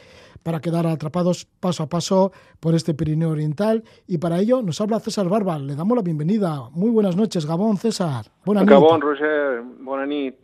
para 0.45 0.61
quedar 0.61 0.87
atrapados 0.87 1.47
paso 1.59 1.83
a 1.83 1.89
paso 1.89 2.31
por 2.61 2.77
este 2.77 2.95
Pirineo 2.95 3.31
Oriental. 3.31 3.83
Y 4.07 4.19
para 4.19 4.39
ello 4.39 4.63
nos 4.63 4.81
habla 4.81 5.01
César 5.01 5.29
Barba. 5.29 5.59
Le 5.59 5.75
damos 5.75 5.97
la 5.97 6.03
bienvenida. 6.03 6.69
Muy 6.71 6.91
buenas 6.91 7.17
noches, 7.17 7.47
Gabón, 7.47 7.79
César. 7.79 8.27
Buenas 8.45 8.67
Gabón, 8.67 9.01
Roger. 9.01 9.63
Buenas 9.81 10.07
noches. 10.07 10.35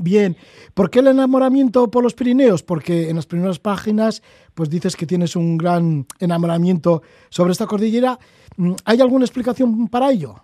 Bien, 0.00 0.36
¿por 0.74 0.90
qué 0.90 1.00
el 1.00 1.08
enamoramiento 1.08 1.90
por 1.90 2.04
los 2.04 2.14
Pirineos? 2.14 2.62
Porque 2.62 3.08
en 3.10 3.16
las 3.16 3.26
primeras 3.26 3.58
páginas 3.58 4.22
pues 4.54 4.70
dices 4.70 4.94
que 4.94 5.06
tienes 5.06 5.34
un 5.34 5.58
gran 5.58 6.06
enamoramiento 6.20 7.02
sobre 7.30 7.52
esta 7.52 7.66
cordillera. 7.66 8.16
Mm, 8.56 8.74
¿Hay 8.84 9.00
alguna 9.00 9.24
explicación 9.24 9.88
para 9.88 10.10
ello? 10.10 10.36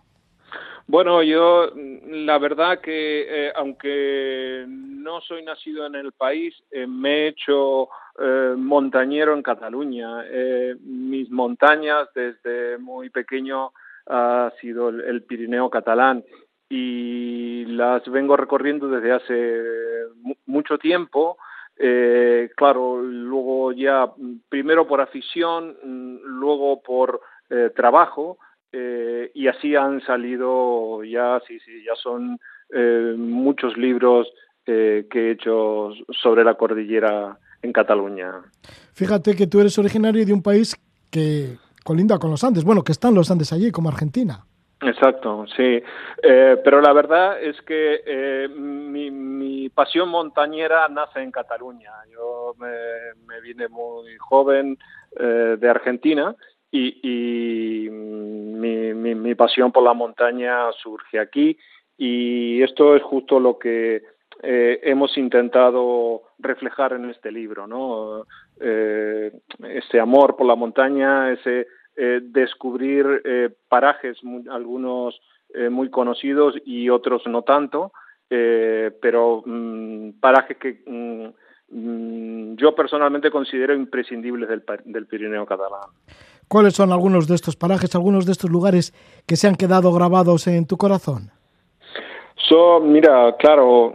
Bueno, 0.87 1.23
yo 1.23 1.71
la 2.11 2.39
verdad 2.39 2.81
que 2.81 3.27
eh, 3.29 3.53
aunque 3.55 4.65
no 4.69 5.21
soy 5.21 5.45
nacido 5.45 5.87
en 5.87 5.95
el 5.95 6.13
país, 6.13 6.55
eh, 6.71 6.87
me 6.87 7.11
he 7.11 7.29
hecho 7.29 7.89
eh, 8.19 8.55
montañero 8.57 9.35
en 9.35 9.43
Cataluña. 9.43 10.25
mis 10.81 11.31
montañas 11.31 12.09
desde 12.15 12.79
muy 12.79 13.11
pequeño 13.11 13.73
ha 14.07 14.53
sido 14.61 14.89
el 14.91 15.23
Pirineo 15.23 15.71
catalán 15.71 16.25
y 16.69 17.65
las 17.67 18.09
vengo 18.11 18.37
recorriendo 18.37 18.89
desde 18.89 19.13
hace 19.13 19.63
mucho 20.47 20.79
tiempo. 20.79 21.37
Eh, 21.77 22.51
claro, 22.57 23.03
luego 23.03 23.73
ya 23.73 24.11
primero 24.49 24.87
por 24.87 25.01
afición, 25.01 25.77
luego 26.25 26.83
por 26.83 27.21
eh, 27.51 27.71
trabajo 27.75 28.39
eh, 28.73 29.31
y 29.35 29.49
así 29.49 29.75
han 29.75 30.01
salido 30.03 31.03
ya, 31.05 31.41
sí, 31.47 31.59
sí, 31.61 31.83
ya 31.85 31.95
son 31.97 32.39
muchos 33.17 33.77
libros 33.77 34.33
que 34.65 35.07
he 35.13 35.31
hecho 35.31 35.93
sobre 36.11 36.43
la 36.43 36.55
cordillera 36.55 37.39
en 37.65 37.73
Cataluña. 37.73 38.43
Fíjate 38.93 39.35
que 39.35 39.47
tú 39.47 39.61
eres 39.61 39.79
originario 39.79 40.25
de 40.25 40.33
un 40.33 40.43
país 40.43 40.77
que 41.11 41.57
colinda 41.83 42.19
con 42.19 42.31
los 42.31 42.45
Andes, 42.45 42.65
bueno, 42.65 42.83
que 42.83 42.93
están 42.93 43.15
los 43.15 43.31
Andes 43.31 43.53
allí, 43.53 43.73
como 43.73 43.89
Argentina. 43.89 44.45
Exacto, 44.83 45.47
sí. 45.57 45.83
Eh, 46.23 46.57
pero 46.63 46.81
la 46.81 46.93
verdad 46.93 47.43
es 47.43 47.61
que 47.63 48.03
eh, 48.07 48.49
mi, 48.49 49.69
pasión 49.71 50.09
montañera 50.09 50.87
nace 50.89 51.21
en 51.21 51.33
Cataluña. 51.33 51.91
Yo 52.13 52.55
me, 52.59 53.41
vine 53.41 53.67
muy 53.69 54.17
joven 54.19 54.79
eh, 55.19 55.57
de 55.59 55.69
Argentina 55.69 56.37
y, 56.71 57.89
mi, 57.91 59.35
pasión 59.35 59.73
por 59.73 59.83
la 59.83 59.95
montaña 59.95 60.71
surge 60.81 61.19
aquí 61.19 61.59
y 61.99 62.63
esto 62.63 62.95
es 62.95 63.03
justo 63.03 63.41
lo 63.41 63.59
que 63.59 64.03
hemos 64.43 65.17
intentado 65.17 66.23
reflejar 66.39 66.93
en 66.93 67.11
este 67.11 67.31
libro, 67.31 67.67
¿no? 67.67 68.25
ese 68.59 70.01
amor 70.01 70.37
por 70.37 70.47
la 70.47 70.55
montaña, 70.55 71.33
ese 71.33 71.67
eh, 71.97 72.21
descubrir 72.23 73.23
eh, 73.25 73.51
parajes, 73.69 74.19
algunos 74.51 75.15
eh, 75.55 75.69
muy 75.69 75.91
conocidos 75.91 76.57
y 76.65 76.91
otros 76.91 77.23
no 77.27 77.43
tanto, 77.43 77.93
pero 78.29 79.45
mm, 79.47 80.19
parajes 80.19 80.57
que 80.57 80.83
mm, 80.85 82.57
yo 82.57 82.75
personalmente 82.75 83.31
considero 83.31 83.77
imprescindibles 83.77 84.49
del, 84.49 84.65
del 84.87 85.07
Pirineo 85.07 85.47
catalán. 85.47 85.89
¿Cuáles 86.49 86.75
son 86.75 86.91
algunos 86.91 87.29
de 87.29 87.37
estos 87.37 87.55
parajes, 87.55 87.95
algunos 87.95 88.27
de 88.27 88.33
estos 88.33 88.51
lugares 88.51 88.93
que 89.25 89.37
se 89.37 89.47
han 89.47 89.55
quedado 89.55 89.93
grabados 89.93 90.49
en 90.49 90.67
tu 90.67 90.77
corazón? 90.77 91.31
So, 92.49 92.81
mira, 92.81 93.35
claro, 93.39 93.95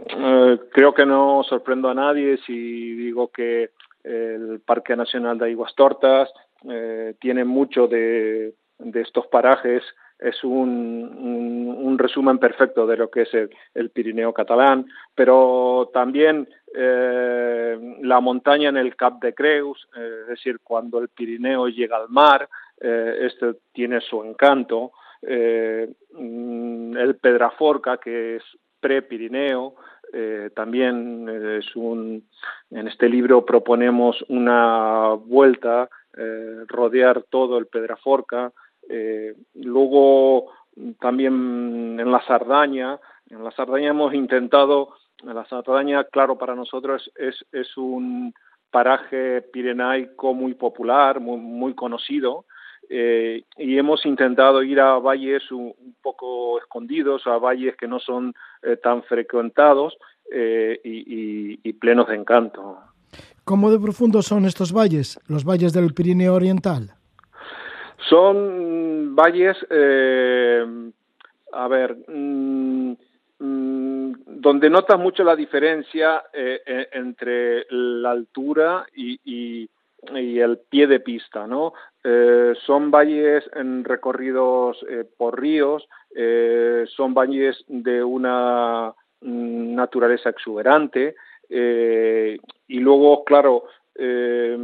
creo 0.72 0.92
que 0.92 1.06
no 1.06 1.42
sorprendo 1.48 1.88
a 1.88 1.94
nadie 1.94 2.38
si 2.46 2.94
digo 2.94 3.28
que 3.28 3.70
el 4.02 4.60
Parque 4.64 4.96
Nacional 4.96 5.38
de 5.38 5.50
Aguas 5.50 5.74
Tortas, 5.74 6.30
eh, 6.68 7.14
tiene 7.20 7.44
mucho 7.44 7.86
de, 7.86 8.54
estos 8.94 9.26
parajes, 9.28 9.82
es 10.18 10.44
un, 10.44 11.96
resumen 11.98 12.38
perfecto 12.38 12.86
de 12.86 12.96
lo 12.96 13.10
que 13.10 13.22
es 13.22 13.30
el, 13.74 13.90
Pirineo 13.90 14.32
catalán, 14.32 14.86
pero 15.14 15.90
también 15.92 16.48
eh, 16.74 17.98
la 18.02 18.20
montaña 18.20 18.68
en 18.70 18.78
el 18.78 18.96
Cap 18.96 19.20
de 19.20 19.34
Creus, 19.34 19.86
eh, 19.96 20.20
es 20.22 20.28
decir, 20.28 20.60
cuando 20.62 20.98
el 20.98 21.08
Pirineo 21.08 21.68
llega 21.68 21.96
al 21.96 22.08
mar, 22.08 22.48
este 22.78 23.56
tiene 23.74 24.00
su 24.00 24.24
encanto, 24.24 24.92
el 25.22 27.16
Pedraforca, 27.20 27.98
que 27.98 28.36
es 28.36 28.42
pre-Pirineo, 28.80 29.74
también 30.54 31.28
es 31.58 31.76
un, 31.76 32.24
en 32.70 32.88
este 32.88 33.08
libro 33.08 33.44
proponemos 33.44 34.24
una 34.28 35.14
vuelta 35.14 35.88
eh, 36.16 36.64
rodear 36.66 37.22
todo 37.30 37.56
el 37.58 37.66
Pedraforca. 37.66 38.52
Eh, 38.88 39.34
luego 39.54 40.52
también 41.00 41.98
en 42.00 42.10
la 42.10 42.24
Sardaña, 42.26 42.98
en 43.28 43.44
la 43.44 43.52
Sardaña 43.52 43.90
hemos 43.90 44.12
intentado, 44.12 44.96
en 45.22 45.34
la 45.34 45.44
Sardaña, 45.46 46.04
claro, 46.04 46.36
para 46.36 46.56
nosotros 46.56 47.10
es, 47.14 47.36
es 47.52 47.76
un 47.76 48.34
paraje 48.72 49.42
pirenaico 49.42 50.34
muy 50.34 50.54
popular, 50.54 51.20
muy, 51.20 51.38
muy 51.38 51.74
conocido, 51.74 52.46
eh, 52.90 53.44
y 53.56 53.78
hemos 53.78 54.04
intentado 54.04 54.62
ir 54.62 54.80
a 54.80 54.98
valles 54.98 55.50
un, 55.50 55.74
poco 56.02 56.58
escondidos, 56.58 57.26
a 57.26 57.38
valles 57.38 57.76
que 57.76 57.88
no 57.88 57.98
son 57.98 58.34
tan 58.82 59.02
frecuentados 59.04 59.96
y, 60.32 61.56
y, 61.64 61.72
plenos 61.74 62.08
de 62.08 62.16
encanto. 62.16 62.78
¿Cómo 63.44 63.70
de 63.70 63.80
profundos 63.80 64.26
son 64.26 64.44
estos 64.44 64.72
valles, 64.72 65.18
los 65.26 65.44
valles 65.44 65.72
del 65.72 65.94
Pirineo 65.94 66.34
Oriental? 66.34 66.92
Son 68.08 69.14
valles, 69.14 69.56
eh, 69.70 70.64
a 71.52 71.68
ver, 71.68 71.96
mm, 72.08 72.92
mm, 73.38 74.12
donde 74.26 74.70
notas 74.70 74.98
mucho 74.98 75.22
la 75.24 75.36
diferencia 75.36 76.22
eh, 76.32 76.60
eh, 76.64 76.88
entre 76.92 77.66
la 77.70 78.10
altura 78.12 78.86
y, 78.94 79.68
el 80.14 80.58
pie 80.68 80.86
de 80.86 81.00
pista, 81.00 81.46
¿no? 81.46 81.72
son 82.66 82.90
valles 82.90 83.44
recorridos 83.82 84.84
por 85.18 85.38
ríos, 85.38 85.86
son 86.96 87.12
valles 87.12 87.62
de 87.68 88.02
una 88.02 88.94
mm, 89.20 89.74
naturaleza 89.74 90.30
exuberante, 90.30 91.14
eh, 91.50 92.38
y 92.68 92.78
luego, 92.78 93.24
claro, 93.24 93.64
eh, 93.94 94.56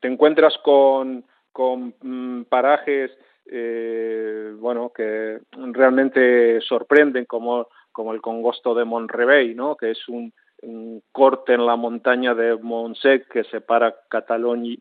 te 0.00 0.08
encuentras 0.08 0.56
con, 0.58 1.24
con 1.50 1.94
mm, 2.02 2.42
parajes 2.44 3.10
eh, 3.50 4.52
bueno, 4.58 4.92
que 4.94 5.38
realmente 5.72 6.60
sorprenden, 6.60 7.24
como, 7.24 7.68
como 7.90 8.12
el 8.12 8.20
congosto 8.20 8.74
de 8.74 8.84
Monrevey, 8.84 9.54
¿no? 9.54 9.74
que 9.76 9.92
es 9.92 10.08
un, 10.08 10.32
corte 11.12 11.54
en 11.54 11.66
la 11.66 11.76
montaña 11.76 12.34
de 12.34 12.56
Montsec 12.56 13.28
que 13.28 13.44
separa 13.44 13.94
Cataluña, 14.08 14.76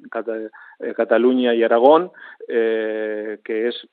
Cataluña 0.95 1.53
y 1.53 1.63
Aragón, 1.63 2.11
que 2.47 3.67
es, 3.67 3.88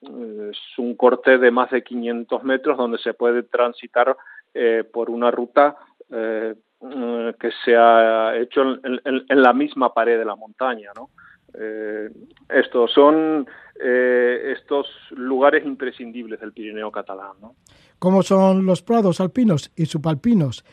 un 0.79 0.95
corte 0.97 1.39
de 1.39 1.51
más 1.51 1.71
de 1.71 1.83
500 1.83 2.43
metros 2.43 2.79
donde 2.79 2.99
se 2.99 3.13
puede 3.13 3.43
transitar 3.43 4.17
por 4.93 5.11
una 5.11 5.31
ruta 5.31 5.77
eh, 6.11 6.55
que 7.41 7.51
se 7.65 7.75
ha 7.75 8.37
hecho 8.37 8.61
en, 8.63 9.43
la 9.43 9.53
misma 9.55 9.95
pared 9.95 10.19
de 10.19 10.25
la 10.25 10.37
montaña. 10.37 10.91
Eh, 11.55 12.11
estos 12.49 12.93
son 12.93 13.47
eh, 13.81 14.55
estos 14.57 14.87
lugares 15.11 15.65
imprescindibles 15.65 16.41
del 16.41 16.53
Pirineo 16.53 16.91
catalán, 16.91 17.33
¿no? 17.41 17.55
¿Cómo 17.99 18.23
son 18.23 18.67
los 18.67 18.83
prados 18.83 19.21
alpinos 19.21 19.73
y 19.77 19.87
subalpinos? 19.87 20.65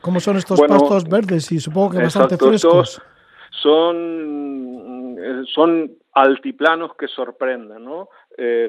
¿Cómo 0.00 0.20
son 0.20 0.36
estos 0.36 0.60
pastos 0.60 1.08
verdes 1.08 1.52
y 1.52 1.60
supongo 1.60 1.90
que 1.90 1.98
bastante 1.98 2.36
frescos? 2.36 3.02
Son, 3.50 5.16
son 5.52 5.92
altiplanos 6.12 6.94
que 6.96 7.08
sorprenden, 7.08 7.84
¿no? 7.84 8.08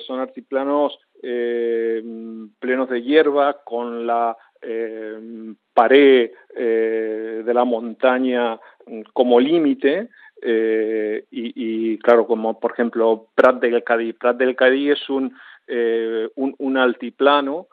son 0.06 0.20
altiplanos 0.20 1.00
plenos 1.22 2.90
de 2.90 3.02
hierba, 3.02 3.62
con 3.64 4.06
la 4.06 4.36
pared 5.74 6.32
de 6.54 7.54
la 7.54 7.64
montaña 7.64 8.60
como 9.14 9.40
límite 9.40 10.10
y, 10.44 11.98
claro, 12.00 12.28
como 12.28 12.60
por 12.60 12.74
ejemplo 12.74 13.28
Prat 13.36 13.62
del 13.62 13.84
Cadí. 13.84 14.14
Prat 14.14 14.38
del 14.38 14.56
Cadí 14.56 14.92
es 14.92 15.10
un, 15.10 15.34
un, 16.36 16.56
un, 16.58 16.78
altiplano 16.78 17.68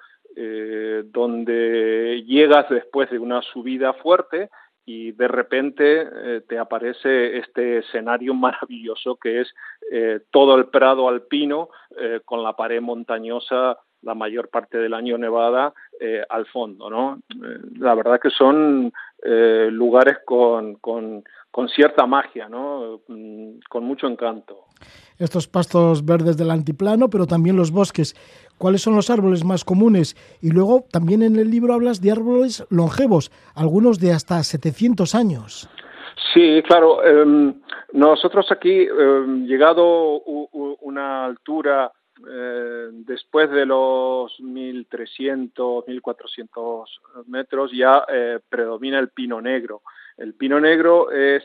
donde 1.13 2.23
llegas 2.27 2.69
después 2.69 3.11
de 3.11 3.19
una 3.19 3.43
subida 3.43 3.93
fuerte 3.95 4.51
y 4.89 5.13
de 5.13 5.29
repente 5.29 6.01
eh, 6.01 6.41
te 6.49 6.59
aparece 6.59 7.37
este 7.37 7.79
escenario 7.79 8.33
maravilloso 8.35 9.17
que 9.17 9.43
es 9.43 9.55
eh, 9.93 10.21
todo 10.31 10.57
el 10.57 10.69
prado 10.69 11.11
alpino 11.11 11.69
eh, 12.01 12.21
con 12.25 12.43
la 12.43 12.55
pared 12.55 12.81
montañosa 12.81 13.77
la 14.01 14.15
mayor 14.15 14.49
parte 14.49 14.79
del 14.79 14.95
año 14.95 15.19
nevada 15.19 15.75
al 16.29 16.47
fondo, 16.47 16.89
¿no? 16.89 17.19
la 17.81 17.97
verdad 17.97 18.21
que 18.21 18.31
son 18.31 18.93
lugares 19.25 20.19
con, 20.25 20.79
con, 21.51 21.69
cierta 21.69 22.07
magia, 22.07 22.49
¿no? 22.49 23.01
Mm, 23.09 23.59
con 23.69 23.85
mucho 23.85 24.07
encanto. 24.07 24.65
Estos 25.19 25.49
pastos 25.49 26.05
verdes 26.05 26.37
del 26.37 26.51
antiplano, 26.51 27.11
pero 27.11 27.27
también 27.27 27.57
los 27.57 27.73
bosques 27.73 28.15
cuáles 28.59 28.83
son 28.83 28.95
los 28.95 29.11
árboles 29.11 29.45
más 29.45 29.65
comunes 29.65 30.17
y 30.41 30.51
luego 30.51 30.85
también 30.93 31.23
en 31.23 31.37
el 31.37 31.51
libro 31.51 31.75
hablas 31.75 32.01
de 32.01 32.13
árboles 32.13 32.65
longevos, 32.71 33.33
algunos 33.55 33.99
de 33.99 34.13
hasta 34.13 34.43
700 34.43 35.15
años. 35.15 35.69
Sí, 36.33 36.63
claro. 36.67 37.05
Em, 37.05 37.55
nosotros 37.93 38.47
aquí, 38.51 38.83
eh, 38.83 39.25
llegado 39.47 40.21
una 40.81 41.25
altura 41.25 41.91
eh, 42.29 42.89
después 42.93 43.51
de 43.51 43.65
los 43.65 44.33
1.300, 44.41 45.85
1.400 45.87 46.85
metros, 47.27 47.71
ya 47.73 48.05
eh, 48.13 48.41
predomina 48.49 48.99
el 48.99 49.09
pino 49.09 49.41
negro. 49.41 49.83
El 50.19 50.35
pino 50.35 50.61
negro 50.61 51.11
es 51.11 51.43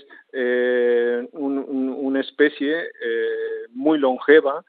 una 1.33 2.19
especie 2.19 2.89
muy 3.71 3.97
longeva 3.99 4.65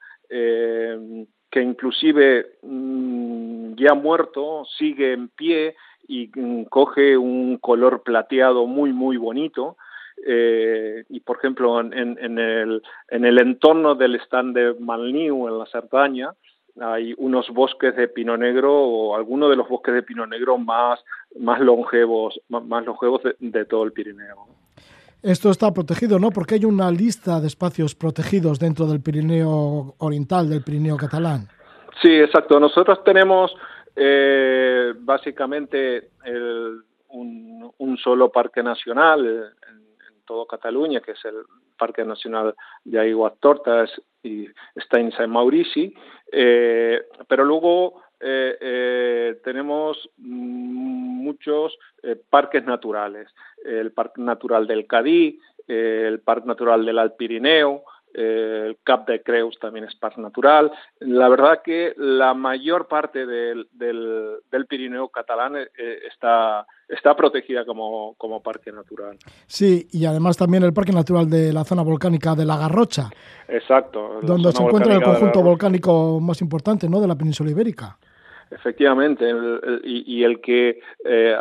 que 1.55 1.61
inclusive 1.61 2.57
mm, 2.63 3.75
ya 3.75 3.93
muerto 3.93 4.65
sigue 4.77 5.13
en 5.13 5.29
pie 5.29 5.75
y 6.05 6.29
mm, 6.35 6.63
coge 6.65 7.17
un 7.17 7.57
color 7.59 8.03
plateado 8.03 8.67
muy 8.67 8.91
muy 8.91 9.15
bonito 9.15 9.77
eh, 10.25 11.05
y 11.07 11.21
por 11.21 11.37
ejemplo 11.37 11.79
en, 11.79 11.93
en, 11.93 12.39
el, 12.39 12.81
en 13.07 13.23
el 13.23 13.39
entorno 13.39 13.95
del 13.95 14.15
stand 14.15 14.53
de 14.53 14.73
Malniu 14.81 15.47
en 15.47 15.57
la 15.57 15.65
Cerdaña 15.67 16.33
hay 16.79 17.13
unos 17.17 17.49
bosques 17.49 17.95
de 17.95 18.07
pino 18.07 18.35
negro 18.37 18.73
o 18.73 19.15
algunos 19.15 19.49
de 19.49 19.55
los 19.55 19.67
bosques 19.67 19.93
de 19.93 20.03
pino 20.03 20.25
negro 20.25 20.57
más 20.57 20.99
más 21.39 21.59
longevos 21.59 22.39
más, 22.49 22.85
longevos 22.85 23.21
de, 23.39 23.65
todo 23.65 23.83
el 23.83 23.91
Pirineo 23.91 24.47
esto 25.23 25.49
está 25.49 25.73
protegido, 25.73 26.19
¿no? 26.19 26.29
Porque 26.29 26.53
hay 26.53 26.65
una 26.65 26.91
lista 26.91 27.39
de 27.39 27.47
espacios 27.47 27.95
protegidos 27.95 28.59
dentro 28.59 28.85
del 28.85 29.01
Pirineo 29.01 29.95
Oriental, 29.97 30.47
del 30.47 30.61
Pirineo 30.63 30.97
catalán. 30.97 31.47
Sí, 31.99 32.13
exacto. 32.13 32.59
Nosotros 32.59 33.03
tenemos 33.03 33.51
eh, 33.95 34.93
básicamente 34.99 36.09
un, 37.09 37.97
solo 38.03 38.31
parque 38.31 38.61
nacional 38.61 39.25
en, 39.25 39.77
en, 39.77 40.21
todo 40.27 40.45
Cataluña, 40.45 40.99
que 40.99 41.13
es 41.13 41.25
el 41.25 41.37
Parque 41.77 42.03
Nacional 42.03 42.55
de 42.83 42.99
Aiguas 42.99 43.33
Tortas 43.39 43.89
y 44.23 44.47
está 44.75 44.99
en 44.99 45.11
San 45.11 45.29
Maurici, 45.29 45.93
eh, 46.31 47.03
pero 47.27 47.45
luego 47.45 48.01
eh, 48.19 48.57
eh, 48.59 49.35
tenemos 49.43 50.09
muchos 50.17 51.77
eh, 52.01 52.15
parques 52.29 52.65
naturales. 52.65 53.27
El 53.63 53.91
Parque 53.91 54.21
Natural 54.21 54.67
del 54.67 54.87
Cadí, 54.87 55.39
el 55.67 56.19
Parque 56.21 56.47
Natural 56.47 56.85
del 56.85 56.99
Alpirineo, 56.99 57.83
el 58.17 58.77
Cap 58.83 59.07
de 59.07 59.21
Creus 59.21 59.59
también 59.59 59.85
es 59.85 59.95
parque 59.95 60.21
natural. 60.21 60.71
La 60.99 61.29
verdad 61.29 61.61
que 61.63 61.93
la 61.97 62.33
mayor 62.33 62.87
parte 62.87 63.25
del, 63.25 63.67
del, 63.73 64.37
del 64.51 64.65
Pirineo 64.67 65.09
catalán 65.09 65.57
está, 66.07 66.65
está 66.87 67.15
protegida 67.15 67.65
como, 67.65 68.15
como, 68.17 68.41
parque 68.41 68.71
natural. 68.71 69.17
Sí, 69.47 69.87
y 69.91 70.05
además 70.05 70.37
también 70.37 70.63
el 70.63 70.73
Parque 70.73 70.91
Natural 70.91 71.29
de 71.29 71.51
la 71.51 71.63
zona 71.63 71.83
volcánica 71.83 72.35
de 72.35 72.45
la 72.45 72.57
Garrocha. 72.57 73.09
Exacto. 73.47 74.19
Donde 74.21 74.51
se 74.51 74.63
encuentra 74.63 74.93
el 74.93 75.03
conjunto 75.03 75.41
volcánico 75.43 76.19
más 76.19 76.41
importante 76.41 76.89
¿no? 76.89 77.01
de 77.01 77.07
la 77.07 77.15
península 77.15 77.51
ibérica. 77.51 77.97
Efectivamente, 78.51 79.25
y, 79.83 80.23
el 80.23 80.39
que 80.39 80.79
eh, 81.03 81.35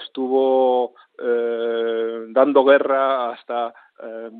estuvo 0.00 0.94
eh, 1.18 2.26
dando 2.28 2.64
guerra 2.64 3.32
hasta 3.32 3.74
eh, 4.02 4.30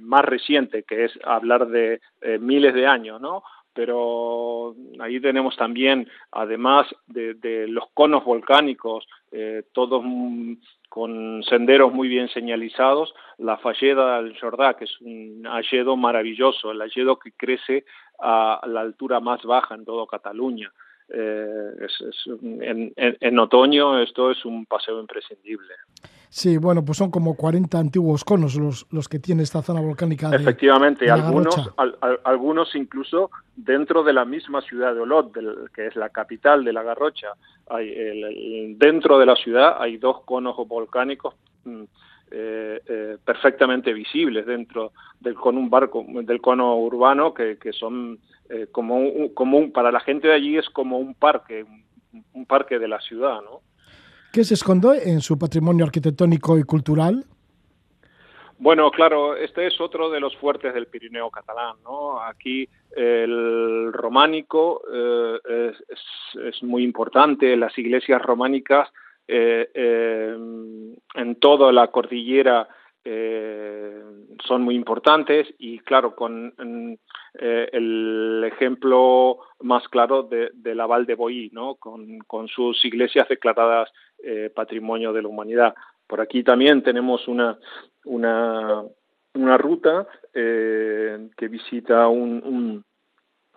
más 0.00 0.24
reciente, 0.24 0.82
que 0.82 1.04
es 1.04 1.12
hablar 1.24 1.68
de 1.68 2.00
miles 2.40 2.74
de 2.74 2.86
años, 2.86 3.20
¿no? 3.20 3.42
Pero 3.72 4.74
ahí 4.98 5.20
tenemos 5.20 5.56
también, 5.56 6.08
además 6.32 6.86
de, 7.06 7.66
los 7.68 7.84
conos 7.94 8.24
volcánicos, 8.24 9.06
todos 9.72 10.04
con 10.90 11.44
senderos 11.44 11.92
muy 11.92 12.08
bien 12.08 12.28
señalizados, 12.28 13.14
la 13.38 13.56
falleda 13.58 14.20
del 14.20 14.38
Jordá, 14.38 14.74
que 14.74 14.84
es 14.86 15.00
un 15.00 15.46
alledo 15.46 15.96
maravilloso, 15.96 16.72
el 16.72 16.82
alledo 16.82 17.16
que 17.16 17.30
crece 17.30 17.84
a 18.18 18.60
la 18.66 18.80
altura 18.80 19.20
más 19.20 19.40
baja 19.44 19.76
en 19.76 19.84
todo 19.84 20.08
Cataluña. 20.08 20.72
Eh, 21.12 21.88
en, 23.20 23.38
otoño 23.38 24.00
esto 24.00 24.30
es 24.30 24.44
un 24.44 24.66
paseo 24.66 25.00
imprescindible. 25.00 25.74
Sí, 26.32 26.58
bueno, 26.58 26.84
pues 26.84 26.96
son 26.96 27.10
como 27.10 27.34
40 27.34 27.76
antiguos 27.76 28.24
conos 28.24 28.54
los, 28.54 28.86
los 28.92 29.08
que 29.08 29.18
tiene 29.18 29.42
esta 29.42 29.62
zona 29.62 29.80
volcánica. 29.80 30.30
Efectivamente, 30.32 31.10
algunos, 31.10 31.72
algunos 32.24 32.74
incluso 32.76 33.30
dentro 33.56 34.04
de 34.04 34.12
la 34.12 34.24
misma 34.24 34.60
ciudad 34.62 34.94
de 34.94 35.00
Olot, 35.00 35.32
que 35.74 35.88
es 35.88 35.96
la 35.96 36.10
capital 36.10 36.64
de 36.64 36.72
la 36.72 36.84
Garrocha. 36.84 37.32
Hay, 37.68 38.74
dentro 38.74 39.18
de 39.18 39.26
la 39.26 39.34
ciudad 39.34 39.76
hay 39.80 39.96
dos 39.96 40.22
conos 40.24 40.56
volcánicos 40.68 41.34
mm, 41.64 41.82
eh, 42.30 42.80
eh, 42.86 43.16
perfectamente 43.24 43.92
visibles 43.92 44.46
dentro 44.46 44.92
del 45.18 45.34
cono, 45.34 45.58
un 45.58 45.68
barco, 45.68 46.06
del 46.08 46.40
cono 46.40 46.76
urbano 46.76 47.34
que, 47.34 47.58
que 47.58 47.72
son 47.72 48.20
eh, 48.48 48.68
como, 48.70 48.96
un, 48.96 49.30
como 49.30 49.58
un, 49.58 49.72
para 49.72 49.90
la 49.90 49.98
gente 49.98 50.28
de 50.28 50.34
allí 50.34 50.56
es 50.56 50.70
como 50.70 50.98
un 50.98 51.14
parque, 51.14 51.64
un, 52.32 52.46
parque 52.46 52.78
de 52.78 52.86
la 52.86 53.00
ciudad, 53.00 53.40
¿no? 53.42 53.62
¿Qué 54.32 54.44
se 54.44 54.54
esconde 54.54 55.10
en 55.10 55.20
su 55.20 55.38
patrimonio 55.38 55.84
arquitectónico 55.84 56.58
y 56.58 56.62
cultural? 56.62 57.24
Bueno, 58.58 58.90
claro, 58.90 59.36
este 59.36 59.66
es 59.66 59.80
otro 59.80 60.10
de 60.10 60.20
los 60.20 60.36
fuertes 60.36 60.74
del 60.74 60.86
Pirineo 60.86 61.30
catalán, 61.30 61.76
¿no? 61.82 62.20
Aquí 62.20 62.68
el 62.94 63.92
románico 63.92 64.82
es, 65.48 65.76
es, 66.38 66.62
muy 66.62 66.84
importante, 66.84 67.56
las 67.56 67.76
iglesias 67.78 68.20
románicas 68.20 68.88
eh, 69.32 69.70
eh, 69.74 70.36
en 71.14 71.34
toda 71.36 71.70
la 71.70 71.86
cordillera 71.86 72.68
eh, 73.04 74.02
son 74.44 74.62
muy 74.62 74.74
importantes 74.74 75.46
y 75.58 75.78
claro, 75.80 76.14
con 76.14 76.52
el 77.34 78.44
ejemplo 78.44 79.38
más 79.60 79.86
claro 79.88 80.24
de, 80.24 80.74
la 80.74 80.86
Val 80.86 81.06
de 81.06 81.14
Boí, 81.14 81.50
¿no? 81.52 81.76
con, 81.76 82.18
con 82.20 82.48
sus 82.48 82.84
iglesias 82.84 83.28
declaradas 83.28 83.90
Patrimonio 84.54 85.12
de 85.12 85.22
la 85.22 85.28
Humanidad. 85.28 85.74
Por 86.06 86.20
aquí 86.20 86.42
también 86.42 86.82
tenemos 86.82 87.28
una, 87.28 87.58
una, 88.04 88.82
una 89.34 89.58
ruta 89.58 90.06
que 90.32 91.48
visita 91.48 92.08
un, 92.08 92.84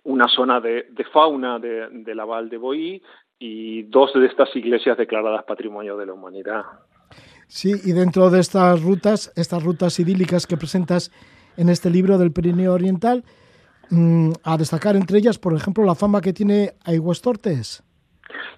una 0.04 0.28
zona 0.28 0.60
de, 0.60 0.86
fauna 1.12 1.58
de, 1.58 1.88
de, 1.90 2.14
la 2.14 2.24
Val 2.24 2.48
de 2.48 2.58
Boí 2.58 3.02
y 3.38 3.82
dos 3.84 4.12
de 4.14 4.26
estas 4.26 4.54
iglesias 4.54 4.96
declaradas 4.96 5.44
Patrimonio 5.44 5.96
de 5.96 6.06
la 6.06 6.12
Humanidad. 6.12 6.62
Sí, 7.46 7.72
y 7.84 7.92
dentro 7.92 8.30
de 8.30 8.40
estas 8.40 8.82
rutas, 8.82 9.32
estas 9.36 9.62
rutas 9.62 9.98
idílicas 9.98 10.46
que 10.46 10.56
presentas 10.56 11.10
en 11.56 11.68
este 11.68 11.90
libro 11.90 12.18
del 12.18 12.32
Pirineo 12.32 12.72
Oriental, 12.72 13.24
mm, 13.90 14.32
a 14.42 14.56
destacar 14.56 14.96
entre 14.96 15.18
ellas, 15.18 15.38
por 15.38 15.54
ejemplo, 15.54 15.84
la 15.84 15.94
fama 15.94 16.20
que 16.20 16.32
tiene 16.32 16.72
Aiguas 16.84 17.20
Tortes. 17.20 17.82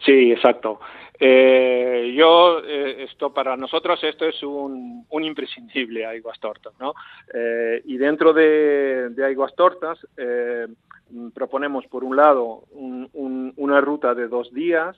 Sí, 0.04 0.32
exacto. 0.32 0.80
Eh, 1.18 2.14
yo, 2.16 2.60
eh, 2.64 3.04
esto 3.04 3.32
para 3.32 3.56
nosotros, 3.56 4.02
esto 4.04 4.26
es 4.26 4.42
un, 4.42 5.06
un 5.08 5.24
imprescindible, 5.24 6.04
Aiguas 6.04 6.38
Tortas, 6.38 6.74
¿no? 6.78 6.94
Eh, 7.32 7.82
y 7.86 7.96
dentro 7.96 8.32
de, 8.32 9.10
de 9.10 9.36
Tortas, 9.56 9.98
Mm, 11.10 11.28
proponemos 11.30 11.86
por 11.86 12.02
un 12.02 12.16
lado 12.16 12.64
una 12.72 13.80
ruta 13.80 14.14
de 14.14 14.26
dos 14.26 14.52
días 14.52 14.96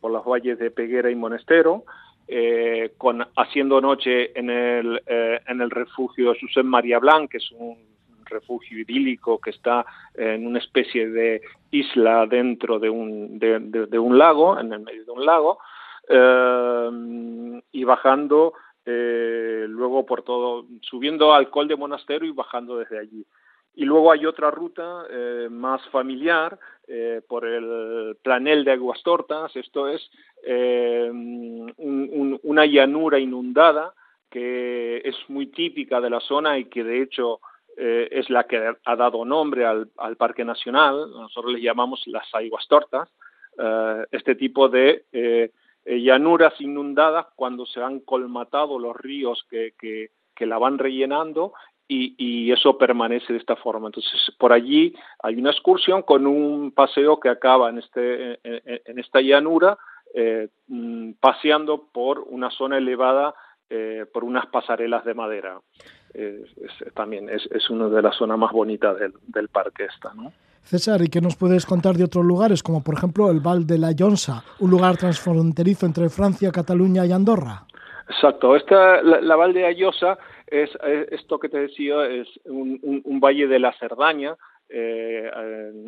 por 0.00 0.10
las 0.10 0.24
valles 0.24 0.58
de 0.58 0.70
Peguera 0.70 1.10
y 1.10 1.14
Monestero, 1.14 1.84
eh, 2.28 2.92
con 2.98 3.26
haciendo 3.36 3.80
noche 3.80 4.38
en 4.38 4.50
el, 4.50 5.02
eh, 5.06 5.40
en 5.46 5.60
el 5.60 5.70
refugio 5.70 6.34
Josep 6.40 6.64
María 6.64 6.98
Blanc, 6.98 7.30
que 7.30 7.38
es 7.38 7.52
un 7.52 7.76
refugio 8.24 8.78
idílico 8.78 9.38
que 9.40 9.50
está 9.50 9.84
en 10.14 10.46
una 10.46 10.58
especie 10.58 11.08
de 11.08 11.42
isla 11.70 12.26
dentro 12.26 12.78
de 12.78 12.88
un, 12.88 13.38
de, 13.38 13.98
un 13.98 14.16
lago, 14.16 14.58
en 14.58 14.72
el 14.72 14.80
medio 14.80 15.04
de 15.04 15.10
un 15.10 15.26
lago, 15.26 15.58
y 17.72 17.84
bajando 17.84 18.54
luego 18.86 20.06
por 20.06 20.22
todo, 20.22 20.64
subiendo 20.80 21.34
al 21.34 21.50
Col 21.50 21.68
de 21.68 21.76
Monasterio 21.76 22.28
y 22.28 22.32
bajando 22.32 22.78
desde 22.78 22.98
allí. 22.98 23.26
Y 23.74 23.84
luego 23.84 24.12
hay 24.12 24.26
otra 24.26 24.50
ruta 24.50 25.06
eh, 25.10 25.48
más 25.50 25.86
familiar 25.88 26.58
eh, 26.86 27.22
por 27.26 27.46
el 27.46 28.16
planel 28.22 28.64
de 28.64 28.72
Aguas 28.72 29.02
Tortas, 29.02 29.54
esto 29.56 29.88
es 29.88 30.10
eh, 30.44 31.10
una 31.78 32.66
llanura 32.66 33.18
inundada 33.18 33.94
que 34.30 35.00
es 35.04 35.16
muy 35.28 35.46
típica 35.46 36.00
de 36.00 36.10
la 36.10 36.20
zona 36.20 36.58
y 36.58 36.66
que 36.66 36.84
de 36.84 37.02
hecho 37.02 37.40
es 37.74 38.28
la 38.28 38.44
que 38.44 38.74
ha 38.84 38.96
dado 38.96 39.24
nombre 39.24 39.64
al, 39.64 39.88
Parque 40.18 40.44
Nacional, 40.44 41.10
nosotros 41.10 41.54
le 41.54 41.62
llamamos 41.62 42.02
las 42.06 42.26
Aguas 42.34 42.66
Tortas, 42.68 43.08
este 44.10 44.34
tipo 44.34 44.68
de 44.68 45.04
llanuras 45.84 46.58
inundadas 46.60 47.26
cuando 47.34 47.64
se 47.64 47.82
han 47.82 48.00
colmatado 48.00 48.78
los 48.78 48.94
ríos 48.96 49.46
que 49.48 50.10
la 50.40 50.58
van 50.58 50.78
rellenando 50.78 51.52
y, 51.88 52.50
eso 52.52 52.76
permanece 52.76 53.32
de 53.32 53.38
esta 53.38 53.56
forma. 53.56 53.88
Entonces, 53.88 54.12
por 54.38 54.52
allí 54.52 54.94
hay 55.22 55.36
una 55.36 55.50
excursión 55.50 56.02
con 56.02 56.26
un 56.26 56.72
paseo 56.72 57.18
que 57.18 57.28
acaba 57.28 57.70
en, 57.70 57.78
este, 57.78 58.38
en, 58.44 58.98
esta 58.98 59.20
llanura, 59.20 59.78
eh, 60.14 60.48
mm, 60.68 61.12
paseando 61.20 61.88
por 61.92 62.20
una 62.20 62.50
zona 62.50 62.78
elevada 62.78 63.34
eh, 63.70 64.04
por 64.12 64.24
unas 64.24 64.46
pasarelas 64.46 65.04
de 65.04 65.14
madera. 65.14 65.60
también 66.94 67.30
es, 67.30 67.46
es, 67.50 67.70
una 67.70 67.88
de 67.88 68.02
las 68.02 68.16
zonas 68.16 68.38
más 68.38 68.52
bonitas 68.52 68.98
del, 68.98 69.14
del 69.28 69.48
parque 69.48 69.84
esta, 69.84 70.12
¿no? 70.14 70.32
César, 70.64 71.02
¿y 71.02 71.08
qué 71.08 71.20
nos 71.20 71.36
puedes 71.36 71.66
contar 71.66 71.96
de 71.96 72.04
otros 72.04 72.24
lugares, 72.24 72.62
como 72.62 72.82
por 72.82 72.94
ejemplo 72.94 73.30
el 73.30 73.40
Val 73.40 73.66
de 73.66 73.78
la 73.78 73.92
Llonsa, 73.92 74.44
un 74.60 74.70
lugar 74.70 74.96
transfronterizo 74.96 75.86
entre 75.86 76.08
Francia, 76.08 76.52
Cataluña 76.52 77.04
y 77.04 77.12
Andorra? 77.12 77.66
Exacto, 78.08 78.54
esta, 78.56 79.02
la, 79.02 79.36
Val 79.36 79.52
de 79.52 79.66
Ayosa 79.66 80.18
es, 80.52 80.70
esto 81.10 81.38
que 81.38 81.48
te 81.48 81.58
decía, 81.58 82.06
es 82.06 82.28
un, 82.44 83.20
valle 83.20 83.46
de 83.46 83.58
la 83.58 83.72
Cerdaña, 83.78 84.36
eh, 84.68 85.30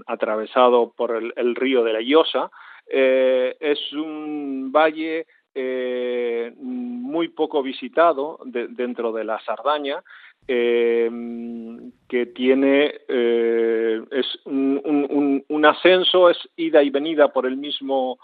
atravesado 0.06 0.92
por 0.96 1.14
el, 1.36 1.54
río 1.54 1.84
de 1.84 1.92
la 1.92 2.00
Llosa. 2.00 2.50
Eh, 2.86 3.56
es 3.60 3.92
un 3.92 4.72
valle 4.72 5.26
eh, 5.54 6.52
muy 6.56 7.28
poco 7.28 7.62
visitado 7.62 8.38
dentro 8.44 9.12
de 9.12 9.24
la 9.24 9.38
Sardaña, 9.40 10.02
que 10.46 12.26
tiene 12.34 13.00
es 13.08 14.26
un, 14.44 15.42
un, 15.48 15.64
ascenso, 15.64 16.28
es 16.28 16.38
ida 16.56 16.82
y 16.82 16.90
venida 16.90 17.32
por 17.32 17.46
el 17.46 17.56
mismo 17.56 18.18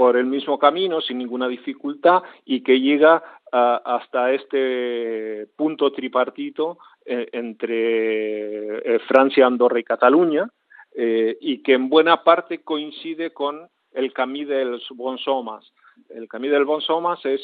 por 0.00 0.16
el 0.16 0.24
mismo 0.24 0.58
camino 0.58 1.02
sin 1.02 1.18
ninguna 1.18 1.46
dificultad 1.46 2.22
y 2.46 2.62
que 2.62 2.80
llega 2.80 3.22
hasta 3.52 4.32
este 4.32 5.46
punto 5.54 5.92
tripartito 5.92 6.78
eh, 7.04 7.28
entre 7.32 8.78
eh, 8.78 8.98
Francia, 9.00 9.44
Andorra 9.44 9.78
y 9.78 9.84
Cataluña 9.84 10.48
eh, 10.94 11.36
y 11.42 11.62
que 11.62 11.74
en 11.74 11.90
buena 11.90 12.24
parte 12.24 12.62
coincide 12.62 13.34
con 13.34 13.68
el 13.92 14.14
Camí 14.14 14.46
del 14.46 14.80
Bonsomas. 14.94 15.70
El 16.08 16.28
Camí 16.28 16.48
del 16.48 16.64
Bonsomas 16.64 17.22
es 17.26 17.42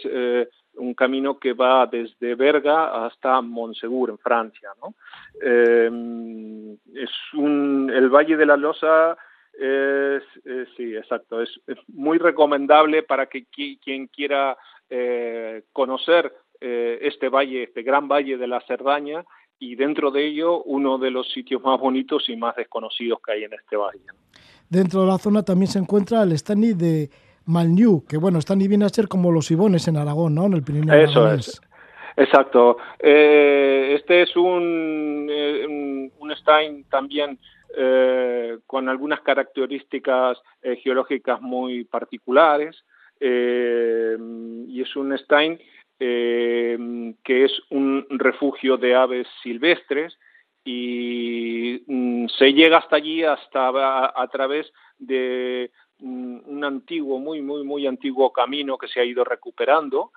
un 0.76 0.94
camino 0.94 1.38
que 1.38 1.52
va 1.52 1.86
desde 1.86 2.36
Berga 2.36 3.04
hasta 3.04 3.42
Montsegur, 3.42 4.08
en 4.08 4.16
Francia. 4.16 4.70
¿no? 4.80 4.94
es 5.42 7.10
un, 7.34 7.92
el 7.94 8.08
Valle 8.08 8.38
de 8.38 8.46
la 8.46 8.56
Losa 8.56 9.18
es, 9.58 10.22
sí, 10.76 10.94
exacto. 10.94 11.40
Es, 11.40 11.50
muy 11.88 12.18
recomendable 12.18 13.02
para 13.02 13.26
que 13.26 13.46
quien 13.46 14.06
quiera 14.08 14.56
eh, 14.88 15.62
conocer 15.72 16.32
eh, 16.60 16.98
este 17.02 17.28
valle, 17.28 17.64
este 17.64 17.82
gran 17.82 18.08
valle 18.08 18.36
de 18.36 18.46
la 18.46 18.60
Cerdaña, 18.62 19.24
y 19.58 19.74
dentro 19.74 20.10
de 20.10 20.26
ello 20.26 20.62
uno 20.62 20.98
de 20.98 21.10
los 21.10 21.30
sitios 21.32 21.62
más 21.62 21.80
bonitos 21.80 22.28
y 22.28 22.36
más 22.36 22.54
desconocidos 22.56 23.18
que 23.24 23.32
hay 23.32 23.44
en 23.44 23.52
este 23.52 23.76
valle. 23.76 24.00
Dentro 24.68 25.00
de 25.02 25.06
la 25.06 25.18
zona 25.18 25.42
también 25.42 25.70
se 25.70 25.78
encuentra 25.78 26.22
el 26.22 26.32
Stani 26.32 26.74
de 26.74 27.10
Malniu, 27.46 28.04
que 28.06 28.16
bueno, 28.16 28.38
Stani 28.40 28.68
viene 28.68 28.84
a 28.84 28.90
ser 28.90 29.08
como 29.08 29.32
los 29.32 29.50
Ibones 29.50 29.88
en 29.88 29.96
Aragón, 29.96 30.34
¿no? 30.34 30.46
En 30.46 30.54
el 30.54 30.62
Pirineo 30.62 30.94
Eso 30.94 31.32
es. 31.32 31.60
Exacto. 32.16 32.78
Eh, 32.98 33.94
este 33.96 34.22
es 34.22 34.36
un, 34.36 35.30
un, 35.30 36.12
un 36.18 36.36
Stein 36.36 36.84
también 36.84 37.38
eh, 37.74 38.58
con 38.66 38.88
algunas 38.88 39.20
características 39.20 40.38
eh, 40.62 40.76
geológicas 40.76 41.40
muy 41.40 41.84
particulares 41.84 42.84
eh, 43.18 44.16
y 44.68 44.80
es 44.80 44.96
un 44.96 45.16
Stein 45.18 45.58
que 45.98 47.16
es 47.26 47.52
un 47.70 48.06
refugio 48.10 48.76
de 48.76 48.94
aves 48.94 49.26
silvestres 49.42 50.18
y 50.64 51.82
mm, 51.86 52.26
se 52.28 52.52
llega 52.52 52.78
hasta 52.78 52.96
allí 52.96 53.24
hasta 53.24 54.12
a, 54.14 54.28
través 54.28 54.70
de 54.98 55.70
mm, 55.98 56.38
un 56.46 56.64
antiguo, 56.64 57.18
muy, 57.18 57.40
muy, 57.40 57.64
muy 57.64 57.86
antiguo 57.86 58.32
camino 58.32 58.78
que 58.78 58.88
se 58.88 59.00
ha 59.00 59.04
ido 59.04 59.24
recuperando 59.24 60.12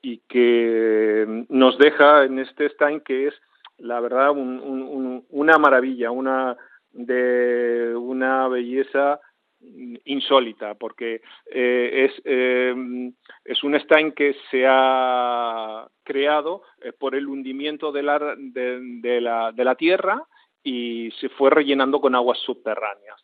y 0.00 0.22
que 0.26 1.44
nos 1.50 1.76
deja 1.76 2.24
en 2.24 2.38
este 2.38 2.70
Stein 2.70 3.00
que 3.00 3.26
es 3.26 3.34
la 3.82 4.00
verdad, 4.00 4.30
una 4.34 5.58
maravilla, 5.58 6.10
una 6.10 6.56
de 6.92 7.94
una 7.96 8.48
belleza 8.48 9.20
insólita, 10.04 10.74
porque 10.74 11.20
eh, 11.46 12.08
es, 12.08 12.22
eh, 12.24 12.74
es 13.44 13.62
un 13.62 13.78
Stein 13.78 14.12
que 14.12 14.34
se 14.50 14.64
ha 14.66 15.86
creado 16.02 16.62
eh, 16.80 16.92
por 16.92 17.14
el 17.14 17.26
hundimiento 17.26 17.92
de 17.92 18.02
la, 18.02 18.36
de, 18.36 19.20
la, 19.20 19.52
de 19.52 19.64
la 19.64 19.74
tierra 19.74 20.22
y 20.62 21.10
se 21.20 21.28
fue 21.28 21.50
rellenando 21.50 22.00
con 22.00 22.14
aguas 22.14 22.38
subterráneas. 22.38 23.20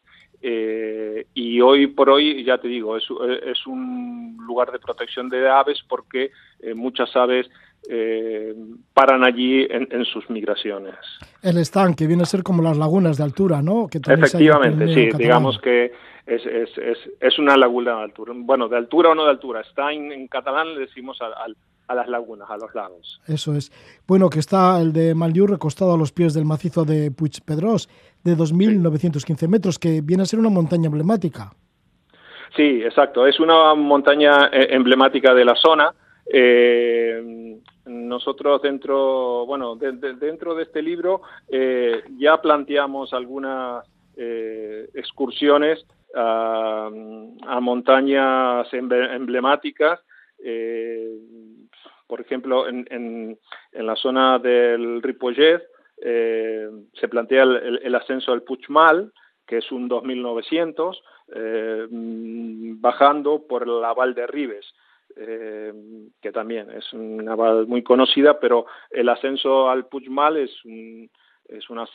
y 1.35 1.61
hoy 1.61 1.89
por 1.89 2.11
hoy, 2.11 2.45
ya 2.45 2.59
te 2.59 2.69
digo, 2.69 2.97
es, 2.97 3.05
es 3.45 3.67
un 3.67 4.37
lugar 4.41 4.71
de 4.73 4.79
protección 4.79 5.29
de 5.29 5.49
aves 5.49 5.85
porque 5.89 6.31
muchas 6.75 7.15
aves 7.17 7.49
eh, 7.89 8.55
paran 8.93 9.25
allí 9.25 9.67
en, 9.71 10.05
sus 10.05 10.29
migraciones. 10.31 10.95
El 11.43 11.59
estanque 11.59 12.07
viene 12.07 12.23
a 12.23 12.27
ser 12.27 12.43
como 12.43 12.63
las 12.63 12.77
lagunas 12.77 13.17
de 13.17 13.25
altura, 13.25 13.63
¿no? 13.63 13.89
Que 13.89 13.99
Efectivamente, 13.99 14.93
sí, 14.95 15.09
digamos 15.17 15.59
que 15.61 15.93
es, 16.27 16.45
es, 16.45 16.77
es, 16.77 16.99
es, 17.21 17.39
una 17.39 17.57
laguna 17.57 17.97
de 17.97 18.03
altura. 18.03 18.35
Bueno, 18.37 18.69
de 18.69 18.77
altura 18.77 19.11
o 19.11 19.15
no 19.15 19.25
de 19.25 19.31
altura. 19.31 19.61
Está 19.63 19.93
en, 19.93 20.29
catalán 20.29 20.75
le 20.75 20.81
decimos 20.81 21.19
a, 21.23 21.27
a, 21.87 21.95
las 21.95 22.09
lagunas, 22.09 22.51
a 22.51 22.57
los 22.59 22.75
lagos. 22.75 23.21
Eso 23.27 23.55
es. 23.55 23.73
Bueno, 24.07 24.29
que 24.29 24.39
está 24.39 24.81
el 24.81 24.93
de 24.93 25.15
Malllú 25.15 25.47
recostado 25.47 25.95
a 25.95 25.97
los 25.97 26.13
pies 26.13 26.35
del 26.35 26.45
macizo 26.45 26.85
de 26.85 27.11
Puigpedrós, 27.11 27.89
de 28.25 28.37
2.915 28.37 29.49
metros, 29.49 29.79
que 29.79 30.03
viene 30.03 30.25
a 30.25 30.27
ser 30.27 30.39
una 30.39 30.51
montaña 30.51 30.87
emblemática. 30.87 31.53
Sí, 32.55 32.83
exacto. 32.83 33.27
Es 33.27 33.41
una 33.41 33.75
montaña 33.75 34.49
eh, 34.53 34.69
emblemática 34.71 35.33
de 35.33 35.45
la 35.45 35.55
zona. 35.55 35.95
Eh, 36.31 37.59
nosotros 37.87 38.61
dentro, 38.61 39.47
bueno, 39.47 39.77
dentro 39.77 40.55
de 40.55 40.63
este 40.63 40.83
libro 40.83 41.23
eh, 41.49 42.03
ya 42.19 42.41
planteamos 42.41 43.15
algunas 43.15 43.87
eh, 44.17 44.89
excursiones 44.95 45.87
a, 46.15 46.91
montañas 47.61 48.67
emblemáticas, 48.73 50.01
por 52.07 52.21
ejemplo, 52.21 52.69
en, 52.69 52.87
en, 52.91 53.39
la 53.87 53.97
zona 53.97 54.39
del 54.39 55.03
Ripollet 55.03 55.63
se 56.01 57.09
plantea 57.11 57.43
el, 57.43 57.95
ascenso 57.95 58.33
al 58.33 58.43
Puigmal, 58.43 59.13
que 59.47 59.59
es 59.59 59.71
un 59.71 59.89
2900, 59.89 61.03
bajando 62.81 63.47
por 63.47 63.67
la 63.69 63.93
Val 63.93 64.15
de 64.15 64.27
Ribes. 64.27 64.67
Eh, 65.21 65.73
que 66.23 66.31
también 66.31 66.71
es 66.71 66.93
una 66.93 67.25
naval 67.25 67.67
muy 67.67 67.83
conocida, 67.83 68.39
pero 68.39 68.67
el 68.89 69.09
ascenso 69.09 69.69
al 69.69 69.87
Puigmal 69.87 70.37
es, 70.37 70.53
es 71.49 71.69
una, 71.71 71.87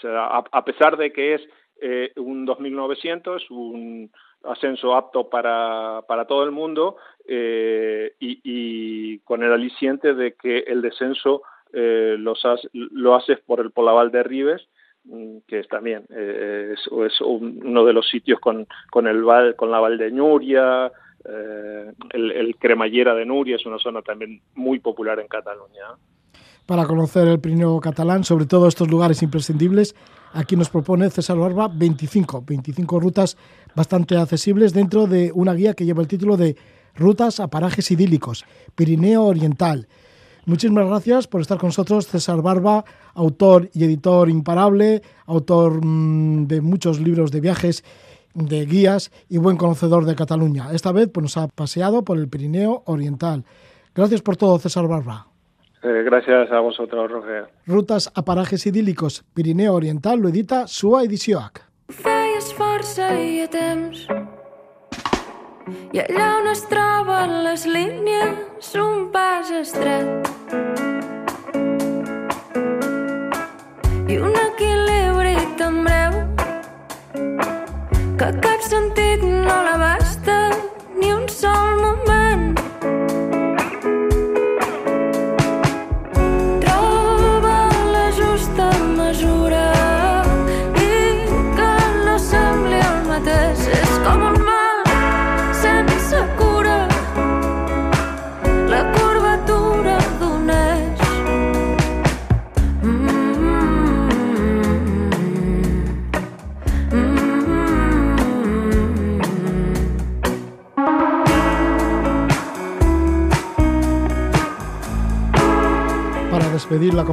a, 0.52 0.66
pesar 0.66 0.98
de 0.98 1.14
que 1.14 1.36
es 1.36 1.42
eh, 1.82 2.12
un 2.18 2.44
2900, 2.44 3.50
un 3.50 4.12
ascenso 4.44 4.94
apto 4.94 5.30
para, 5.30 6.02
para 6.06 6.26
todo 6.26 6.44
el 6.44 6.52
mundo 6.52 6.98
eh, 7.26 8.14
y, 8.20 9.20
con 9.20 9.42
el 9.42 9.54
aliciente 9.54 10.16
de 10.16 10.34
que 10.34 10.60
el 10.68 10.82
descenso 10.82 11.44
los 11.72 12.46
lo 12.74 13.16
haces 13.16 13.40
por 13.40 13.62
el 13.62 13.72
Polaval 13.72 14.12
de 14.12 14.24
Ribes, 14.24 14.68
mm, 15.06 15.38
que 15.48 15.60
es 15.60 15.68
también 15.70 16.04
es, 16.10 16.80
es, 16.88 17.22
uno 17.22 17.86
de 17.86 17.94
los 17.94 18.08
sitios 18.10 18.42
con, 18.42 18.68
con 18.92 19.08
el 19.08 19.24
con 19.56 19.72
la 19.72 19.80
Val 19.80 19.98
de 19.98 20.12
Ñuria, 20.12 20.92
eh, 21.26 21.92
el, 22.12 22.56
Cremallera 22.58 23.14
de 23.14 23.26
Nuria 23.26 23.56
es 23.56 23.66
una 23.66 23.80
zona 23.80 24.02
también 24.02 24.42
muy 24.56 24.80
popular 24.80 25.20
en 25.20 25.28
Cataluña. 25.28 25.98
para 26.66 26.86
conocer 26.86 27.28
el 27.28 27.40
Pirineo 27.40 27.80
catalán, 27.80 28.24
sobre 28.24 28.46
todo 28.46 28.68
estos 28.68 28.90
lugares 28.90 29.22
imprescindibles. 29.22 29.96
Aquí 30.34 30.56
nos 30.56 30.70
propone 30.70 31.10
César 31.10 31.38
Barba 31.38 31.68
25, 31.68 32.44
25 32.48 33.00
rutas 33.00 33.38
bastante 33.76 34.18
accesibles 34.18 34.74
dentro 34.74 35.06
de 35.06 35.32
una 35.34 35.54
guía 35.54 35.74
que 35.74 35.86
lleva 35.86 36.02
el 36.02 36.08
título 36.08 36.38
de 36.38 36.56
Rutas 36.96 37.40
a 37.40 37.50
parajes 37.50 37.90
idílicos, 37.92 38.46
Pirineo 38.76 39.24
Oriental. 39.24 39.88
Muchísimas 40.46 40.88
gracias 40.88 41.28
por 41.28 41.42
estar 41.42 41.58
con 41.58 41.70
nosotros, 41.70 42.08
César 42.08 42.42
Barba, 42.42 42.84
autor 43.14 43.70
y 43.74 43.86
editor 43.86 44.30
imparable, 44.30 45.02
autor 45.26 45.84
mm, 45.84 46.48
de 46.48 46.62
muchos 46.62 47.00
libros 47.00 47.32
de 47.32 47.40
viajes, 47.40 47.84
de 48.34 48.66
guías 48.66 49.12
y 49.30 49.38
buen 49.38 49.58
conocedor 49.58 50.06
de 50.06 50.16
Cataluña. 50.16 50.72
Esta 50.72 50.92
vez 50.92 51.10
pues, 51.14 51.24
nos 51.24 51.38
ha 51.38 51.48
paseado 51.48 52.04
por 52.04 52.18
el 52.18 52.28
Pirineo 52.28 52.84
Oriental. 52.86 53.44
Gracias 53.96 54.22
por 54.22 54.38
todo, 54.38 54.58
César 54.60 54.88
Barba. 54.88 55.28
Eh, 55.84 56.04
gracias 56.06 56.52
a 56.52 56.60
vosotros, 56.60 57.12
Roger. 57.12 57.50
Rutas 57.68 58.12
a 58.16 58.24
parajes 58.24 58.66
idílicos, 58.66 59.24
Pirineo 59.34 59.74
Oriental, 59.74 60.20
lo 60.20 60.30
edita 60.30 60.68
Sua 60.68 61.04
Edicióac. 61.04 61.74
Feies 61.92 62.54
força 62.56 63.12
i 63.20 63.44
a 63.44 63.50
temps 63.52 64.08
i 65.94 66.02
allà 66.02 66.30
on 66.40 66.50
es 66.52 66.64
troben 66.72 67.36
les 67.46 67.68
línies 67.70 68.74
un 68.80 69.10
pas 69.14 69.52
estret 69.62 71.03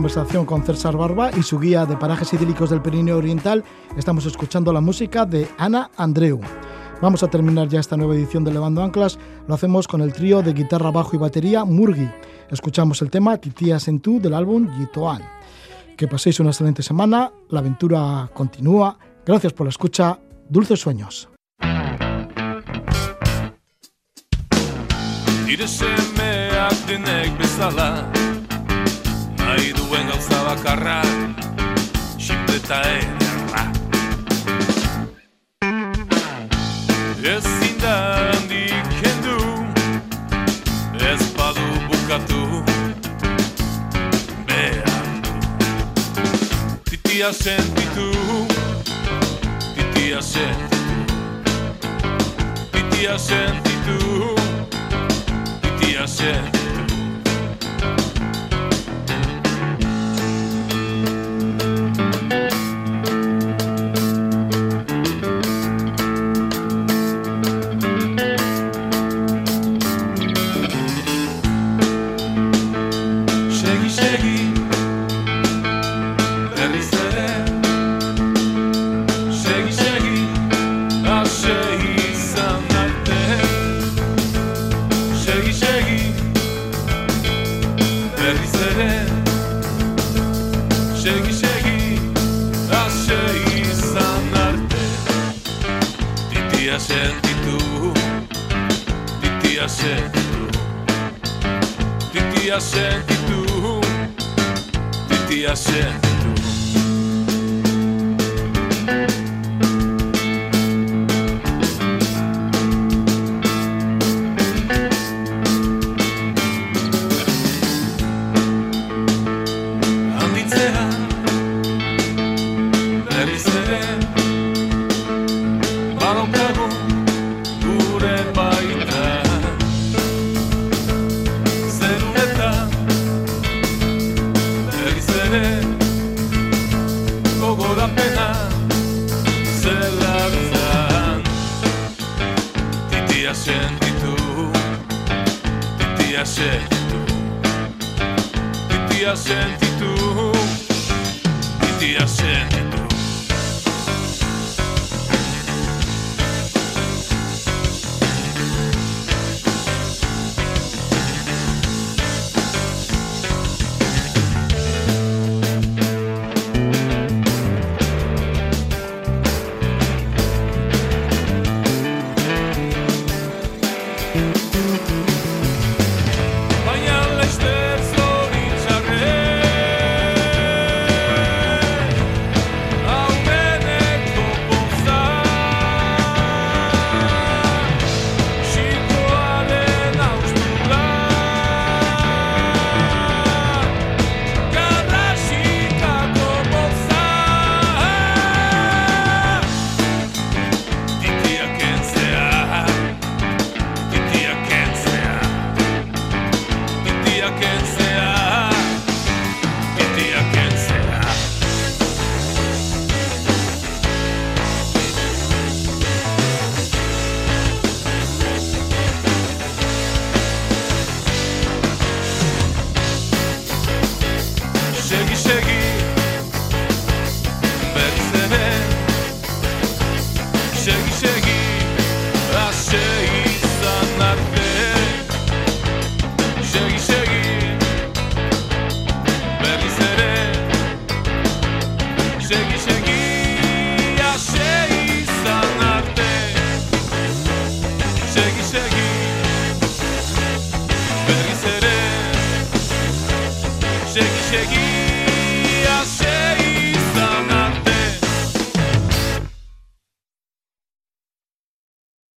conversación 0.01 0.47
con 0.47 0.65
César 0.65 0.97
Barba 0.97 1.31
y 1.37 1.43
su 1.43 1.59
guía 1.59 1.85
de 1.85 1.95
parajes 1.95 2.33
idílicos 2.33 2.71
del 2.71 2.81
Pirineo 2.81 3.19
Oriental, 3.19 3.63
estamos 3.99 4.25
escuchando 4.25 4.73
la 4.73 4.81
música 4.81 5.27
de 5.27 5.47
Ana 5.59 5.91
Andreu. 5.95 6.41
Vamos 7.03 7.23
a 7.23 7.29
terminar 7.29 7.69
ya 7.69 7.81
esta 7.81 7.99
nueva 7.99 8.15
edición 8.15 8.43
de 8.43 8.51
Levando 8.51 8.83
Anclas. 8.83 9.19
Lo 9.47 9.55
hacemos 9.55 9.87
con 9.87 10.01
el 10.01 10.15
trío 10.15 10.41
de 10.41 10.55
guitarra, 10.55 10.91
bajo 10.91 11.17
y 11.17 11.19
batería 11.19 11.67
Murgi. 11.67 12.09
Escuchamos 12.51 13.03
el 13.03 13.11
tema 13.11 13.37
Titías 13.37 13.89
en 13.89 14.01
tú 14.01 14.19
del 14.19 14.33
álbum 14.33 14.75
Yitoan. 14.79 15.23
Que 15.99 16.09
paséis 16.09 16.41
una 16.41 16.49
excelente 16.49 16.83
semana. 16.83 17.31
La 17.51 17.59
aventura 17.61 18.31
continúa. 18.33 18.97
Gracias 19.27 19.53
por 19.53 19.67
la 19.67 19.71
escucha. 19.71 20.19
Dulces 20.49 20.81
sueños. 20.81 21.29
Nahi 29.51 29.73
duen 29.75 30.07
gauza 30.07 30.45
bakarra 30.47 31.01
Simple 32.23 32.55
eta 32.61 32.77
ederra. 32.99 33.63
Ezin 37.33 37.81
da 37.83 37.95
handik 38.29 38.93
kendu 39.01 39.41
Ez 41.11 41.25
badu 41.35 41.67
bukatu 41.89 42.63
Behar 44.47 45.11
du. 45.25 45.35
Titia 46.93 47.33
sentitu 47.33 48.07
Titia 49.75 50.23
sentitu. 50.23 50.95
Titia 52.71 53.19
sentitu 53.19 53.99
Titia 55.61 56.07
sentitu 56.07 56.60